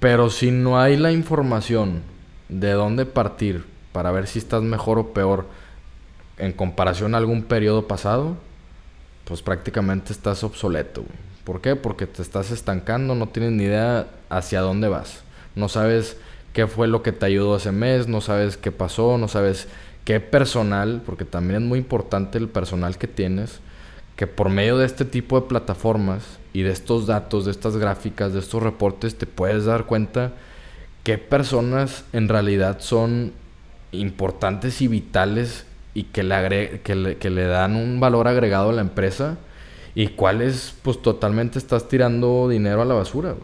Pero 0.00 0.30
si 0.30 0.50
no 0.50 0.78
hay 0.78 0.96
la 0.96 1.12
información 1.12 2.02
de 2.48 2.72
dónde 2.72 3.06
partir 3.06 3.64
para 3.92 4.10
ver 4.10 4.26
si 4.26 4.38
estás 4.38 4.62
mejor 4.62 4.98
o 4.98 5.12
peor 5.12 5.46
en 6.38 6.52
comparación 6.52 7.14
a 7.14 7.18
algún 7.18 7.42
periodo 7.42 7.88
pasado, 7.88 8.36
pues 9.24 9.42
prácticamente 9.42 10.12
estás 10.12 10.44
obsoleto. 10.44 11.02
Güey. 11.02 11.26
¿Por 11.44 11.60
qué? 11.60 11.76
Porque 11.76 12.06
te 12.06 12.22
estás 12.22 12.50
estancando, 12.50 13.14
no 13.14 13.28
tienes 13.28 13.52
ni 13.52 13.64
idea 13.64 14.08
hacia 14.28 14.60
dónde 14.60 14.88
vas. 14.88 15.22
No 15.54 15.68
sabes 15.68 16.16
qué 16.52 16.66
fue 16.66 16.88
lo 16.88 17.02
que 17.02 17.12
te 17.12 17.26
ayudó 17.26 17.56
ese 17.56 17.72
mes, 17.72 18.08
no 18.08 18.20
sabes 18.20 18.56
qué 18.56 18.72
pasó, 18.72 19.16
no 19.16 19.28
sabes 19.28 19.68
qué 20.04 20.20
personal, 20.20 21.02
porque 21.06 21.24
también 21.24 21.62
es 21.62 21.68
muy 21.68 21.78
importante 21.78 22.38
el 22.38 22.48
personal 22.48 22.98
que 22.98 23.06
tienes, 23.06 23.60
que 24.16 24.26
por 24.26 24.48
medio 24.48 24.76
de 24.76 24.86
este 24.86 25.04
tipo 25.04 25.40
de 25.40 25.46
plataformas 25.46 26.24
y 26.56 26.62
de 26.62 26.70
estos 26.70 27.06
datos, 27.06 27.44
de 27.44 27.50
estas 27.50 27.76
gráficas, 27.76 28.32
de 28.32 28.38
estos 28.38 28.62
reportes, 28.62 29.18
te 29.18 29.26
puedes 29.26 29.66
dar 29.66 29.84
cuenta 29.84 30.32
qué 31.04 31.18
personas 31.18 32.06
en 32.14 32.30
realidad 32.30 32.78
son 32.80 33.34
importantes 33.92 34.80
y 34.80 34.88
vitales 34.88 35.66
y 35.92 36.04
que 36.04 36.22
le, 36.22 36.80
que 36.82 36.94
le, 36.94 37.18
que 37.18 37.28
le 37.28 37.44
dan 37.44 37.76
un 37.76 38.00
valor 38.00 38.26
agregado 38.26 38.70
a 38.70 38.72
la 38.72 38.80
empresa 38.80 39.36
y 39.94 40.06
cuáles 40.08 40.74
pues 40.80 41.02
totalmente 41.02 41.58
estás 41.58 41.88
tirando 41.88 42.48
dinero 42.48 42.80
a 42.80 42.86
la 42.86 42.94
basura, 42.94 43.34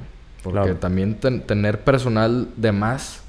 Porque 0.42 0.72
también 0.72 1.16
tener 1.20 1.84
personal 1.84 2.48
de 2.56 2.72
más 2.72 3.20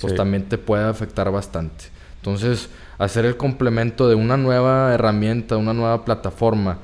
pues 0.00 0.14
también 0.14 0.48
te 0.48 0.56
puede 0.56 0.84
afectar 0.84 1.30
bastante. 1.30 1.84
Entonces, 2.16 2.70
hacer 2.96 3.26
el 3.26 3.36
complemento 3.36 4.08
de 4.08 4.14
una 4.14 4.38
nueva 4.38 4.94
herramienta, 4.94 5.58
una 5.58 5.74
nueva 5.74 6.06
plataforma 6.06 6.78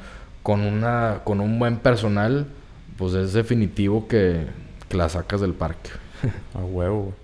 con, 0.46 0.60
una, 0.60 1.22
con 1.24 1.40
un 1.40 1.58
buen 1.58 1.78
personal, 1.78 2.46
pues 2.96 3.14
es 3.14 3.32
definitivo 3.32 4.06
que, 4.06 4.46
la 4.90 5.08
sacas 5.08 5.40
del 5.40 5.54
parque. 5.54 5.90
A 6.54 6.60
huevo. 6.60 7.14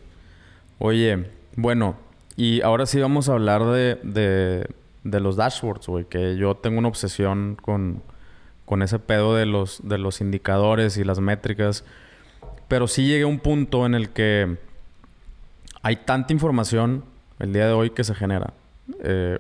Oye, 0.81 1.31
bueno, 1.55 1.95
y 2.35 2.63
ahora 2.63 2.85
sí 2.85 2.99
vamos 2.99 3.29
a 3.29 3.35
hablar 3.35 3.65
de, 3.67 3.95
de, 4.03 4.67
de 5.05 5.21
los 5.21 5.37
dashboards, 5.37 5.87
güey, 5.87 6.05
que 6.07 6.37
yo 6.37 6.57
tengo 6.57 6.81
una 6.81 6.89
obsesión 6.89 7.57
con, 7.63 8.03
con 8.65 8.83
ese 8.83 8.99
pedo 8.99 9.37
de 9.37 9.47
los, 9.47 9.87
de 9.89 9.99
los 9.99 10.21
indicadores 10.21 10.97
y 10.97 11.05
las 11.05 11.21
métricas. 11.21 11.85
Pero 12.67 12.89
sí 12.89 13.07
llegué 13.07 13.23
a 13.23 13.29
un 13.29 13.39
punto 13.39 13.87
en 13.87 13.95
el 13.95 14.11
que 14.11 14.57
hay 15.83 15.95
tanta 15.95 16.33
información 16.33 17.05
el 17.39 17.53
día 17.53 17.69
de 17.69 17.73
hoy 17.73 17.91
que 17.91 18.03
se 18.03 18.17
genera. 18.17 18.53
Eh, 19.05 19.39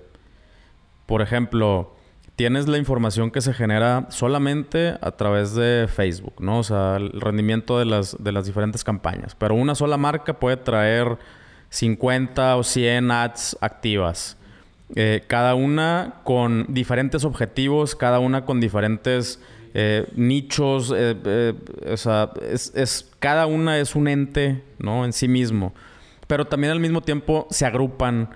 por 1.07 1.20
ejemplo, 1.20 1.97
tienes 2.37 2.68
la 2.68 2.78
información 2.78 3.30
que 3.30 3.41
se 3.41 3.53
genera 3.53 4.07
solamente 4.11 4.97
a 5.01 5.12
través 5.12 5.55
de 5.55 5.89
Facebook, 5.89 6.35
¿no? 6.41 6.59
O 6.59 6.62
sea, 6.62 6.97
el 6.97 7.20
rendimiento 7.20 7.78
de 7.78 7.85
las, 7.85 8.16
de 8.22 8.33
las 8.33 8.47
diferentes 8.47 8.85
campañas. 8.85 9.35
Pero 9.35 9.55
una 9.55 9.74
sola 9.74 9.97
marca 9.97 10.39
puede 10.39 10.57
traer 10.57 11.18
50 11.70 12.57
o 12.57 12.62
100 12.62 13.11
ads 13.11 13.57
activas. 13.61 14.37
Eh, 14.95 15.24
cada 15.26 15.55
una 15.55 16.16
con 16.24 16.66
diferentes 16.68 17.24
objetivos, 17.24 17.97
cada 17.97 18.18
una 18.18 18.45
con 18.45 18.61
diferentes 18.61 19.41
eh, 19.74 20.07
nichos. 20.14 20.91
o 20.91 21.97
sea, 21.97 22.30
es, 22.51 22.72
es, 22.74 23.11
cada 23.18 23.47
una 23.47 23.78
es 23.78 23.95
un 23.95 24.09
ente, 24.09 24.62
¿no? 24.78 25.05
En 25.05 25.12
sí 25.12 25.28
mismo 25.28 25.72
pero 26.33 26.47
también 26.47 26.72
al 26.72 26.80
mismo 26.80 27.03
tiempo 27.03 27.47
se 27.51 27.66
agrupan 27.66 28.30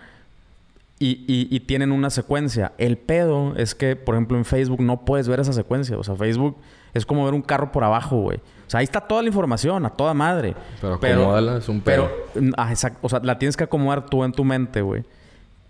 y, 0.99 1.61
tienen 1.61 1.93
una 1.93 2.11
secuencia. 2.11 2.73
El 2.79 2.97
pedo 2.97 3.55
es 3.57 3.75
que, 3.75 3.97
por 3.97 4.15
ejemplo, 4.15 4.39
en 4.39 4.45
Facebook 4.45 4.81
no 4.81 5.05
puedes 5.05 5.29
ver 5.29 5.41
esa 5.41 5.53
secuencia. 5.53 5.99
O 5.99 6.05
sea, 6.05 6.17
Facebook 6.17 6.57
es 6.95 7.05
como 7.05 7.25
ver 7.25 7.35
un 7.35 7.43
carro 7.43 7.71
por 7.73 7.85
abajo, 7.85 8.21
güey. 8.21 8.39
O 8.39 8.71
sea, 8.71 8.81
ahí 8.81 8.85
está 8.85 9.01
toda 9.01 9.23
la 9.23 9.29
información, 9.29 9.85
a 9.85 9.91
toda 9.91 10.15
madre. 10.15 10.55
Pero, 10.81 10.99
pero 10.99 11.57
es 11.59 11.69
un 11.69 11.81
pedo. 11.81 12.11
Pero, 12.33 12.53
ah, 12.57 12.71
exacto. 12.71 12.99
O 13.03 13.09
sea, 13.09 13.21
la 13.23 13.39
tienes 13.39 13.57
que 13.57 13.65
acomodar 13.65 14.07
tú 14.07 14.25
en 14.25 14.33
tu 14.33 14.45
mente, 14.45 14.81
güey. 14.81 15.05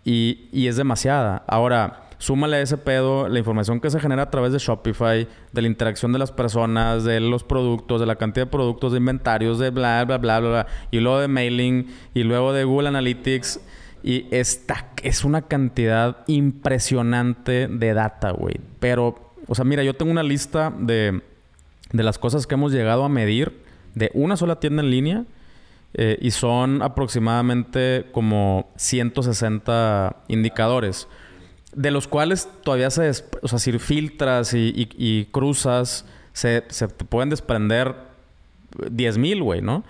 Y, 0.05 0.49
y 0.53 0.69
es 0.69 0.77
demasiada. 0.77 1.43
Ahora, 1.47 2.07
Súmale 2.19 2.57
a 2.57 2.61
ese 2.63 2.79
pedo 2.79 3.29
la 3.29 3.39
información 3.39 3.79
que 3.79 3.91
se 3.91 4.01
genera 4.01 4.23
a 4.23 4.31
través 4.31 4.51
de 4.53 4.59
Shopify, 4.59 5.29
de 5.53 5.63
la 5.63 5.69
interacción 5.69 6.13
de 6.13 6.19
las 6.19 6.33
personas, 6.33 7.05
de 7.05 7.21
los 7.21 7.45
productos, 7.45 8.01
de 8.01 8.07
la 8.07 8.17
cantidad 8.17 8.47
de 8.47 8.51
productos, 8.51 8.93
de 8.93 8.99
inventarios, 8.99 9.59
de 9.59 9.69
bla, 9.69 10.03
bla, 10.07 10.17
bla, 10.17 10.41
bla, 10.41 10.49
bla. 10.49 10.67
Y 10.91 11.01
luego 11.01 11.21
de 11.21 11.29
mailing, 11.29 11.95
y 12.15 12.23
luego 12.23 12.55
de 12.55 12.65
Google 12.65 12.89
Analytics. 12.89 13.61
Y 14.07 14.29
es 14.31 15.25
una 15.25 15.43
cantidad 15.43 16.19
impresionante 16.29 17.67
de 17.67 17.93
data, 17.93 18.31
güey. 18.31 18.61
Pero, 18.79 19.33
o 19.49 19.55
sea, 19.57 19.65
mira, 19.65 19.83
yo 19.83 19.95
tengo 19.95 20.13
una 20.13 20.23
lista 20.23 20.73
de, 20.79 21.23
de 21.93 22.03
las 22.05 22.17
cosas 22.17 22.47
que 22.47 22.55
hemos 22.55 22.71
llegado 22.71 23.03
a 23.03 23.09
medir 23.09 23.61
de 23.97 24.13
una 24.15 24.37
sola 24.37 24.61
tienda 24.61 24.85
en 24.85 24.91
línea. 24.91 25.25
Eh, 25.95 26.19
y 26.21 26.31
son 26.31 26.83
aproximadamente 26.83 28.07
como 28.13 28.71
160 28.77 30.15
indicadores 30.29 31.09
de 31.75 31.91
los 31.91 32.07
cuales 32.07 32.49
todavía 32.63 32.91
se, 32.91 33.11
o 33.43 33.49
sea, 33.49 33.59
si 33.59 33.79
filtras 33.79 34.53
y, 34.55 35.29
cruzas, 35.33 36.05
se, 36.33 36.63
se, 36.69 36.89
pueden 36.89 37.31
desprender 37.31 37.95
10 38.91 39.19
mil, 39.19 39.43
güey, 39.43 39.63
¿no? 39.63 39.85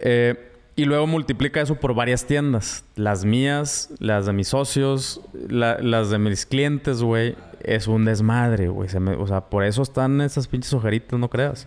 Eh, 0.00 0.55
y 0.76 0.84
luego 0.84 1.06
multiplica 1.06 1.62
eso 1.62 1.76
por 1.76 1.94
varias 1.94 2.26
tiendas. 2.26 2.84
Las 2.96 3.24
mías, 3.24 3.90
las 3.98 4.26
de 4.26 4.34
mis 4.34 4.48
socios, 4.48 5.22
las 5.48 6.10
de 6.10 6.18
mis 6.18 6.44
clientes, 6.44 7.02
güey. 7.02 7.34
Es 7.60 7.88
un 7.88 8.04
desmadre, 8.04 8.68
güey. 8.68 8.88
O 9.18 9.26
sea, 9.26 9.40
por 9.40 9.64
eso 9.64 9.82
están 9.82 10.20
esas 10.20 10.46
pinches 10.46 10.74
ojeritas, 10.74 11.18
no 11.18 11.30
creas. 11.30 11.66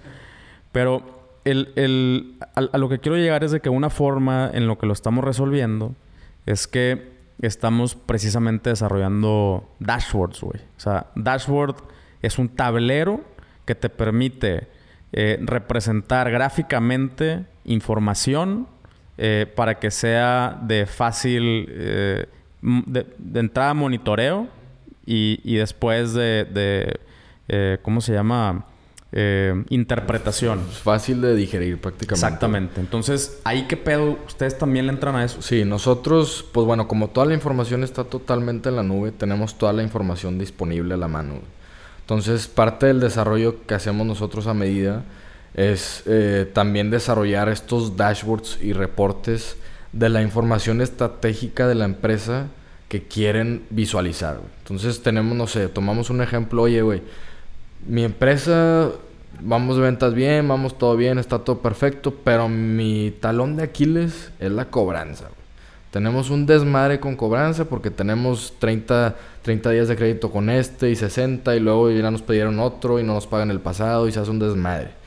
Pero 0.72 1.04
el, 1.44 1.74
el, 1.76 2.38
a 2.56 2.78
lo 2.78 2.88
que 2.88 3.00
quiero 3.00 3.18
llegar 3.18 3.44
es 3.44 3.52
de 3.52 3.62
que 3.62 3.70
una 3.70 3.90
forma 3.90 4.52
en 4.54 4.68
lo 4.68 4.78
que 4.78 4.86
lo 4.86 4.94
estamos 4.94 5.24
resolviendo 5.24 5.96
es 6.46 6.68
que 6.68 7.18
estamos 7.42 7.96
precisamente 7.96 8.70
desarrollando 8.70 9.68
dashboards, 9.80 10.42
güey. 10.42 10.62
O 10.78 10.80
sea, 10.80 11.08
dashboard 11.16 11.78
es 12.22 12.38
un 12.38 12.50
tablero 12.50 13.22
que 13.66 13.74
te 13.74 13.90
permite 13.90 14.68
eh, 15.14 15.40
representar 15.42 16.30
gráficamente 16.30 17.46
información 17.66 18.68
eh, 19.22 19.46
para 19.54 19.80
que 19.80 19.92
sea 19.92 20.58
de 20.62 20.86
fácil, 20.86 21.68
eh, 21.70 22.26
de, 22.62 23.40
entrada 23.40 23.74
monitoreo 23.74 24.48
y, 25.06 25.58
después 25.58 26.14
de, 26.14 26.46
de 27.46 27.80
¿cómo 27.82 28.00
se 28.00 28.14
llama? 28.14 28.66
Eh, 29.12 29.66
interpretación. 29.70 30.62
Fácil 30.62 31.22
de 31.22 31.36
digerir 31.36 31.82
prácticamente. 31.82 32.26
Exactamente. 32.26 32.80
Entonces, 32.80 33.42
¿ahí 33.44 33.66
qué 33.68 33.76
pedo? 33.76 34.20
¿Ustedes 34.28 34.58
también 34.58 34.86
le 34.86 34.94
entran 34.94 35.16
a 35.16 35.26
eso? 35.26 35.42
Sí, 35.42 35.66
nosotros, 35.66 36.46
pues 36.52 36.68
bueno, 36.68 36.88
como 36.88 37.10
toda 37.10 37.26
la 37.26 37.34
información 37.34 37.84
está 37.84 38.04
totalmente 38.04 38.70
en 38.70 38.76
la 38.76 38.84
nube, 38.84 39.12
tenemos 39.12 39.58
toda 39.58 39.74
la 39.74 39.82
información 39.82 40.38
disponible 40.38 40.94
a 40.94 40.98
la 40.98 41.08
mano. 41.08 41.40
Entonces, 42.02 42.48
parte 42.48 42.86
del 42.86 43.00
desarrollo 43.00 43.66
que 43.66 43.74
hacemos 43.74 44.06
nosotros 44.06 44.48
a 44.48 44.54
medida 44.54 45.04
es 45.54 46.04
eh, 46.06 46.50
también 46.54 46.92
desarrollar 46.92 47.50
estos 47.50 47.98
dashboards 47.98 48.60
y 48.62 48.74
reportes 48.74 49.58
de 49.92 50.10
la 50.10 50.22
información 50.22 50.82
estratégica 50.82 51.68
de 51.68 51.76
la 51.76 51.86
empresa 51.86 52.48
que 52.88 53.04
quieren 53.04 53.64
visualizar. 53.70 54.40
Entonces, 54.60 55.02
tenemos, 55.02 55.36
no 55.38 55.48
sé, 55.48 55.68
tomamos 55.68 56.10
un 56.10 56.22
ejemplo, 56.22 56.64
oye, 56.64 56.82
güey 56.82 57.02
mi 57.88 58.04
empresa, 58.04 58.92
vamos 59.42 59.78
de 59.78 59.84
ventas 59.84 60.14
bien, 60.14 60.48
vamos 60.48 60.78
todo 60.78 60.96
bien, 60.96 61.18
está 61.18 61.40
todo 61.40 61.60
perfecto, 61.60 62.14
pero 62.24 62.50
mi 62.50 63.12
talón 63.20 63.56
de 63.56 63.64
Aquiles 63.64 64.32
es 64.40 64.52
la 64.52 64.66
cobranza. 64.66 65.30
Tenemos 65.92 66.30
un 66.30 66.46
desmadre 66.46 67.00
con 67.00 67.16
cobranza 67.16 67.66
porque 67.66 67.90
tenemos 67.90 68.54
30, 68.60 69.16
30 69.42 69.70
días 69.72 69.88
de 69.88 69.96
crédito 69.96 70.30
con 70.30 70.50
este 70.50 70.92
y 70.92 70.96
60 70.96 71.56
y 71.56 71.60
luego 71.60 71.90
ya 71.90 72.12
nos 72.12 72.22
pidieron 72.22 72.60
otro 72.60 73.00
y 73.00 73.04
no 73.04 73.16
nos 73.16 73.26
pagan 73.26 73.50
el 73.50 73.60
pasado 73.60 74.08
y 74.08 74.12
se 74.12 74.20
hace 74.20 74.30
un 74.30 74.40
desmadre. 74.40 74.99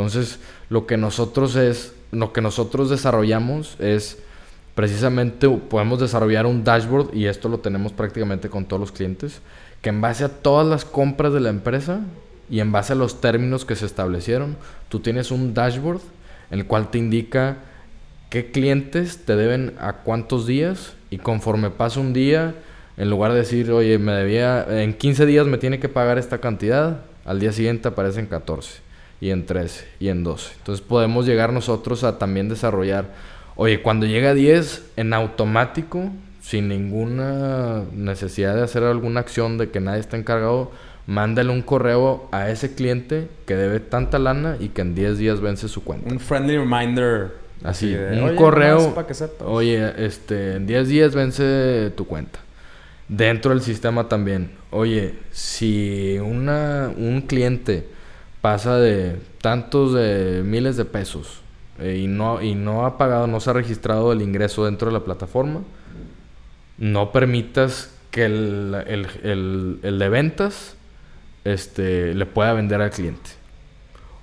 Entonces, 0.00 0.38
lo 0.70 0.86
que 0.86 0.96
nosotros 0.96 1.56
es, 1.56 1.92
lo 2.10 2.32
que 2.32 2.40
nosotros 2.40 2.88
desarrollamos 2.88 3.76
es 3.80 4.16
precisamente 4.74 5.46
podemos 5.46 6.00
desarrollar 6.00 6.46
un 6.46 6.64
dashboard 6.64 7.14
y 7.14 7.26
esto 7.26 7.50
lo 7.50 7.58
tenemos 7.58 7.92
prácticamente 7.92 8.48
con 8.48 8.64
todos 8.64 8.80
los 8.80 8.92
clientes 8.92 9.42
que 9.82 9.90
en 9.90 10.00
base 10.00 10.24
a 10.24 10.30
todas 10.30 10.66
las 10.66 10.86
compras 10.86 11.34
de 11.34 11.40
la 11.40 11.50
empresa 11.50 12.00
y 12.48 12.60
en 12.60 12.72
base 12.72 12.94
a 12.94 12.96
los 12.96 13.20
términos 13.20 13.66
que 13.66 13.76
se 13.76 13.84
establecieron, 13.84 14.56
tú 14.88 15.00
tienes 15.00 15.30
un 15.30 15.52
dashboard 15.52 16.00
en 16.50 16.60
el 16.60 16.66
cual 16.66 16.90
te 16.90 16.96
indica 16.96 17.58
qué 18.30 18.50
clientes 18.50 19.26
te 19.26 19.36
deben 19.36 19.74
a 19.80 19.96
cuántos 19.96 20.46
días 20.46 20.94
y 21.10 21.18
conforme 21.18 21.68
pasa 21.68 22.00
un 22.00 22.14
día, 22.14 22.54
en 22.96 23.10
lugar 23.10 23.32
de 23.32 23.40
decir, 23.40 23.70
oye, 23.70 23.98
me 23.98 24.12
debía, 24.12 24.66
en 24.82 24.94
15 24.94 25.26
días 25.26 25.46
me 25.46 25.58
tiene 25.58 25.78
que 25.78 25.90
pagar 25.90 26.16
esta 26.16 26.38
cantidad, 26.38 27.02
al 27.26 27.38
día 27.38 27.52
siguiente 27.52 27.88
aparecen 27.88 28.24
14 28.24 28.89
y 29.20 29.30
en 29.30 29.46
13 29.46 29.86
y 30.00 30.08
en 30.08 30.24
12. 30.24 30.52
Entonces 30.58 30.84
podemos 30.84 31.26
llegar 31.26 31.52
nosotros 31.52 32.04
a 32.04 32.18
también 32.18 32.48
desarrollar, 32.48 33.12
oye, 33.56 33.82
cuando 33.82 34.06
llega 34.06 34.30
a 34.30 34.34
10 34.34 34.92
en 34.96 35.12
automático, 35.12 36.10
sin 36.40 36.68
ninguna 36.68 37.82
necesidad 37.92 38.56
de 38.56 38.62
hacer 38.62 38.82
alguna 38.82 39.20
acción 39.20 39.58
de 39.58 39.70
que 39.70 39.80
nadie 39.80 40.00
está 40.00 40.16
encargado, 40.16 40.72
mándale 41.06 41.50
un 41.50 41.62
correo 41.62 42.28
a 42.32 42.50
ese 42.50 42.74
cliente 42.74 43.28
que 43.46 43.56
debe 43.56 43.80
tanta 43.80 44.18
lana 44.18 44.56
y 44.58 44.70
que 44.70 44.80
en 44.80 44.94
10 44.94 45.18
días 45.18 45.40
vence 45.40 45.68
su 45.68 45.84
cuenta. 45.84 46.10
Un 46.10 46.20
friendly 46.20 46.56
reminder. 46.56 47.32
Así, 47.62 47.94
un 47.94 48.36
correo. 48.36 48.94
Oye, 49.44 49.92
este, 49.98 50.54
en 50.54 50.66
10 50.66 50.88
días 50.88 51.14
vence 51.14 51.92
tu 51.94 52.06
cuenta. 52.06 52.38
Dentro 53.08 53.50
del 53.50 53.60
sistema 53.60 54.08
también. 54.08 54.52
Oye, 54.70 55.14
si 55.30 56.16
una, 56.22 56.90
un 56.96 57.22
cliente 57.22 57.84
pasa 58.40 58.76
de 58.78 59.20
tantos 59.40 59.92
de 59.92 60.42
miles 60.44 60.76
de 60.76 60.84
pesos 60.84 61.40
eh, 61.78 62.00
y, 62.02 62.06
no, 62.06 62.42
y 62.42 62.54
no 62.54 62.86
ha 62.86 62.98
pagado, 62.98 63.26
no 63.26 63.40
se 63.40 63.50
ha 63.50 63.52
registrado 63.52 64.12
el 64.12 64.22
ingreso 64.22 64.64
dentro 64.64 64.88
de 64.88 64.94
la 64.94 65.04
plataforma, 65.04 65.62
no 66.78 67.12
permitas 67.12 67.94
que 68.10 68.24
el, 68.24 68.74
el, 69.82 69.98
de 69.98 70.08
ventas 70.08 70.76
este, 71.44 72.14
le 72.14 72.26
pueda 72.26 72.52
vender 72.52 72.80
al 72.80 72.90
cliente. 72.90 73.30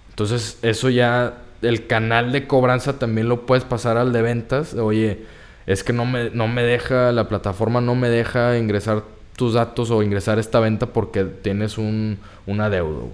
Entonces, 0.10 0.58
eso 0.62 0.90
ya, 0.90 1.42
el 1.62 1.88
canal 1.88 2.32
de 2.32 2.48
cobranza 2.48 3.00
también 3.00 3.30
lo 3.30 3.46
puedes 3.46 3.64
pasar 3.64 3.98
al 3.98 4.12
de 4.14 4.22
ventas. 4.22 4.74
Oye, 4.74 5.26
es 5.68 5.84
que 5.84 5.94
no 5.94 6.06
me, 6.06 6.32
no 6.32 6.48
me 6.48 6.64
deja, 6.64 7.12
la 7.12 7.30
plataforma 7.30 7.82
no 7.82 7.96
me 7.96 8.10
deja 8.10 8.58
ingresar 8.58 9.04
tus 9.36 9.54
datos 9.54 9.92
o 9.92 10.02
ingresar 10.02 10.40
esta 10.40 10.60
venta 10.60 10.88
porque 10.88 11.24
tienes 11.24 11.78
un, 11.78 12.18
un 12.48 12.62
adeudo, 12.62 13.12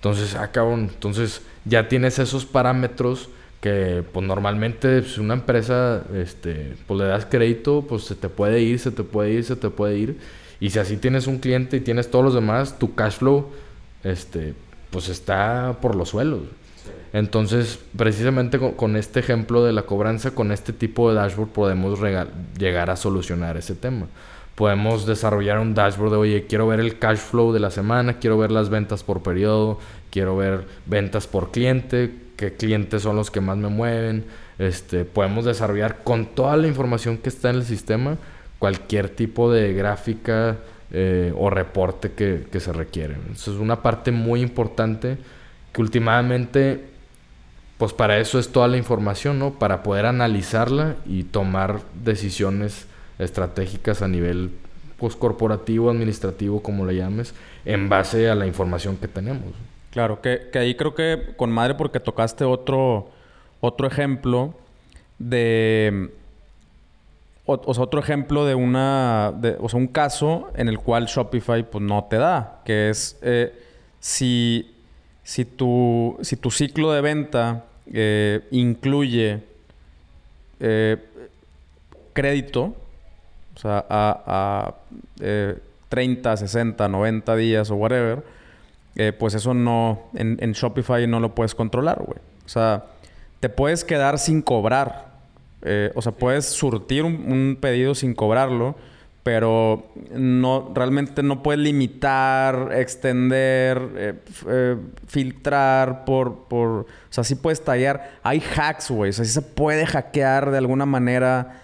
Entonces, 0.00 0.34
ah, 0.34 0.50
entonces 0.54 1.42
ya 1.66 1.88
tienes 1.88 2.18
esos 2.18 2.46
parámetros 2.46 3.28
que 3.60 4.02
pues 4.14 4.26
normalmente 4.26 5.02
si 5.02 5.20
una 5.20 5.34
empresa 5.34 6.04
este 6.14 6.74
pues 6.86 6.98
le 6.98 7.04
das 7.04 7.26
crédito 7.26 7.84
pues 7.86 8.04
se 8.04 8.14
te 8.14 8.30
puede 8.30 8.62
ir 8.62 8.78
se 8.78 8.90
te 8.90 9.02
puede 9.02 9.32
ir 9.32 9.44
se 9.44 9.56
te 9.56 9.68
puede 9.68 9.98
ir. 9.98 10.18
Y 10.58 10.70
si 10.70 10.78
así 10.78 10.96
tienes 10.96 11.26
un 11.26 11.38
cliente 11.38 11.76
y 11.76 11.80
tienes 11.80 12.10
todos 12.10 12.24
los 12.24 12.34
demás 12.34 12.78
tu 12.78 12.94
cash 12.94 13.18
flow 13.18 13.50
este 14.02 14.54
pues 14.88 15.10
está 15.10 15.76
por 15.82 15.94
los 15.94 16.08
suelos. 16.08 16.40
Entonces 17.12 17.78
precisamente 17.94 18.58
con, 18.58 18.96
este 18.96 19.20
ejemplo 19.20 19.62
de 19.64 19.74
la 19.74 19.82
cobranza 19.82 20.30
con 20.30 20.50
este 20.50 20.72
tipo 20.72 21.10
de 21.10 21.16
dashboard 21.16 21.50
podemos 21.50 21.98
llegar 22.58 22.88
a 22.88 22.96
solucionar 22.96 23.58
ese 23.58 23.74
tema 23.74 24.06
podemos 24.60 25.06
desarrollar 25.06 25.58
un 25.58 25.72
dashboard 25.74 26.10
de 26.10 26.16
oye 26.18 26.46
quiero 26.46 26.68
ver 26.68 26.80
el 26.80 26.98
cash 26.98 27.16
flow 27.16 27.52
de 27.52 27.60
la 27.60 27.70
semana 27.70 28.18
quiero 28.18 28.36
ver 28.36 28.52
las 28.52 28.68
ventas 28.68 29.02
por 29.02 29.22
periodo 29.22 29.78
quiero 30.10 30.36
ver 30.36 30.66
ventas 30.86 31.26
por 31.26 31.50
cliente 31.50 32.12
qué 32.40 32.54
clientes 32.54 33.02
son 33.02 33.16
los 33.16 33.30
que 33.30 33.42
más 33.42 33.58
me 33.58 33.68
mueven. 33.68 34.24
Este, 34.58 35.04
podemos 35.04 35.44
desarrollar 35.44 36.02
con 36.02 36.24
toda 36.24 36.56
la 36.56 36.68
información 36.68 37.18
que 37.18 37.28
está 37.28 37.50
en 37.50 37.56
el 37.56 37.64
sistema 37.64 38.16
cualquier 38.58 39.10
tipo 39.10 39.52
de 39.52 39.74
gráfica 39.74 40.56
eh, 40.90 41.34
o 41.36 41.50
reporte 41.50 42.12
que, 42.12 42.60
se 42.60 42.72
requiere. 42.72 43.16
Eso 43.30 43.52
es 43.52 43.58
una 43.58 43.82
parte 43.82 44.10
muy 44.10 44.40
importante 44.40 45.18
que 45.70 45.82
últimamente, 45.82 46.86
pues 47.76 47.92
para 47.92 48.18
eso 48.18 48.38
es 48.38 48.48
toda 48.48 48.68
la 48.68 48.78
información, 48.78 49.38
¿no? 49.38 49.58
Para 49.58 49.82
poder 49.82 50.06
analizarla 50.06 50.96
y 51.04 51.24
tomar 51.24 51.80
decisiones 52.02 52.86
estratégicas 53.20 54.02
a 54.02 54.08
nivel 54.08 54.50
pues, 54.98 55.16
corporativo, 55.16 55.90
administrativo, 55.90 56.62
como 56.62 56.84
le 56.84 56.96
llames, 56.96 57.34
en 57.64 57.88
base 57.88 58.28
a 58.28 58.34
la 58.34 58.46
información 58.46 58.96
que 58.96 59.08
tenemos. 59.08 59.54
Claro, 59.90 60.20
que, 60.20 60.50
ahí 60.54 60.74
creo 60.74 60.94
que 60.94 61.34
con 61.36 61.50
madre 61.50 61.74
porque 61.74 62.00
tocaste 62.00 62.44
otro, 62.44 63.10
otro 63.60 63.86
ejemplo 63.86 64.54
de... 65.18 66.10
O, 67.46 67.74
sea, 67.74 67.82
otro 67.82 67.98
ejemplo 67.98 68.46
de 68.46 68.54
una... 68.54 69.32
o 69.58 69.68
sea, 69.68 69.78
un 69.80 69.88
caso 69.88 70.52
en 70.54 70.68
el 70.68 70.78
cual 70.78 71.06
Shopify 71.06 71.68
pues 71.68 71.82
no 71.82 72.04
te 72.04 72.16
da. 72.16 72.62
Que 72.64 72.90
es 72.90 73.18
eh, 73.22 73.52
si, 73.98 74.72
si, 75.24 75.44
tu, 75.44 76.16
si 76.20 76.36
tu 76.36 76.52
ciclo 76.52 76.92
de 76.92 77.00
venta 77.00 77.64
eh, 77.92 78.46
incluye 78.52 79.42
eh, 80.60 80.96
crédito, 82.12 82.76
o 83.60 83.62
sea, 83.62 83.84
a, 83.90 84.74
a 85.20 85.54
30, 85.90 86.36
60, 86.36 86.88
90 86.88 87.36
días 87.36 87.70
o 87.70 87.76
whatever 87.76 88.22
eh, 88.96 89.12
pues 89.12 89.34
eso 89.34 89.54
no, 89.54 90.10
en, 90.14 90.52
Shopify 90.52 91.06
no 91.06 91.20
lo 91.20 91.34
puedes 91.34 91.54
controlar, 91.54 92.02
güey. 92.04 92.18
O 92.44 92.48
sea, 92.48 92.86
te 93.38 93.48
puedes 93.48 93.84
quedar 93.84 94.18
sin 94.18 94.42
cobrar. 94.42 95.10
Eh, 95.62 95.92
o 95.94 96.02
sea, 96.02 96.12
puedes 96.12 96.46
surtir 96.46 97.04
un, 97.04 97.58
pedido 97.60 97.94
sin 97.94 98.14
cobrarlo, 98.14 98.76
pero 99.22 99.86
no, 100.12 100.72
realmente 100.74 101.22
no 101.22 101.42
puedes 101.42 101.60
limitar, 101.60 102.72
extender, 102.74 103.80
eh, 104.48 104.76
filtrar 105.06 106.04
por, 106.04 106.48
por... 106.48 106.68
O 106.68 106.86
sea, 107.10 107.22
sí 107.22 107.36
puedes 107.36 107.62
tallar. 107.62 108.18
Hay 108.22 108.42
hacks, 108.56 108.90
güey. 108.90 109.10
O 109.10 109.12
sea, 109.12 109.24
sí 109.24 109.30
se 109.30 109.42
puede 109.42 109.86
hackear 109.86 110.50
de 110.50 110.58
alguna 110.58 110.86
manera. 110.86 111.62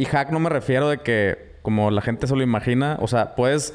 Y 0.00 0.04
hack 0.04 0.30
no 0.30 0.40
me 0.40 0.50
refiero 0.50 0.88
de 0.88 0.98
que, 0.98 1.56
como 1.62 1.90
la 1.90 2.02
gente 2.02 2.26
se 2.26 2.36
lo 2.36 2.42
imagina, 2.42 2.98
o 3.00 3.08
sea, 3.08 3.34
puedes 3.34 3.74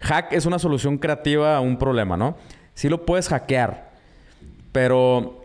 Hack 0.00 0.32
es 0.32 0.46
una 0.46 0.58
solución 0.58 0.98
creativa 0.98 1.56
a 1.56 1.60
un 1.60 1.78
problema, 1.78 2.16
¿no? 2.16 2.36
Sí 2.74 2.88
lo 2.88 3.04
puedes 3.04 3.28
hackear, 3.28 3.90
pero... 4.72 5.42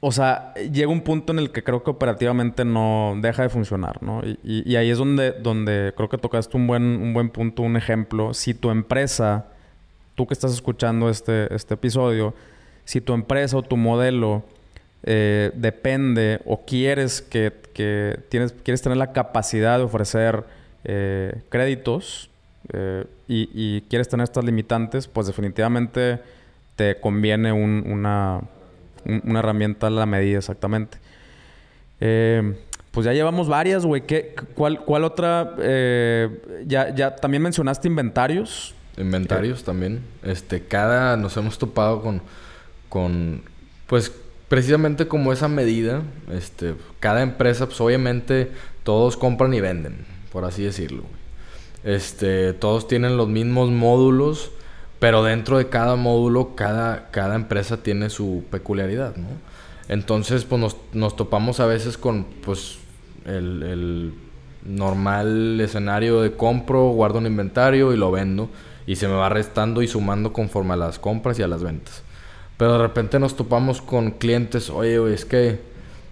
O 0.00 0.12
sea, 0.12 0.54
llega 0.54 0.92
un 0.92 1.00
punto 1.00 1.32
en 1.32 1.40
el 1.40 1.50
que 1.50 1.64
creo 1.64 1.82
que 1.82 1.90
operativamente 1.90 2.64
no 2.64 3.16
deja 3.20 3.42
de 3.42 3.48
funcionar, 3.48 4.00
¿no? 4.00 4.22
Y, 4.44 4.76
ahí 4.76 4.90
es 4.90 4.98
donde, 4.98 5.32
donde 5.32 5.92
creo 5.96 6.08
que 6.08 6.18
tocaste 6.18 6.56
un 6.56 6.68
buen, 6.68 6.84
un 6.84 7.12
buen 7.14 7.30
punto, 7.30 7.62
un 7.62 7.76
ejemplo. 7.76 8.32
Si 8.32 8.54
tu 8.54 8.70
empresa, 8.70 9.46
tú 10.14 10.24
que 10.24 10.34
estás 10.34 10.52
escuchando 10.52 11.10
este, 11.10 11.52
este 11.52 11.74
episodio, 11.74 12.32
si 12.84 13.00
tu 13.00 13.12
empresa 13.12 13.56
o 13.56 13.62
tu 13.62 13.76
modelo 13.76 14.44
eh, 15.04 15.52
depende 15.54 16.40
o 16.44 16.64
quieres 16.64 17.22
que, 17.22 17.52
tienes, 18.28 18.52
quieres 18.64 18.82
tener 18.82 18.98
la 18.98 19.12
capacidad 19.12 19.78
de 19.78 19.84
ofrecer 19.84 20.44
eh, 20.84 21.42
créditos, 21.48 22.30
eh, 22.72 23.04
y, 23.28 23.82
quieres 23.82 24.08
tener 24.08 24.24
estas 24.24 24.44
limitantes, 24.44 25.06
pues 25.06 25.26
definitivamente 25.26 26.20
te 26.76 26.98
conviene 27.00 27.52
una, 27.52 28.40
una 29.04 29.38
herramienta 29.38 29.86
a 29.86 29.90
la 29.90 30.06
medida 30.06 30.38
exactamente. 30.38 30.98
Pues 31.98 33.04
ya 33.04 33.12
llevamos 33.12 33.48
varias, 33.48 33.84
güey. 33.84 34.02
Cuál, 34.54 34.84
¿Cuál 34.84 35.04
otra? 35.04 35.54
Ya, 36.66 36.94
ya 36.94 37.16
también 37.16 37.42
mencionaste 37.42 37.86
inventarios. 37.88 38.74
Inventarios 38.96 39.62
también. 39.62 40.00
Este, 40.22 40.62
cada 40.62 41.16
nos 41.16 41.36
hemos 41.36 41.58
topado 41.58 42.00
con, 42.02 42.22
con, 42.88 43.42
pues 43.86 44.10
precisamente 44.48 45.08
como 45.08 45.32
esa 45.32 45.48
medida. 45.48 46.02
Este, 46.32 46.74
cada 47.00 47.22
empresa, 47.22 47.66
pues 47.66 47.80
obviamente 47.80 48.50
todos 48.82 49.16
compran 49.16 49.54
y 49.54 49.60
venden, 49.60 50.06
por 50.32 50.44
así 50.44 50.62
decirlo. 50.62 51.04
Este, 51.84 52.52
todos 52.52 52.88
tienen 52.88 53.16
los 53.16 53.28
mismos 53.28 53.70
módulos, 53.70 54.50
pero 54.98 55.22
dentro 55.22 55.58
de 55.58 55.68
cada 55.68 55.96
módulo, 55.96 56.54
cada, 56.54 57.10
cada 57.10 57.34
empresa 57.36 57.82
tiene 57.82 58.10
su 58.10 58.44
peculiaridad, 58.50 59.16
¿no? 59.16 59.28
Entonces, 59.88 60.44
pues 60.44 60.60
nos, 60.60 60.76
nos 60.92 61.16
topamos 61.16 61.60
a 61.60 61.66
veces 61.66 61.96
con, 61.96 62.24
pues, 62.24 62.78
el, 63.24 63.62
el, 63.62 64.14
normal 64.64 65.60
escenario 65.60 66.20
de 66.20 66.32
compro, 66.32 66.90
guardo 66.90 67.18
un 67.18 67.26
inventario 67.26 67.92
y 67.92 67.96
lo 67.96 68.10
vendo. 68.10 68.50
Y 68.86 68.96
se 68.96 69.08
me 69.08 69.14
va 69.14 69.28
restando 69.28 69.82
y 69.82 69.88
sumando 69.88 70.32
conforme 70.32 70.74
a 70.74 70.76
las 70.76 70.98
compras 70.98 71.38
y 71.38 71.42
a 71.42 71.48
las 71.48 71.62
ventas. 71.62 72.02
Pero 72.58 72.72
de 72.72 72.78
repente 72.78 73.18
nos 73.18 73.36
topamos 73.36 73.80
con 73.80 74.10
clientes, 74.10 74.68
oye, 74.68 75.14
es 75.14 75.24
que 75.24 75.60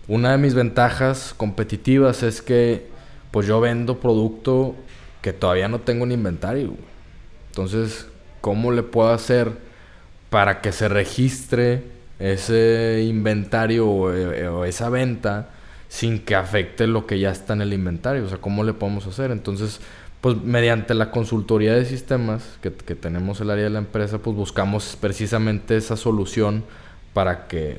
una 0.08 0.30
de 0.30 0.38
mis 0.38 0.54
ventajas 0.54 1.34
competitivas 1.36 2.22
es 2.22 2.40
que, 2.40 2.86
pues 3.32 3.46
yo 3.46 3.60
vendo 3.60 3.98
producto 3.98 4.76
que 5.20 5.32
todavía 5.32 5.66
no 5.66 5.80
tengo 5.80 6.04
un 6.04 6.12
inventario. 6.12 6.74
Entonces, 7.48 8.06
¿cómo 8.40 8.70
le 8.70 8.84
puedo 8.84 9.10
hacer 9.10 9.50
para 10.30 10.60
que 10.60 10.70
se 10.70 10.88
registre 10.88 11.82
ese 12.20 13.04
inventario 13.08 14.14
eh, 14.14 14.46
o, 14.46 14.64
esa 14.64 14.88
venta 14.88 15.50
sin 15.88 16.20
que 16.20 16.36
afecte 16.36 16.86
lo 16.86 17.06
que 17.06 17.18
ya 17.18 17.32
está 17.32 17.54
en 17.54 17.62
el 17.62 17.72
inventario? 17.72 18.24
O 18.24 18.28
sea, 18.28 18.38
¿cómo 18.38 18.62
le 18.62 18.72
podemos 18.72 19.04
hacer? 19.08 19.32
Entonces, 19.32 19.80
pues 20.26 20.42
mediante 20.42 20.92
la 20.94 21.12
consultoría 21.12 21.74
de 21.74 21.84
sistemas 21.84 22.58
que, 22.60 22.72
tenemos 22.72 23.40
el 23.40 23.48
área 23.48 23.62
de 23.62 23.70
la 23.70 23.78
empresa, 23.78 24.18
pues 24.18 24.34
buscamos 24.34 24.98
precisamente 25.00 25.76
esa 25.76 25.96
solución 25.96 26.64
para 27.12 27.46
que 27.46 27.78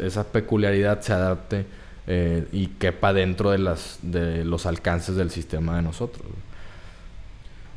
esa 0.00 0.24
peculiaridad 0.24 1.02
se 1.02 1.12
adapte 1.12 1.66
eh, 2.08 2.48
y 2.50 2.66
quepa 2.66 3.12
dentro 3.12 3.52
de, 3.52 3.58
las, 3.58 4.00
de 4.02 4.44
los 4.44 4.66
alcances 4.66 5.14
del 5.14 5.30
sistema 5.30 5.76
de 5.76 5.82
nosotros. 5.82 6.26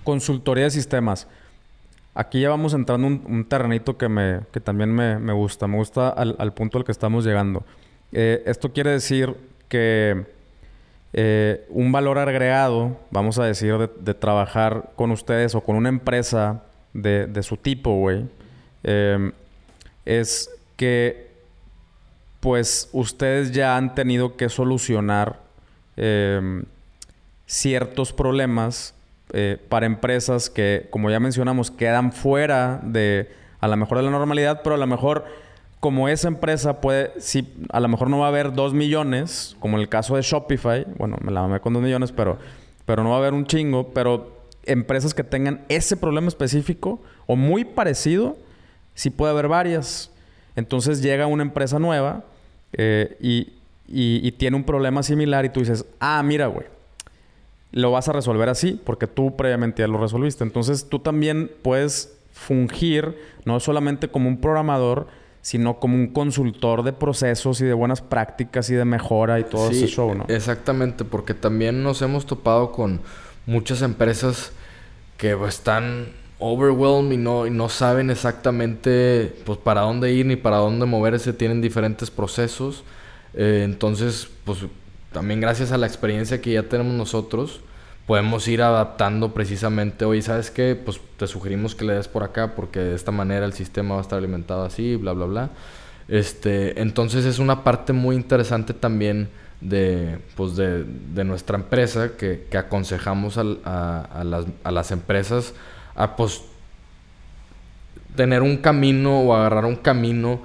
Consultoría 0.03 0.63
de 0.63 0.71
sistemas. 0.71 1.27
Aquí 2.15 2.41
ya 2.41 2.49
vamos 2.49 2.73
entrando 2.73 3.05
un, 3.05 3.23
un 3.27 3.45
terrenito 3.45 3.99
que, 3.99 4.09
me, 4.09 4.39
que 4.51 4.59
también 4.59 4.95
me, 4.95 5.31
gusta. 5.33 5.67
Me 5.67 5.77
gusta 5.77 6.09
al, 6.09 6.53
punto 6.55 6.79
al 6.79 6.85
que 6.85 6.91
estamos 6.91 7.23
llegando. 7.23 7.63
Eh, 8.11 8.41
esto 8.47 8.73
quiere 8.73 8.89
decir 8.89 9.35
que 9.69 10.25
eh, 11.13 11.65
un 11.69 11.91
valor 11.91 12.17
agregado, 12.17 12.97
vamos 13.11 13.39
a 13.39 13.45
decir, 13.45 13.77
de, 13.77 14.13
trabajar 14.13 14.91
con 14.95 15.11
ustedes 15.11 15.55
o 15.55 15.61
con 15.61 15.75
una 15.75 15.89
empresa 15.89 16.63
de, 16.93 17.41
su 17.43 17.57
tipo, 17.57 17.93
güey, 17.93 18.25
em, 18.83 19.31
es 20.05 20.49
que 20.75 21.27
pues 22.39 22.89
ustedes 22.93 23.51
ya 23.51 23.77
han 23.77 23.95
tenido 23.95 24.35
que 24.37 24.49
solucionar 24.49 25.39
em, 25.95 26.63
ciertos 27.45 28.13
problemas 28.13 28.93
eh, 29.33 29.57
para 29.69 29.85
empresas 29.85 30.49
que, 30.49 30.87
como 30.89 31.09
ya 31.09 31.19
mencionamos, 31.19 31.71
quedan 31.71 32.11
fuera 32.11 32.79
de, 32.83 33.29
a 33.59 33.67
lo 33.67 33.75
mejor 33.75 33.97
de 33.97 34.03
la 34.03 34.11
normalidad, 34.11 34.61
pero 34.63 34.75
a 34.75 34.77
lo 34.77 34.87
mejor 34.87 35.25
como 35.79 36.09
esa 36.09 36.27
empresa 36.27 36.81
puede, 36.81 37.11
si 37.19 37.47
a 37.69 37.79
lo 37.79 37.87
mejor 37.87 38.09
no 38.09 38.19
va 38.19 38.25
a 38.25 38.29
haber 38.29 38.53
dos 38.53 38.73
millones, 38.73 39.55
como 39.59 39.77
en 39.77 39.81
el 39.81 39.89
caso 39.89 40.15
de 40.15 40.21
Shopify, 40.21 40.85
bueno, 40.97 41.17
me 41.21 41.31
la 41.31 41.41
mamé 41.41 41.59
con 41.59 41.73
dos 41.73 41.83
millones, 41.83 42.11
pero, 42.11 42.37
pero 42.85 43.03
no 43.03 43.09
va 43.09 43.15
a 43.15 43.19
haber 43.19 43.33
un 43.33 43.45
chingo, 43.45 43.89
pero 43.93 44.37
empresas 44.63 45.13
que 45.13 45.23
tengan 45.23 45.65
ese 45.69 45.95
problema 45.95 46.27
específico 46.27 46.99
o 47.25 47.35
muy 47.35 47.63
parecido, 47.63 48.37
sí 48.95 49.09
puede 49.09 49.31
haber 49.31 49.47
varias. 49.47 50.11
Entonces 50.55 51.01
llega 51.01 51.27
una 51.27 51.43
empresa 51.43 51.77
nueva 51.77 52.25
eh, 52.73 53.15
y, 53.21 53.53
y, 53.87 54.31
tiene 54.33 54.57
un 54.57 54.63
problema 54.63 55.03
similar 55.03 55.45
y 55.45 55.49
tú 55.49 55.59
dices, 55.59 55.85
ah, 55.99 56.21
mira, 56.23 56.47
güey, 56.47 56.65
lo 57.71 57.91
vas 57.91 58.09
a 58.09 58.13
resolver 58.13 58.49
así 58.49 58.79
porque 58.83 59.07
tú 59.07 59.35
previamente 59.35 59.83
ya 59.83 59.87
lo 59.87 59.99
resolviste. 59.99 60.43
Entonces 60.43 60.89
tú 60.89 60.99
también 60.99 61.51
puedes 61.61 62.17
fungir 62.33 63.17
no 63.45 63.59
solamente 63.59 64.09
como 64.09 64.27
un 64.27 64.41
programador, 64.41 65.07
sino 65.41 65.79
como 65.79 65.95
un 65.95 66.07
consultor 66.07 66.83
de 66.83 66.93
procesos 66.93 67.61
y 67.61 67.65
de 67.65 67.73
buenas 67.73 68.01
prácticas 68.01 68.69
y 68.69 68.75
de 68.75 68.85
mejora 68.85 69.39
y 69.39 69.43
todo 69.43 69.69
ese 69.69 69.87
show, 69.87 70.13
¿no? 70.13 70.25
Exactamente, 70.27 71.05
porque 71.05 71.33
también 71.33 71.83
nos 71.83 72.01
hemos 72.01 72.25
topado 72.25 72.71
con 72.71 73.01
muchas 73.45 73.81
empresas 73.81 74.51
que 75.17 75.37
están 75.47 76.07
overwhelmed 76.39 77.13
y 77.13 77.17
no, 77.17 77.47
y 77.47 77.49
no 77.49 77.69
saben 77.69 78.09
exactamente 78.09 79.35
pues 79.45 79.57
para 79.57 79.81
dónde 79.81 80.11
ir 80.11 80.25
ni 80.25 80.35
para 80.35 80.57
dónde 80.57 80.85
moverse, 80.85 81.33
tienen 81.33 81.61
diferentes 81.61 82.11
procesos. 82.11 82.83
Eh, 83.33 83.61
entonces, 83.63 84.29
pues 84.43 84.59
también 85.11 85.39
gracias 85.39 85.71
a 85.71 85.77
la 85.77 85.87
experiencia 85.87 86.41
que 86.41 86.51
ya 86.51 86.63
tenemos 86.63 86.93
nosotros, 86.93 87.61
podemos 88.07 88.47
ir 88.47 88.61
adaptando 88.61 89.33
precisamente, 89.33 90.05
oye, 90.05 90.21
¿sabes 90.21 90.49
qué? 90.49 90.81
Pues 90.81 90.99
te 91.17 91.27
sugerimos 91.27 91.75
que 91.75 91.83
le 91.83 91.93
des 91.93 92.07
por 92.07 92.23
acá 92.23 92.55
porque 92.55 92.79
de 92.79 92.95
esta 92.95 93.11
manera 93.11 93.45
el 93.45 93.51
sistema 93.51 93.95
va 93.95 93.99
a 93.99 94.01
estar 94.01 94.17
alimentado 94.17 94.63
así, 94.63 94.95
bla, 94.95 95.11
bla, 95.11 95.25
bla. 95.25 95.49
Este, 96.07 96.81
entonces 96.81 97.25
es 97.25 97.37
una 97.37 97.65
parte 97.65 97.91
muy 97.91 98.15
interesante 98.15 98.73
también 98.73 99.27
de, 99.59 100.19
pues 100.35 100.55
de, 100.55 100.85
de 100.85 101.25
nuestra 101.25 101.57
empresa 101.57 102.11
que, 102.17 102.47
que 102.49 102.57
aconsejamos 102.57 103.37
a, 103.37 103.41
a, 103.41 104.23
las, 104.23 104.45
a, 104.63 104.71
las, 104.71 104.91
empresas 104.91 105.53
a 105.93 106.15
pues 106.15 106.43
tener 108.15 108.41
un 108.41 108.55
camino 108.55 109.19
o 109.19 109.35
agarrar 109.35 109.65
un 109.65 109.75
camino 109.75 110.39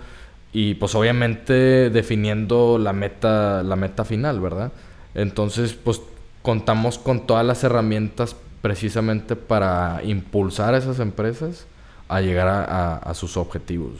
y 0.52 0.74
pues 0.74 0.96
obviamente 0.96 1.90
definiendo 1.90 2.76
la 2.76 2.92
meta, 2.92 3.62
la 3.62 3.76
meta 3.76 4.04
final, 4.04 4.40
¿verdad? 4.40 4.72
Entonces 5.14 5.74
pues 5.74 6.00
contamos 6.42 6.98
con 6.98 7.26
todas 7.26 7.46
las 7.46 7.64
herramientas 7.64 8.36
precisamente 8.60 9.36
para 9.36 10.00
impulsar 10.04 10.74
a 10.74 10.78
esas 10.78 11.00
empresas 11.00 11.66
a 12.08 12.20
llegar 12.20 12.48
a, 12.48 12.96
a, 12.96 13.14
sus 13.14 13.36
objetivos. 13.36 13.92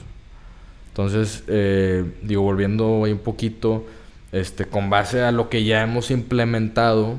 Entonces, 0.89 1.45
eh, 1.47 2.05
digo, 2.23 2.43
volviendo 2.43 3.05
ahí 3.05 3.13
un 3.13 3.19
poquito, 3.19 3.87
este, 4.33 4.67
con 4.67 4.91
base 4.91 5.23
a 5.23 5.33
lo 5.33 5.49
que 5.49 5.65
ya 5.65 5.83
hemos 5.83 6.11
implementado, 6.11 7.15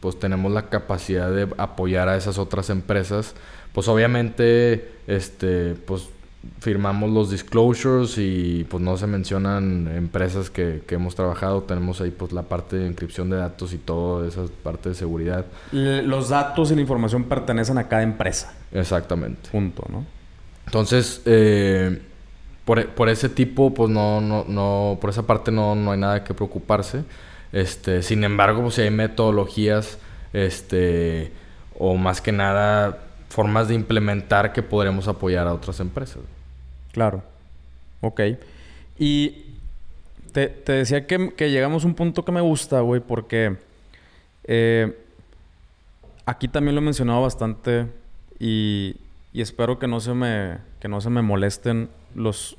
pues 0.00 0.18
tenemos 0.18 0.52
la 0.52 0.68
capacidad 0.68 1.30
de 1.30 1.48
apoyar 1.58 2.08
a 2.08 2.16
esas 2.16 2.38
otras 2.38 2.70
empresas. 2.70 3.34
Pues 3.72 3.88
obviamente, 3.88 4.92
este, 5.06 5.74
pues 5.74 6.08
firmamos 6.60 7.10
los 7.10 7.30
disclosures 7.30 8.18
y 8.18 8.66
pues 8.68 8.82
no 8.82 8.96
se 8.96 9.06
mencionan 9.06 9.88
empresas 9.94 10.50
que, 10.50 10.82
que, 10.86 10.96
hemos 10.96 11.14
trabajado. 11.14 11.62
Tenemos 11.62 12.00
ahí 12.00 12.10
pues 12.10 12.32
la 12.32 12.42
parte 12.42 12.76
de 12.76 12.86
inscripción 12.86 13.30
de 13.30 13.36
datos 13.36 13.72
y 13.72 13.78
toda 13.78 14.26
esa 14.28 14.44
parte 14.62 14.90
de 14.90 14.94
seguridad. 14.94 15.46
Los 15.72 16.28
datos 16.28 16.70
y 16.70 16.74
la 16.74 16.80
información 16.80 17.24
pertenecen 17.24 17.78
a 17.78 17.88
cada 17.88 18.02
empresa. 18.02 18.54
Exactamente. 18.72 19.50
Punto, 19.50 19.84
¿no? 19.90 20.04
Entonces, 20.66 21.22
eh, 21.24 22.00
por, 22.64 22.86
por, 22.88 23.08
ese 23.08 23.28
tipo, 23.28 23.72
pues 23.72 23.90
no, 23.90 24.20
no, 24.20 24.44
no, 24.48 24.98
por 25.00 25.10
esa 25.10 25.22
parte 25.22 25.52
no, 25.52 25.74
no 25.74 25.92
hay 25.92 25.98
nada 25.98 26.24
que 26.24 26.34
preocuparse. 26.34 27.04
Este, 27.52 28.02
sin 28.02 28.24
embargo, 28.24 28.62
pues 28.62 28.74
si 28.74 28.82
hay 28.82 28.90
metodologías, 28.90 29.98
este, 30.32 31.32
o 31.78 31.96
más 31.96 32.20
que 32.20 32.32
nada 32.32 32.98
formas 33.28 33.68
de 33.68 33.74
implementar 33.74 34.52
que 34.52 34.62
podremos 34.62 35.08
apoyar 35.08 35.46
a 35.46 35.54
otras 35.54 35.80
empresas. 35.80 36.22
Claro. 36.96 37.22
Ok. 38.00 38.22
Y 38.98 39.44
te, 40.32 40.48
decía 40.64 41.06
que, 41.06 41.50
llegamos 41.50 41.84
a 41.84 41.88
un 41.88 41.94
punto 41.94 42.24
que 42.24 42.32
me 42.32 42.40
gusta, 42.40 42.80
güey, 42.80 43.02
porque 43.02 43.58
eh, 44.44 44.98
aquí 46.24 46.48
también 46.48 46.74
lo 46.74 46.80
he 46.80 46.84
mencionado 46.84 47.20
bastante 47.20 47.86
y, 48.40 48.96
espero 49.34 49.78
que 49.78 49.86
no 49.86 50.00
se 50.00 50.14
me, 50.14 50.56
que 50.80 50.88
no 50.88 51.02
se 51.02 51.10
me 51.10 51.20
molesten 51.20 51.90
los, 52.14 52.56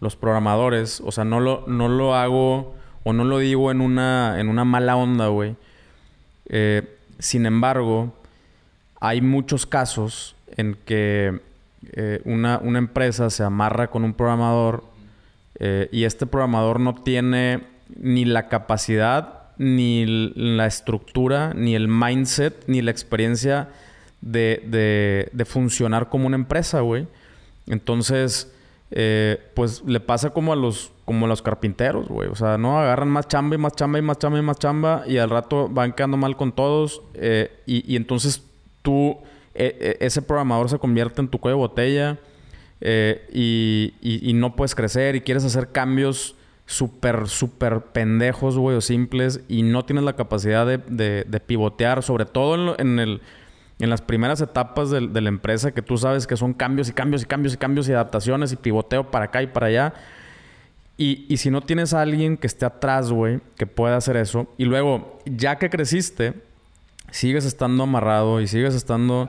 los 0.00 0.16
programadores. 0.16 1.00
O 1.02 1.10
sea, 1.10 1.24
no 1.24 1.40
lo, 1.40 1.64
no 1.66 1.88
lo 1.88 2.14
hago 2.14 2.74
o 3.04 3.14
no 3.14 3.24
lo 3.24 3.38
digo 3.38 3.70
en 3.70 3.80
una, 3.80 4.38
en 4.38 4.50
una 4.50 4.66
mala 4.66 4.96
onda, 4.96 5.28
güey. 5.28 5.56
Eh, 6.50 6.82
sin 7.18 7.46
embargo, 7.46 8.12
hay 9.00 9.22
muchos 9.22 9.64
casos 9.64 10.36
en 10.58 10.74
que 10.74 11.40
eh, 11.92 12.20
una, 12.24 12.60
empresa 12.78 13.30
se 13.30 13.44
amarra 13.44 13.88
con 13.88 14.04
un 14.04 14.12
programador 14.12 14.84
eh, 15.58 15.88
y 15.92 16.04
este 16.04 16.26
programador 16.26 16.80
no 16.80 16.94
tiene 16.94 17.62
ni 17.96 18.24
la 18.24 18.48
capacidad, 18.48 19.42
ni 19.58 20.04
la 20.34 20.66
estructura, 20.66 21.52
ni 21.54 21.74
el 21.74 21.88
mindset, 21.88 22.64
ni 22.66 22.82
la 22.82 22.90
experiencia 22.90 23.68
de, 24.20 25.30
funcionar 25.46 26.08
como 26.08 26.26
una 26.26 26.36
empresa, 26.36 26.80
güey. 26.80 27.06
Entonces, 27.66 28.52
eh, 28.90 29.38
pues 29.54 29.82
le 29.84 30.00
pasa 30.00 30.30
como 30.30 30.52
a 30.52 30.56
los 30.56 30.92
como 31.04 31.24
a 31.24 31.28
los 31.28 31.40
carpinteros, 31.40 32.08
güey. 32.08 32.28
O 32.28 32.34
sea, 32.34 32.58
no 32.58 32.78
agarran 32.78 33.08
más 33.08 33.28
chamba 33.28 33.54
y 33.54 33.58
más 33.58 33.74
chamba 33.74 33.98
y 33.98 34.02
más 34.02 34.18
chamba 34.18 34.38
y 34.38 34.42
más 34.42 34.58
chamba 34.58 35.04
y 35.06 35.16
al 35.16 35.30
rato 35.30 35.68
van 35.68 35.92
quedando 35.92 36.18
mal 36.18 36.36
con 36.36 36.52
todos 36.52 37.00
y, 37.66 37.92
y, 37.92 37.96
entonces 37.96 38.42
tú 38.82 39.18
e, 39.58 39.96
e, 40.00 40.06
ese 40.06 40.22
programador 40.22 40.70
se 40.70 40.78
convierte 40.78 41.20
en 41.20 41.26
tu 41.26 41.38
cuello 41.38 41.56
de 41.56 41.60
botella 41.60 42.18
eh, 42.80 43.26
y, 44.00 44.32
no 44.34 44.54
puedes 44.54 44.76
crecer 44.76 45.16
y 45.16 45.20
quieres 45.20 45.44
hacer 45.44 45.72
cambios 45.72 46.36
súper, 46.64 47.26
súper 47.26 47.80
pendejos, 47.80 48.56
güey, 48.56 48.76
o 48.76 48.80
simples 48.80 49.40
y 49.48 49.62
no 49.62 49.84
tienes 49.84 50.04
la 50.04 50.12
capacidad 50.12 50.64
de, 50.64 51.42
pivotear, 51.44 52.04
sobre 52.04 52.24
todo 52.24 52.78
en, 52.78 53.00
el, 53.00 53.20
en 53.80 53.90
las 53.90 54.00
primeras 54.00 54.40
etapas 54.40 54.90
de, 54.90 55.00
la 55.00 55.28
empresa 55.28 55.72
que 55.72 55.82
tú 55.82 55.98
sabes 55.98 56.28
que 56.28 56.36
son 56.36 56.54
cambios 56.54 56.88
y 56.88 56.92
cambios 56.92 57.22
y 57.22 57.26
cambios 57.26 57.54
y 57.54 57.56
cambios 57.56 57.88
y 57.88 57.92
adaptaciones 57.92 58.52
y 58.52 58.56
pivoteo 58.56 59.10
para 59.10 59.24
acá 59.24 59.42
y 59.42 59.48
para 59.48 59.66
allá. 59.66 59.94
Y, 60.96 61.26
y 61.28 61.38
si 61.38 61.50
no 61.50 61.62
tienes 61.62 61.94
a 61.94 62.02
alguien 62.02 62.36
que 62.36 62.46
esté 62.46 62.64
atrás, 62.64 63.10
güey, 63.10 63.40
que 63.56 63.66
pueda 63.66 63.96
hacer 63.96 64.16
eso, 64.16 64.46
y 64.56 64.66
luego, 64.66 65.18
ya 65.26 65.56
que 65.56 65.68
creciste, 65.68 66.34
sigues 67.10 67.44
estando 67.44 67.82
amarrado 67.84 68.40
y 68.40 68.46
sigues 68.46 68.74
estando 68.74 69.28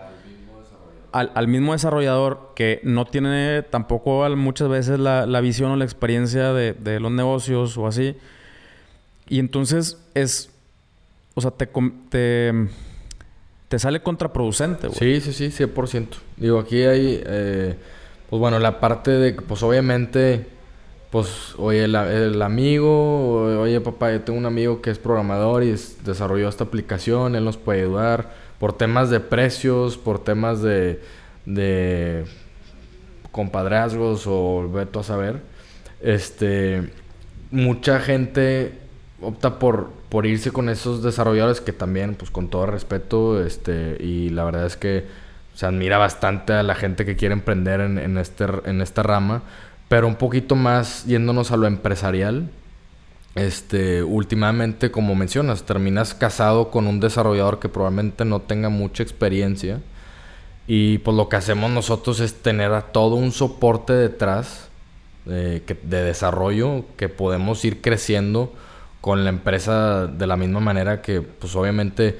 al, 1.11 1.47
mismo 1.47 1.73
desarrollador 1.73 2.51
que 2.55 2.79
no 2.83 3.05
tiene 3.05 3.63
tampoco 3.63 4.27
muchas 4.35 4.69
veces 4.69 4.99
la, 4.99 5.41
visión 5.41 5.71
o 5.71 5.75
la 5.75 5.85
experiencia 5.85 6.53
de, 6.53 6.99
los 6.99 7.11
negocios 7.11 7.77
o 7.77 7.87
así. 7.87 8.15
Y 9.27 9.39
entonces 9.39 9.97
es, 10.13 10.49
o 11.35 11.41
sea, 11.41 11.51
te, 11.51 11.67
te, 12.09 12.67
te 13.67 13.79
sale 13.79 14.01
contraproducente, 14.01 14.87
güey. 14.87 15.21
Sí, 15.21 15.31
sí, 15.31 15.51
sí, 15.51 15.63
100%. 15.63 16.07
Digo, 16.37 16.59
aquí 16.59 16.83
hay, 16.83 17.21
eh, 17.25 17.75
pues 18.29 18.39
bueno, 18.39 18.59
la 18.59 18.79
parte 18.79 19.11
de, 19.11 19.33
pues 19.33 19.61
obviamente, 19.61 20.47
pues, 21.11 21.53
oye, 21.57 21.83
el, 21.83 21.95
el, 21.95 22.41
amigo, 22.41 23.61
oye, 23.61 23.79
papá, 23.81 24.11
yo 24.11 24.21
tengo 24.21 24.39
un 24.39 24.45
amigo 24.45 24.81
que 24.81 24.89
es 24.89 24.97
programador 24.97 25.63
y 25.63 25.75
desarrolló 26.03 26.49
esta 26.49 26.63
aplicación, 26.63 27.35
él 27.35 27.45
nos 27.45 27.57
puede 27.57 27.81
ayudar 27.81 28.38
por 28.59 28.73
temas 28.73 29.09
de 29.09 29.19
precios, 29.19 29.97
por 29.97 30.23
temas 30.23 30.61
de, 30.61 30.99
compadrazgos 33.31 34.25
o 34.27 34.69
veto 34.69 34.99
a 34.99 35.03
saber, 35.03 35.41
este, 36.01 36.91
mucha 37.51 37.99
gente 37.99 38.73
opta 39.21 39.59
por, 39.59 39.91
por 40.09 40.25
irse 40.25 40.51
con 40.51 40.69
esos 40.69 41.03
desarrolladores 41.03 41.61
que 41.61 41.73
también, 41.73 42.15
pues 42.15 42.31
con 42.31 42.49
todo 42.49 42.65
respeto, 42.65 43.43
este, 43.43 43.97
y 43.99 44.29
la 44.29 44.43
verdad 44.43 44.65
es 44.65 44.77
que 44.77 45.05
se 45.53 45.65
admira 45.65 45.97
bastante 45.97 46.53
a 46.53 46.63
la 46.63 46.75
gente 46.75 47.05
que 47.05 47.15
quiere 47.15 47.33
emprender 47.33 47.81
en, 47.81 47.97
en, 47.97 48.17
este, 48.17 48.45
en 48.65 48.81
esta 48.81 49.03
rama, 49.03 49.43
pero 49.87 50.07
un 50.07 50.15
poquito 50.15 50.55
más 50.55 51.05
yéndonos 51.05 51.51
a 51.51 51.57
lo 51.57 51.67
empresarial, 51.67 52.49
este, 53.35 54.03
últimamente, 54.03 54.91
como 54.91 55.15
mencionas, 55.15 55.63
terminas 55.63 56.13
casado 56.13 56.71
con 56.71 56.87
un 56.87 56.99
desarrollador 56.99 57.59
que 57.59 57.69
probablemente 57.69 58.25
no 58.25 58.41
tenga 58.41 58.69
mucha 58.69 59.03
experiencia. 59.03 59.81
Y 60.67 60.99
pues 60.99 61.17
lo 61.17 61.29
que 61.29 61.35
hacemos 61.35 61.71
nosotros 61.71 62.19
es 62.19 62.35
tener 62.35 62.73
a 62.73 62.81
todo 62.91 63.15
un 63.15 63.31
soporte 63.31 63.93
detrás 63.93 64.69
de 65.25 65.61
desarrollo 65.83 66.85
que 66.97 67.07
podemos 67.07 67.63
ir 67.63 67.81
creciendo 67.81 68.51
con 69.01 69.23
la 69.23 69.29
empresa 69.29 70.07
de 70.07 70.27
la 70.27 70.35
misma 70.35 70.59
manera 70.59 71.01
que 71.01 71.21
pues 71.21 71.55
obviamente 71.55 72.17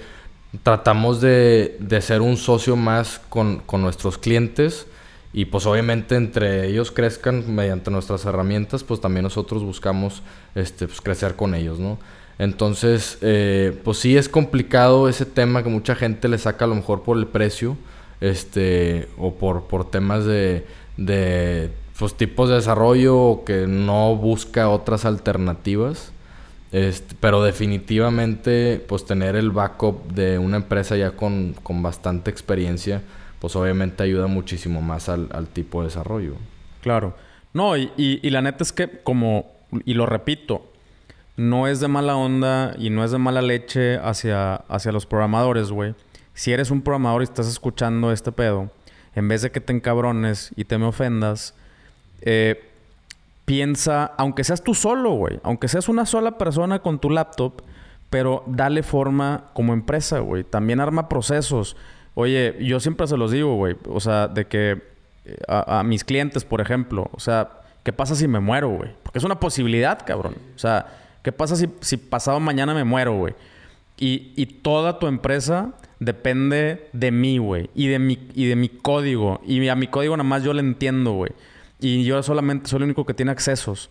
tratamos 0.64 1.22
de, 1.22 1.76
de 1.80 2.02
ser 2.02 2.22
un 2.22 2.38
socio 2.38 2.76
más 2.76 3.20
con, 3.30 3.60
con 3.60 3.82
nuestros 3.82 4.18
clientes 4.18 4.88
y 5.32 5.46
pues 5.46 5.66
obviamente 5.66 6.16
entre 6.16 6.68
ellos 6.68 6.92
crezcan 6.92 7.54
mediante 7.54 7.92
nuestras 7.92 8.26
herramientas, 8.26 8.84
pues 8.84 9.00
también 9.00 9.24
nosotros 9.24 9.64
buscamos 9.64 10.24
este, 10.56 10.88
pues, 10.88 11.02
crecer 11.02 11.36
con 11.36 11.54
ellos, 11.54 11.80
¿no? 11.80 12.00
Entonces, 12.40 13.18
eh, 13.22 13.78
pues 13.84 13.98
sí 14.00 14.18
es 14.18 14.30
complicado 14.30 15.10
ese 15.10 15.26
tema 15.26 15.62
que 15.62 15.70
mucha 15.70 15.94
gente 15.94 16.30
le 16.30 16.38
saca 16.38 16.66
a 16.66 16.68
lo 16.70 16.76
mejor 16.76 17.04
por 17.04 17.18
el 17.18 17.28
precio, 17.28 17.76
este, 18.22 19.10
o 19.18 19.36
por, 19.36 19.64
por 19.68 19.92
temas 19.92 20.26
de, 20.26 20.66
de 20.98 21.70
pues, 21.98 22.16
tipos 22.16 22.50
de 22.50 22.56
desarrollo 22.56 23.18
o 23.18 23.46
que 23.46 23.68
no 23.68 24.16
busca 24.16 24.70
otras 24.70 25.06
alternativas. 25.06 26.12
Este, 26.72 27.16
pero 27.20 27.44
definitivamente, 27.44 28.84
pues 28.88 29.06
tener 29.06 29.36
el 29.36 29.52
backup 29.52 30.12
de 30.14 30.38
una 30.38 30.58
empresa 30.58 30.96
ya 30.96 31.12
con, 31.12 31.56
con 31.64 31.82
bastante 31.82 32.30
experiencia, 32.30 33.02
pues 33.40 33.56
obviamente 33.56 34.04
ayuda 34.04 34.28
muchísimo 34.28 34.82
más 34.82 35.10
al, 35.10 35.48
tipo 35.54 35.82
de 35.82 35.88
desarrollo. 35.88 36.36
Claro. 36.82 37.16
No, 37.54 37.78
y, 37.78 37.92
y, 37.98 38.26
y, 38.26 38.30
la 38.30 38.42
neta 38.42 38.64
es 38.64 38.72
que 38.72 39.02
como, 39.02 39.52
y 39.86 39.94
lo 39.96 40.06
repito, 40.06 40.70
no 41.40 41.68
es 41.68 41.80
de 41.80 41.88
mala 41.88 42.18
onda 42.18 42.76
y 42.78 42.90
no 42.90 43.04
es 43.04 43.12
de 43.12 43.18
mala 43.18 43.42
leche 43.42 43.98
hacia, 43.98 44.56
hacia 44.56 44.92
los 44.92 45.06
programadores, 45.06 45.72
güey. 45.72 45.96
Si 46.34 46.52
eres 46.52 46.70
un 46.70 46.82
programador 46.82 47.22
y 47.22 47.24
estás 47.24 47.48
escuchando 47.48 48.12
este 48.12 48.32
pedo, 48.32 48.70
en 49.16 49.28
vez 49.28 49.42
de 49.42 49.52
que 49.52 49.62
te 49.62 49.74
encabrones 49.74 50.52
y 50.56 50.66
te 50.66 50.78
me 50.78 50.86
ofendas, 50.86 51.56
eh, 52.22 52.70
piensa, 53.46 54.06
aunque 54.18 54.44
seas 54.44 54.64
tú 54.64 54.76
solo, 54.76 55.12
güey, 55.12 55.40
aunque 55.44 55.70
seas 55.70 55.90
una 55.90 56.06
sola 56.06 56.38
persona 56.38 56.80
con 56.80 57.00
tu 57.00 57.10
laptop, 57.10 57.62
pero 58.10 58.44
dale 58.46 58.84
forma 58.84 59.46
como 59.54 59.74
empresa, 59.74 60.20
güey. 60.20 60.44
También 60.44 60.80
arma 60.80 61.10
procesos. 61.10 61.78
Oye, 62.20 62.58
yo 62.60 62.82
siempre 62.82 63.08
se 63.08 63.16
los 63.16 63.32
digo, 63.32 63.56
güey, 63.56 63.78
o 63.88 64.02
sea, 64.02 64.28
de 64.28 64.46
que 64.46 64.82
eh, 65.24 65.38
a, 65.48 65.84
mis 65.84 66.04
clientes, 66.04 66.44
por 66.44 66.60
ejemplo, 66.60 67.10
o 67.14 67.20
sea, 67.22 67.62
¿qué 67.86 67.94
pasa 67.94 68.14
si 68.14 68.28
me 68.28 68.42
muero, 68.42 68.68
güey? 68.68 68.92
Porque 69.04 69.20
es 69.20 69.24
una 69.24 69.40
posibilidad, 69.40 70.06
cabrón. 70.06 70.36
O 70.54 70.60
sea, 70.60 70.88
¿qué 71.24 71.32
pasa 71.32 71.56
si, 71.56 71.70
si 71.80 71.96
pasado 71.96 72.42
mañana 72.42 72.74
me 72.74 72.84
muero, 72.84 73.16
güey? 73.16 73.36
Y, 73.98 74.34
y, 74.36 74.48
toda 74.48 75.00
tu 75.00 75.08
empresa 75.08 75.70
depende 76.02 76.90
de 76.92 77.10
mí, 77.10 77.38
güey. 77.38 77.70
Y, 77.74 77.88
de 77.88 78.00
mi, 78.00 78.20
y 78.34 78.48
de 78.48 78.58
mi 78.58 78.68
código. 78.68 79.40
Y 79.46 79.66
a 79.70 79.76
mi 79.76 79.88
código 79.88 80.18
nada 80.18 80.28
más 80.28 80.44
yo 80.44 80.52
le 80.52 80.60
entiendo, 80.60 81.14
güey. 81.14 81.32
Y 81.80 82.04
yo 82.04 82.22
solamente 82.22 82.70
soy 82.70 82.80
el 82.80 82.84
único 82.84 83.06
que 83.06 83.14
tiene 83.14 83.32
accesos. 83.32 83.90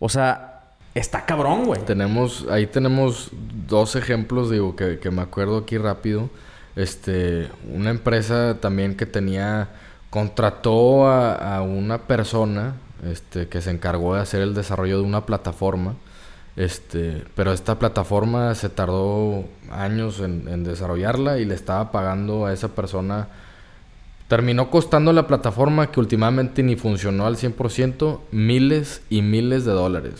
O 0.00 0.08
sea, 0.08 0.72
está 0.96 1.26
cabrón, 1.26 1.66
güey. 1.66 1.80
Tenemos, 1.82 2.44
ahí 2.50 2.66
tenemos 2.66 3.30
dos 3.68 3.94
ejemplos, 3.94 4.50
digo, 4.50 4.74
que, 4.74 4.98
que, 4.98 5.12
me 5.12 5.22
acuerdo 5.22 5.58
aquí 5.58 5.78
rápido. 5.78 6.28
Este, 6.76 7.48
una 7.72 7.90
empresa 7.90 8.58
también 8.60 8.96
que 8.96 9.06
tenía, 9.06 9.68
contrató 10.10 11.06
a, 11.06 11.62
una 11.62 11.98
persona 12.06 12.74
este, 13.04 13.48
que 13.48 13.60
se 13.60 13.70
encargó 13.70 14.14
de 14.14 14.22
hacer 14.22 14.42
el 14.42 14.54
desarrollo 14.54 14.98
de 14.98 15.04
una 15.04 15.26
plataforma. 15.26 15.94
Este, 16.56 17.24
pero 17.34 17.52
esta 17.52 17.78
plataforma 17.78 18.54
se 18.54 18.68
tardó 18.68 19.44
años 19.70 20.20
en, 20.20 20.48
en 20.48 20.64
desarrollarla 20.64 21.38
y 21.38 21.44
le 21.44 21.54
estaba 21.54 21.90
pagando 21.92 22.46
a 22.46 22.52
esa 22.52 22.68
persona 22.68 23.28
Terminó 24.32 24.70
costando 24.70 25.12
la 25.12 25.26
plataforma 25.26 25.90
que 25.90 26.00
últimamente 26.00 26.62
ni 26.62 26.74
funcionó 26.74 27.26
al 27.26 27.36
100% 27.36 28.18
miles 28.30 29.02
y 29.10 29.20
miles 29.20 29.66
de 29.66 29.72
dólares. 29.72 30.14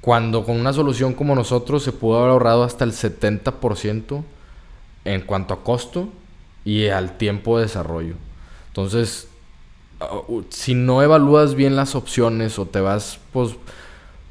Cuando 0.00 0.44
con 0.44 0.60
una 0.60 0.72
solución 0.72 1.14
como 1.14 1.34
nosotros 1.34 1.82
se 1.82 1.90
pudo 1.90 2.18
haber 2.18 2.30
ahorrado 2.30 2.62
hasta 2.62 2.84
el 2.84 2.92
70% 2.92 4.22
en 5.04 5.22
cuanto 5.22 5.54
a 5.54 5.64
costo 5.64 6.08
y 6.64 6.88
al 6.88 7.16
tiempo 7.16 7.56
de 7.56 7.64
desarrollo. 7.64 8.14
Entonces, 8.68 9.28
uh, 10.00 10.42
si 10.50 10.74
no 10.74 11.02
evalúas 11.02 11.54
bien 11.54 11.76
las 11.76 11.94
opciones 11.94 12.58
o 12.58 12.66
te 12.66 12.80
vas, 12.80 13.18
pues, 13.32 13.56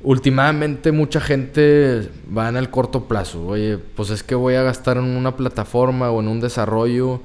últimamente 0.01 0.91
mucha 0.91 1.20
gente 1.20 2.09
va 2.36 2.49
en 2.49 2.57
el 2.57 2.70
corto 2.70 3.05
plazo. 3.05 3.45
Oye, 3.45 3.78
pues 3.78 4.09
es 4.09 4.24
que 4.24 4.36
voy 4.36 4.55
a 4.55 4.63
gastar 4.63 4.97
en 4.97 5.03
una 5.03 5.36
plataforma 5.36 6.09
o 6.11 6.20
en 6.22 6.28
un 6.28 6.39
desarrollo 6.39 7.22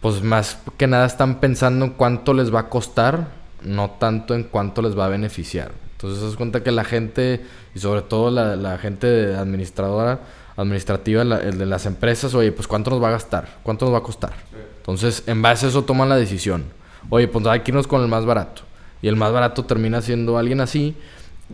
pues 0.00 0.22
más 0.22 0.58
que 0.78 0.86
nada 0.86 1.06
están 1.06 1.40
pensando 1.40 1.84
en 1.84 1.90
cuánto 1.92 2.32
les 2.32 2.54
va 2.54 2.60
a 2.60 2.68
costar, 2.68 3.28
no 3.62 3.90
tanto 3.90 4.34
en 4.34 4.44
cuánto 4.44 4.80
les 4.80 4.98
va 4.98 5.06
a 5.06 5.08
beneficiar. 5.08 5.72
Entonces, 5.92 6.22
das 6.22 6.36
cuenta 6.36 6.62
que 6.62 6.70
la 6.70 6.84
gente, 6.84 7.44
y 7.74 7.78
sobre 7.78 8.00
todo 8.00 8.30
la 8.30 8.78
gente 8.78 9.34
administradora, 9.36 10.20
administrativa 10.60 11.24
la, 11.24 11.40
el 11.40 11.58
de 11.58 11.66
las 11.66 11.86
empresas, 11.86 12.34
oye, 12.34 12.52
pues 12.52 12.66
cuánto 12.66 12.90
nos 12.90 13.02
va 13.02 13.08
a 13.08 13.12
gastar, 13.12 13.58
cuánto 13.62 13.86
nos 13.86 13.94
va 13.94 13.98
a 13.98 14.02
costar. 14.02 14.32
Entonces, 14.76 15.22
en 15.26 15.42
base 15.42 15.66
a 15.66 15.68
eso 15.68 15.84
toman 15.84 16.08
la 16.08 16.16
decisión. 16.16 16.64
Oye, 17.08 17.28
pues 17.28 17.46
hay 17.46 17.60
que 17.60 17.70
irnos 17.70 17.86
con 17.86 18.02
el 18.02 18.08
más 18.08 18.24
barato. 18.24 18.62
Y 19.02 19.08
el 19.08 19.16
más 19.16 19.32
barato 19.32 19.64
termina 19.64 20.02
siendo 20.02 20.38
alguien 20.38 20.60
así, 20.60 20.94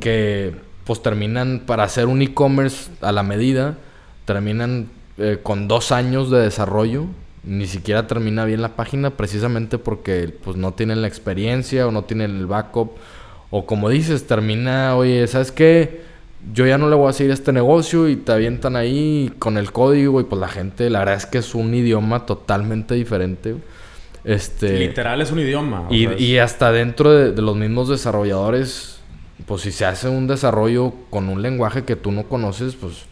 que 0.00 0.54
pues 0.84 1.02
terminan 1.02 1.62
para 1.66 1.84
hacer 1.84 2.06
un 2.06 2.22
e-commerce 2.22 2.90
a 3.00 3.12
la 3.12 3.22
medida, 3.22 3.76
terminan 4.24 4.88
eh, 5.18 5.38
con 5.42 5.68
dos 5.68 5.92
años 5.92 6.30
de 6.30 6.40
desarrollo 6.40 7.06
ni 7.46 7.66
siquiera 7.66 8.06
termina 8.08 8.44
bien 8.44 8.60
la 8.60 8.74
página 8.74 9.10
precisamente 9.10 9.78
porque 9.78 10.36
pues 10.44 10.56
no 10.56 10.74
tienen 10.74 11.00
la 11.00 11.08
experiencia 11.08 11.86
o 11.86 11.92
no 11.92 12.02
tienen 12.02 12.32
el 12.32 12.46
backup 12.46 12.90
o 13.50 13.64
como 13.66 13.88
dices 13.88 14.26
termina 14.26 14.96
oye 14.96 15.26
sabes 15.28 15.52
qué 15.52 16.02
yo 16.52 16.66
ya 16.66 16.78
no 16.78 16.88
le 16.88 16.96
voy 16.96 17.08
a 17.08 17.12
seguir 17.12 17.32
este 17.32 17.52
negocio 17.52 18.08
y 18.08 18.16
te 18.16 18.32
avientan 18.32 18.76
ahí 18.76 19.32
con 19.38 19.58
el 19.58 19.72
código 19.72 20.20
y 20.20 20.24
pues 20.24 20.40
la 20.40 20.48
gente 20.48 20.90
la 20.90 21.00
verdad 21.00 21.16
es 21.16 21.26
que 21.26 21.38
es 21.38 21.54
un 21.54 21.74
idioma 21.74 22.26
totalmente 22.26 22.94
diferente 22.94 23.56
este 24.24 24.78
literal 24.78 25.20
es 25.20 25.32
un 25.32 25.40
idioma 25.40 25.86
y, 25.90 26.12
y 26.22 26.38
hasta 26.38 26.72
dentro 26.72 27.10
de, 27.12 27.32
de 27.32 27.42
los 27.42 27.56
mismos 27.56 27.88
desarrolladores 27.88 29.00
pues 29.46 29.62
si 29.62 29.72
se 29.72 29.84
hace 29.86 30.08
un 30.08 30.26
desarrollo 30.26 30.92
con 31.10 31.28
un 31.28 31.42
lenguaje 31.42 31.84
que 31.84 31.96
tú 31.96 32.12
no 32.12 32.24
conoces 32.24 32.74
pues 32.74 33.06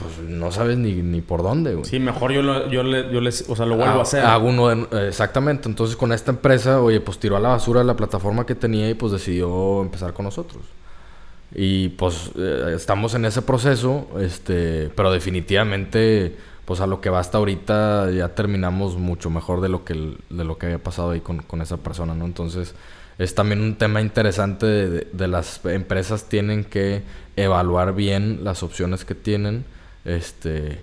pues 0.00 0.18
no 0.26 0.50
sabes 0.50 0.78
ni, 0.78 0.94
ni 0.94 1.20
por 1.20 1.42
dónde, 1.42 1.74
güey. 1.74 1.84
Sí, 1.84 1.98
mejor 1.98 2.32
yo, 2.32 2.40
lo, 2.40 2.70
yo, 2.70 2.82
le, 2.82 3.12
yo 3.12 3.20
les, 3.20 3.48
o 3.50 3.54
sea, 3.54 3.66
lo 3.66 3.76
vuelvo 3.76 3.96
a, 3.96 3.98
a 3.98 4.02
hacer. 4.02 4.24
Hago 4.24 4.48
uno 4.48 4.68
de, 4.68 5.08
exactamente. 5.08 5.68
Entonces 5.68 5.94
con 5.94 6.12
esta 6.12 6.30
empresa, 6.30 6.80
oye, 6.80 7.00
pues 7.00 7.18
tiró 7.18 7.36
a 7.36 7.40
la 7.40 7.50
basura 7.50 7.84
la 7.84 7.94
plataforma 7.96 8.46
que 8.46 8.54
tenía 8.54 8.88
y 8.88 8.94
pues 8.94 9.12
decidió 9.12 9.82
empezar 9.82 10.14
con 10.14 10.24
nosotros. 10.24 10.62
Y 11.54 11.88
pues 11.90 12.30
eh, 12.36 12.72
estamos 12.76 13.14
en 13.14 13.24
ese 13.24 13.42
proceso, 13.42 14.08
este, 14.20 14.90
pero 14.94 15.10
definitivamente, 15.10 16.36
pues 16.64 16.80
a 16.80 16.86
lo 16.86 17.00
que 17.00 17.10
va 17.10 17.18
hasta 17.18 17.38
ahorita 17.38 18.10
ya 18.12 18.28
terminamos 18.34 18.96
mucho 18.96 19.30
mejor 19.30 19.60
de 19.60 19.68
lo 19.68 19.84
que, 19.84 19.94
de 20.30 20.44
lo 20.44 20.58
que 20.58 20.66
había 20.66 20.78
pasado 20.78 21.10
ahí 21.10 21.20
con, 21.20 21.38
con 21.42 21.60
esa 21.60 21.78
persona, 21.78 22.14
¿no? 22.14 22.24
Entonces 22.24 22.74
es 23.20 23.34
también 23.34 23.60
un 23.60 23.76
tema 23.76 24.00
interesante 24.00 24.66
de, 24.66 25.28
las 25.28 25.62
empresas 25.66 26.30
tienen 26.30 26.64
que 26.64 27.02
evaluar 27.36 27.94
bien 27.94 28.44
las 28.44 28.62
opciones 28.62 29.04
que 29.04 29.14
tienen 29.14 29.66
este, 30.06 30.80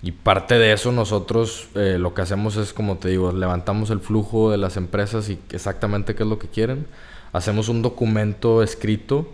y 0.00 0.12
parte 0.12 0.58
de 0.58 0.72
eso 0.72 0.92
nosotros 0.92 1.70
eh, 1.74 1.96
lo 1.98 2.14
que 2.14 2.22
hacemos 2.22 2.56
es, 2.56 2.72
como 2.72 2.98
te 2.98 3.08
digo, 3.08 3.32
levantamos 3.32 3.90
el 3.90 3.98
flujo 3.98 4.52
de 4.52 4.58
las 4.58 4.76
empresas 4.76 5.28
y 5.28 5.40
exactamente 5.50 6.14
qué 6.14 6.22
es 6.22 6.28
lo 6.28 6.38
que 6.38 6.46
quieren. 6.46 6.86
Hacemos 7.32 7.68
un 7.68 7.82
documento 7.82 8.62
escrito 8.62 9.26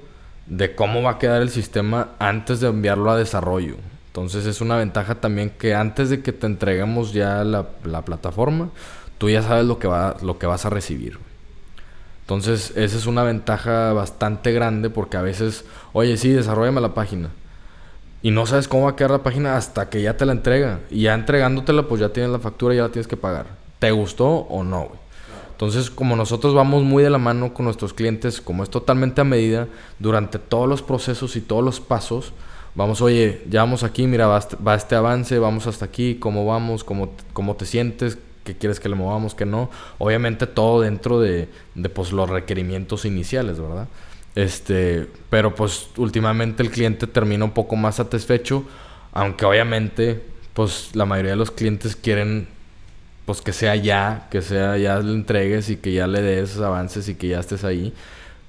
de 0.49 0.74
cómo 0.74 1.03
va 1.03 1.12
a 1.12 1.18
quedar 1.18 1.42
el 1.42 1.51
sistema 1.51 2.11
antes 2.18 2.61
de 2.61 2.68
enviarlo 2.68 3.11
a 3.11 3.16
desarrollo. 3.16 3.76
Entonces 4.07 4.46
es 4.46 4.61
una 4.61 4.76
ventaja 4.76 5.16
también 5.16 5.51
que 5.51 5.74
antes 5.74 6.11
de 6.11 6.22
que 6.22 6.32
te 6.32 6.46
entreguemos 6.46 7.12
ya 7.12 7.44
la, 7.44 7.66
la 7.84 8.03
plataforma, 8.03 8.70
tú 9.18 9.30
ya 9.30 9.42
sabes 9.42 9.66
lo 9.66 9.78
que, 9.78 9.86
va, 9.86 10.16
lo 10.22 10.38
que 10.38 10.46
vas 10.46 10.64
a 10.64 10.70
recibir. 10.70 11.18
Entonces 12.22 12.72
esa 12.76 12.96
es 12.96 13.07
una 13.07 13.22
ventaja 13.22 13.92
bastante 13.92 14.53
grande 14.53 14.90
porque 14.90 15.16
a 15.16 15.22
veces, 15.22 15.64
oye, 15.92 16.16
sí, 16.16 16.30
desarrollame 16.30 16.80
la 16.80 16.94
página 16.94 17.30
y 18.22 18.30
no 18.30 18.46
sabes 18.46 18.66
cómo 18.66 18.84
va 18.84 18.90
a 18.90 18.96
quedar 18.96 19.12
la 19.12 19.22
página 19.22 19.57
hasta 19.57 19.88
que 19.88 20.03
ya 20.03 20.16
te 20.16 20.26
la 20.26 20.32
entrega. 20.32 20.80
Y 20.90 21.03
ya 21.03 21.14
entregándotela, 21.14 21.84
pues 21.84 22.01
ya 22.01 22.09
tienes 22.09 22.32
la 22.32 22.38
factura 22.38 22.74
y 22.74 22.78
ya 22.78 22.84
la 22.84 22.88
tienes 22.88 23.07
que 23.07 23.16
pagar. 23.16 23.46
¿Te 23.78 23.90
gustó 23.92 24.28
o 24.28 24.64
no? 24.64 24.90
Entonces, 25.59 25.90
como 25.90 26.14
nosotros 26.14 26.54
vamos 26.54 26.84
muy 26.84 27.02
de 27.02 27.11
la 27.11 27.18
mano 27.18 27.52
con 27.52 27.64
nuestros 27.64 27.92
clientes, 27.92 28.40
como 28.40 28.62
es 28.62 28.70
totalmente 28.70 29.22
a 29.22 29.24
medida, 29.24 29.66
durante 29.98 30.38
todos 30.38 30.68
los 30.68 30.82
procesos 30.82 31.34
y 31.34 31.40
todos 31.40 31.64
los 31.64 31.80
pasos, 31.80 32.32
vamos, 32.76 33.02
oye, 33.02 33.42
ya 33.50 33.62
vamos 33.62 33.82
aquí, 33.82 34.06
mira, 34.06 34.28
va 34.28 34.38
va 34.64 34.76
este 34.76 34.94
avance, 34.94 35.36
vamos 35.40 35.66
hasta 35.66 35.84
aquí, 35.84 36.14
cómo 36.20 36.46
vamos, 36.46 36.84
cómo, 36.84 37.12
cómo 37.32 37.56
te 37.56 37.66
sientes, 37.66 38.18
qué 38.44 38.56
quieres 38.56 38.78
que 38.78 38.88
le 38.88 38.94
movamos, 38.94 39.34
qué 39.34 39.46
no. 39.46 39.68
Obviamente 39.98 40.46
todo 40.46 40.82
dentro 40.82 41.18
de, 41.18 41.48
de 41.74 41.88
pues, 41.88 42.12
los 42.12 42.30
requerimientos 42.30 43.04
iniciales, 43.04 43.59
¿verdad? 43.59 43.88
Este, 44.36 45.09
pero 45.28 45.56
pues 45.56 45.88
últimamente 45.96 46.62
el 46.62 46.70
cliente 46.70 47.09
termina 47.09 47.44
un 47.44 47.50
poco 47.50 47.74
más 47.74 47.96
satisfecho, 47.96 48.62
aunque 49.12 49.44
obviamente 49.44 50.22
pues 50.54 50.94
la 50.94 51.04
mayoría 51.04 51.32
de 51.32 51.36
los 51.38 51.50
clientes 51.50 51.96
quieren 51.96 52.46
pues 53.28 53.42
que 53.42 53.52
sea 53.52 53.76
ya, 53.76 54.26
que 54.30 54.40
sea 54.40 54.78
ya 54.78 55.00
le 55.00 55.12
entregues 55.12 55.68
y 55.68 55.76
que 55.76 55.92
ya 55.92 56.06
le 56.06 56.22
des 56.22 56.56
avances 56.60 57.10
y 57.10 57.14
que 57.14 57.28
ya 57.28 57.40
estés 57.40 57.62
ahí. 57.62 57.92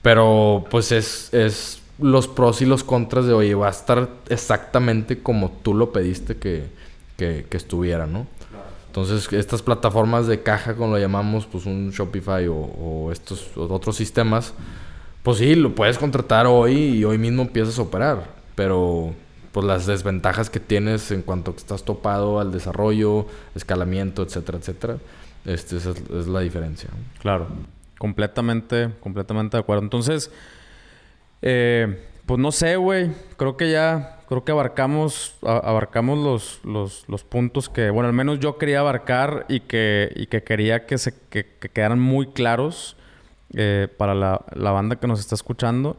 Pero 0.02 0.64
pues 0.70 0.94
es, 0.94 1.34
es 1.34 1.82
los 2.00 2.30
pros 2.30 2.62
y 2.62 2.66
los 2.66 2.86
contras 2.86 3.26
de, 3.26 3.34
oye, 3.34 3.56
va 3.56 3.68
a 3.68 3.72
estar 3.72 4.08
exactamente 4.30 5.22
como 5.22 5.52
tú 5.52 5.74
lo 5.74 5.92
pediste 5.92 6.38
que, 6.38 6.68
que, 7.18 7.46
que 7.50 7.58
estuviera, 7.58 8.08
¿no? 8.08 8.26
Entonces, 8.88 9.28
estas 9.34 9.62
plataformas 9.62 10.28
de 10.28 10.44
caja, 10.44 10.74
como 10.78 10.94
lo 10.94 10.98
llamamos, 10.98 11.46
pues 11.46 11.66
un 11.66 11.92
Shopify 11.92 12.48
o, 12.48 13.10
estos 13.12 13.50
otros 13.58 13.98
sistemas, 13.98 14.54
pues 15.24 15.40
sí, 15.40 15.56
lo 15.56 15.76
puedes 15.76 15.98
contratar 15.98 16.48
hoy 16.48 16.74
y 16.76 17.04
hoy 17.04 17.18
mismo 17.18 17.42
empiezas 17.42 17.78
a 17.78 17.82
operar. 17.82 18.24
Pero, 18.56 19.14
pues 19.52 19.66
las 19.66 19.86
desventajas 19.86 20.50
que 20.50 20.60
tienes 20.60 21.12
en 21.12 21.22
cuanto 21.22 21.54
que 21.54 21.60
estás 21.60 21.84
topado 21.84 22.40
al 22.40 22.52
desarrollo, 22.52 23.26
escalamiento, 23.56 24.24
etcétera, 24.24 24.58
etcétera, 24.58 24.98
este, 25.46 25.78
esa 25.78 25.92
es, 25.92 26.28
la 26.28 26.42
diferencia. 26.42 26.90
Claro, 27.20 27.48
completamente, 27.98 28.90
completamente 29.00 29.58
de 29.58 29.62
acuerdo. 29.62 29.84
Entonces, 29.84 30.32
eh, 31.42 32.06
pues 32.26 32.40
no 32.40 32.52
sé, 32.52 32.76
güey. 32.76 33.12
Creo 33.38 33.58
que 33.58 33.72
ya, 33.72 34.20
creo 34.28 34.46
que 34.46 34.52
abarcamos, 34.52 35.36
abarcamos 35.42 36.20
los, 36.20 36.60
los, 36.64 37.06
los, 37.08 37.24
puntos 37.24 37.70
que, 37.70 37.90
bueno, 37.90 38.08
al 38.08 38.14
menos 38.14 38.40
yo 38.40 38.60
quería 38.60 38.82
abarcar 38.82 39.48
y 39.50 39.62
que, 39.62 40.12
y 40.16 40.28
que 40.28 40.44
quería 40.44 40.86
que 40.86 41.00
se 41.00 41.14
que, 41.30 41.46
quedaran 41.74 42.00
muy 42.00 42.28
claros 42.28 42.96
eh, 43.56 43.88
para 43.98 44.14
la, 44.14 44.46
la, 44.54 44.70
banda 44.70 44.98
que 44.98 45.08
nos 45.08 45.20
está 45.20 45.34
escuchando. 45.34 45.98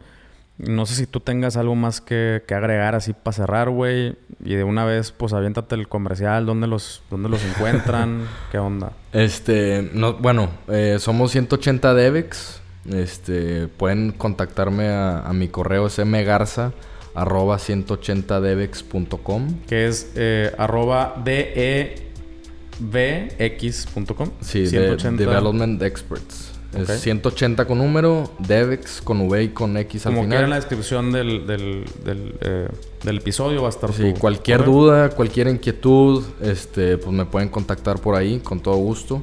No 0.66 0.84
sé 0.84 0.94
si 0.94 1.06
tú 1.06 1.20
tengas 1.20 1.56
algo 1.56 1.74
más 1.74 2.00
que, 2.00 2.42
que 2.46 2.54
agregar 2.54 2.94
así 2.94 3.14
para 3.14 3.32
cerrar, 3.32 3.70
güey. 3.70 4.16
Y 4.44 4.54
de 4.54 4.64
una 4.64 4.84
vez, 4.84 5.12
pues 5.12 5.32
aviéntate 5.32 5.74
el 5.74 5.88
comercial, 5.88 6.44
dónde 6.44 6.66
los, 6.66 7.02
dónde 7.10 7.28
los 7.28 7.42
encuentran, 7.44 8.26
qué 8.52 8.58
onda. 8.58 8.92
Este, 9.12 9.90
no, 9.94 10.14
bueno, 10.14 10.50
eh, 10.68 10.96
somos 10.98 11.30
180 11.30 11.94
Devex. 11.94 12.60
Este, 12.90 13.68
pueden 13.68 14.12
contactarme 14.12 14.88
a, 14.88 15.30
mi 15.34 15.48
correo 15.48 15.88
mgarza 16.04 16.72
arroba 17.14 17.58
180devex.com 17.58 19.60
que 19.66 19.86
es 19.86 20.12
eh, 20.14 20.50
arroba 20.56 21.22
devx.com 22.80 24.30
sí, 24.40 24.66
180. 24.66 25.22
Development 25.22 25.82
Experts 25.82 26.49
es 26.72 27.00
180 27.00 27.64
con 27.66 27.78
número, 27.78 28.30
Devex 28.38 29.00
con 29.02 29.20
V 29.22 29.42
y 29.42 29.48
con 29.48 29.76
X 29.76 30.06
al 30.06 30.12
final. 30.12 30.28
Como 30.28 30.40
en 30.44 30.50
la 30.50 30.56
descripción 30.56 31.10
del, 31.10 31.46
del, 31.46 31.84
del, 32.04 32.34
eh, 32.40 32.68
del, 33.02 33.18
episodio 33.18 33.62
va 33.62 33.68
a 33.68 33.70
estar 33.70 33.92
Sí, 33.92 34.14
cualquier 34.18 34.64
duda, 34.64 35.10
cualquier 35.10 35.48
inquietud, 35.48 36.24
este, 36.40 36.96
pues 36.96 37.12
me 37.12 37.26
pueden 37.26 37.48
contactar 37.48 38.00
por 38.00 38.14
ahí 38.14 38.38
con 38.38 38.60
todo 38.60 38.76
gusto. 38.76 39.22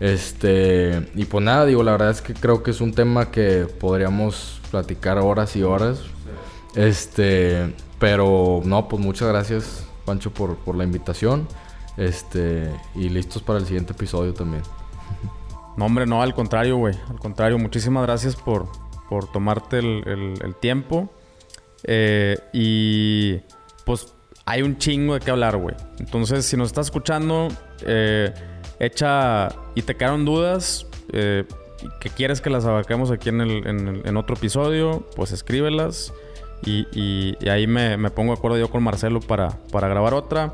Este, 0.00 1.08
y 1.14 1.26
pues 1.26 1.44
nada, 1.44 1.66
digo, 1.66 1.82
la 1.82 1.92
verdad 1.92 2.10
es 2.10 2.22
que 2.22 2.34
creo 2.34 2.62
que 2.62 2.70
es 2.72 2.80
un 2.80 2.92
tema 2.92 3.30
que 3.30 3.66
podríamos 3.78 4.60
platicar 4.70 5.18
horas 5.18 5.54
y 5.54 5.62
horas. 5.62 6.00
Este, 6.74 7.72
pero 7.98 8.62
no, 8.64 8.88
pues 8.88 9.00
muchas 9.02 9.28
gracias, 9.28 9.84
Pancho, 10.04 10.32
por, 10.32 10.56
por 10.56 10.74
la 10.74 10.84
invitación. 10.84 11.46
Este, 11.96 12.70
y 12.94 13.10
listos 13.10 13.42
para 13.42 13.58
el 13.58 13.66
siguiente 13.66 13.92
episodio 13.92 14.34
también. 14.34 14.62
No, 15.80 15.86
hombre, 15.86 16.04
no, 16.04 16.20
al 16.20 16.34
contrario, 16.34 16.76
güey. 16.76 16.94
Al 17.08 17.18
contrario, 17.18 17.58
muchísimas 17.58 18.02
gracias 18.02 18.36
por, 18.36 18.68
por 19.08 19.32
tomarte 19.32 19.78
el, 19.78 20.34
el, 20.42 20.54
tiempo. 20.56 21.10
Eh, 21.84 22.36
y 22.52 23.40
pues 23.86 24.12
hay 24.44 24.60
un 24.60 24.76
chingo 24.76 25.14
de 25.14 25.20
qué 25.20 25.30
hablar, 25.30 25.56
güey. 25.56 25.74
Entonces, 25.98 26.44
si 26.44 26.58
nos 26.58 26.66
estás 26.66 26.88
escuchando, 26.88 27.48
eh, 27.86 28.30
Echa 28.78 29.48
y 29.74 29.80
te 29.80 29.96
quedaron 29.96 30.26
dudas 30.26 30.86
eh, 31.14 31.44
que 31.98 32.10
quieres 32.10 32.42
que 32.42 32.50
las 32.50 32.66
abarquemos 32.66 33.10
aquí 33.10 33.30
en, 33.30 33.40
el, 33.40 33.66
en, 34.04 34.16
otro 34.18 34.36
episodio, 34.36 35.06
pues 35.16 35.32
escríbelas 35.32 36.12
y, 36.62 36.86
y, 36.92 37.48
ahí 37.48 37.66
me, 37.66 37.96
me, 37.96 38.10
pongo 38.10 38.34
de 38.34 38.38
acuerdo 38.38 38.58
yo 38.58 38.68
con 38.68 38.82
Marcelo 38.82 39.20
para, 39.20 39.48
para 39.72 39.88
grabar 39.88 40.12
otra. 40.12 40.52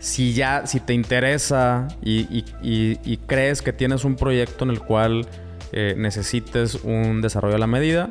Si 0.00 0.32
ya, 0.32 0.66
si 0.66 0.80
te 0.80 0.94
interesa 0.94 1.88
y, 2.02 2.44
y 2.62 3.16
crees 3.26 3.62
que 3.62 3.72
tienes 3.72 4.04
un 4.04 4.16
proyecto 4.16 4.64
en 4.64 4.70
el 4.70 4.80
cual 4.80 5.26
eh, 5.72 5.94
necesites 5.98 6.76
un 6.76 7.20
desarrollo 7.20 7.56
a 7.56 7.58
la 7.58 7.66
medida, 7.66 8.10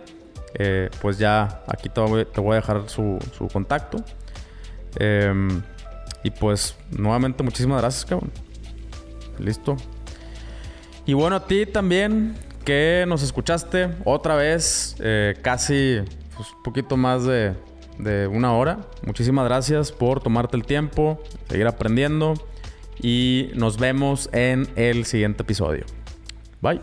eh, 0.53 0.89
pues 1.01 1.17
ya 1.17 1.63
aquí 1.67 1.89
te 1.89 1.99
voy, 2.01 2.21
a 2.21 2.55
dejar 2.55 2.87
su, 2.87 3.17
contacto. 3.51 3.97
Em, 4.99 5.61
y 6.23 6.29
pues 6.29 6.75
nuevamente 6.91 7.41
muchísimas 7.43 7.81
gracias, 7.81 8.05
cabrón. 8.05 8.31
Listo. 9.39 9.75
Y 11.07 11.13
bueno, 11.13 11.37
a 11.37 11.47
ti 11.47 11.65
también 11.65 12.35
que 12.63 13.05
nos 13.07 13.23
escuchaste 13.23 13.89
otra 14.03 14.35
vez, 14.35 14.95
eh, 14.99 15.35
casi 15.41 15.99
pues, 16.35 16.51
un 16.51 16.63
poquito 16.63 16.95
más 16.95 17.23
de, 17.25 17.55
de 17.97 18.27
una 18.27 18.53
hora. 18.53 18.79
Muchísimas 19.05 19.45
gracias 19.45 19.91
por 19.91 20.21
tomarte 20.21 20.57
el 20.57 20.65
tiempo, 20.65 21.21
seguir 21.49 21.67
aprendiendo 21.67 22.33
y 23.01 23.49
nos 23.55 23.77
vemos 23.77 24.29
en 24.33 24.67
el 24.75 25.05
siguiente 25.05 25.43
episodio. 25.43 25.85
Bye. 26.61 26.79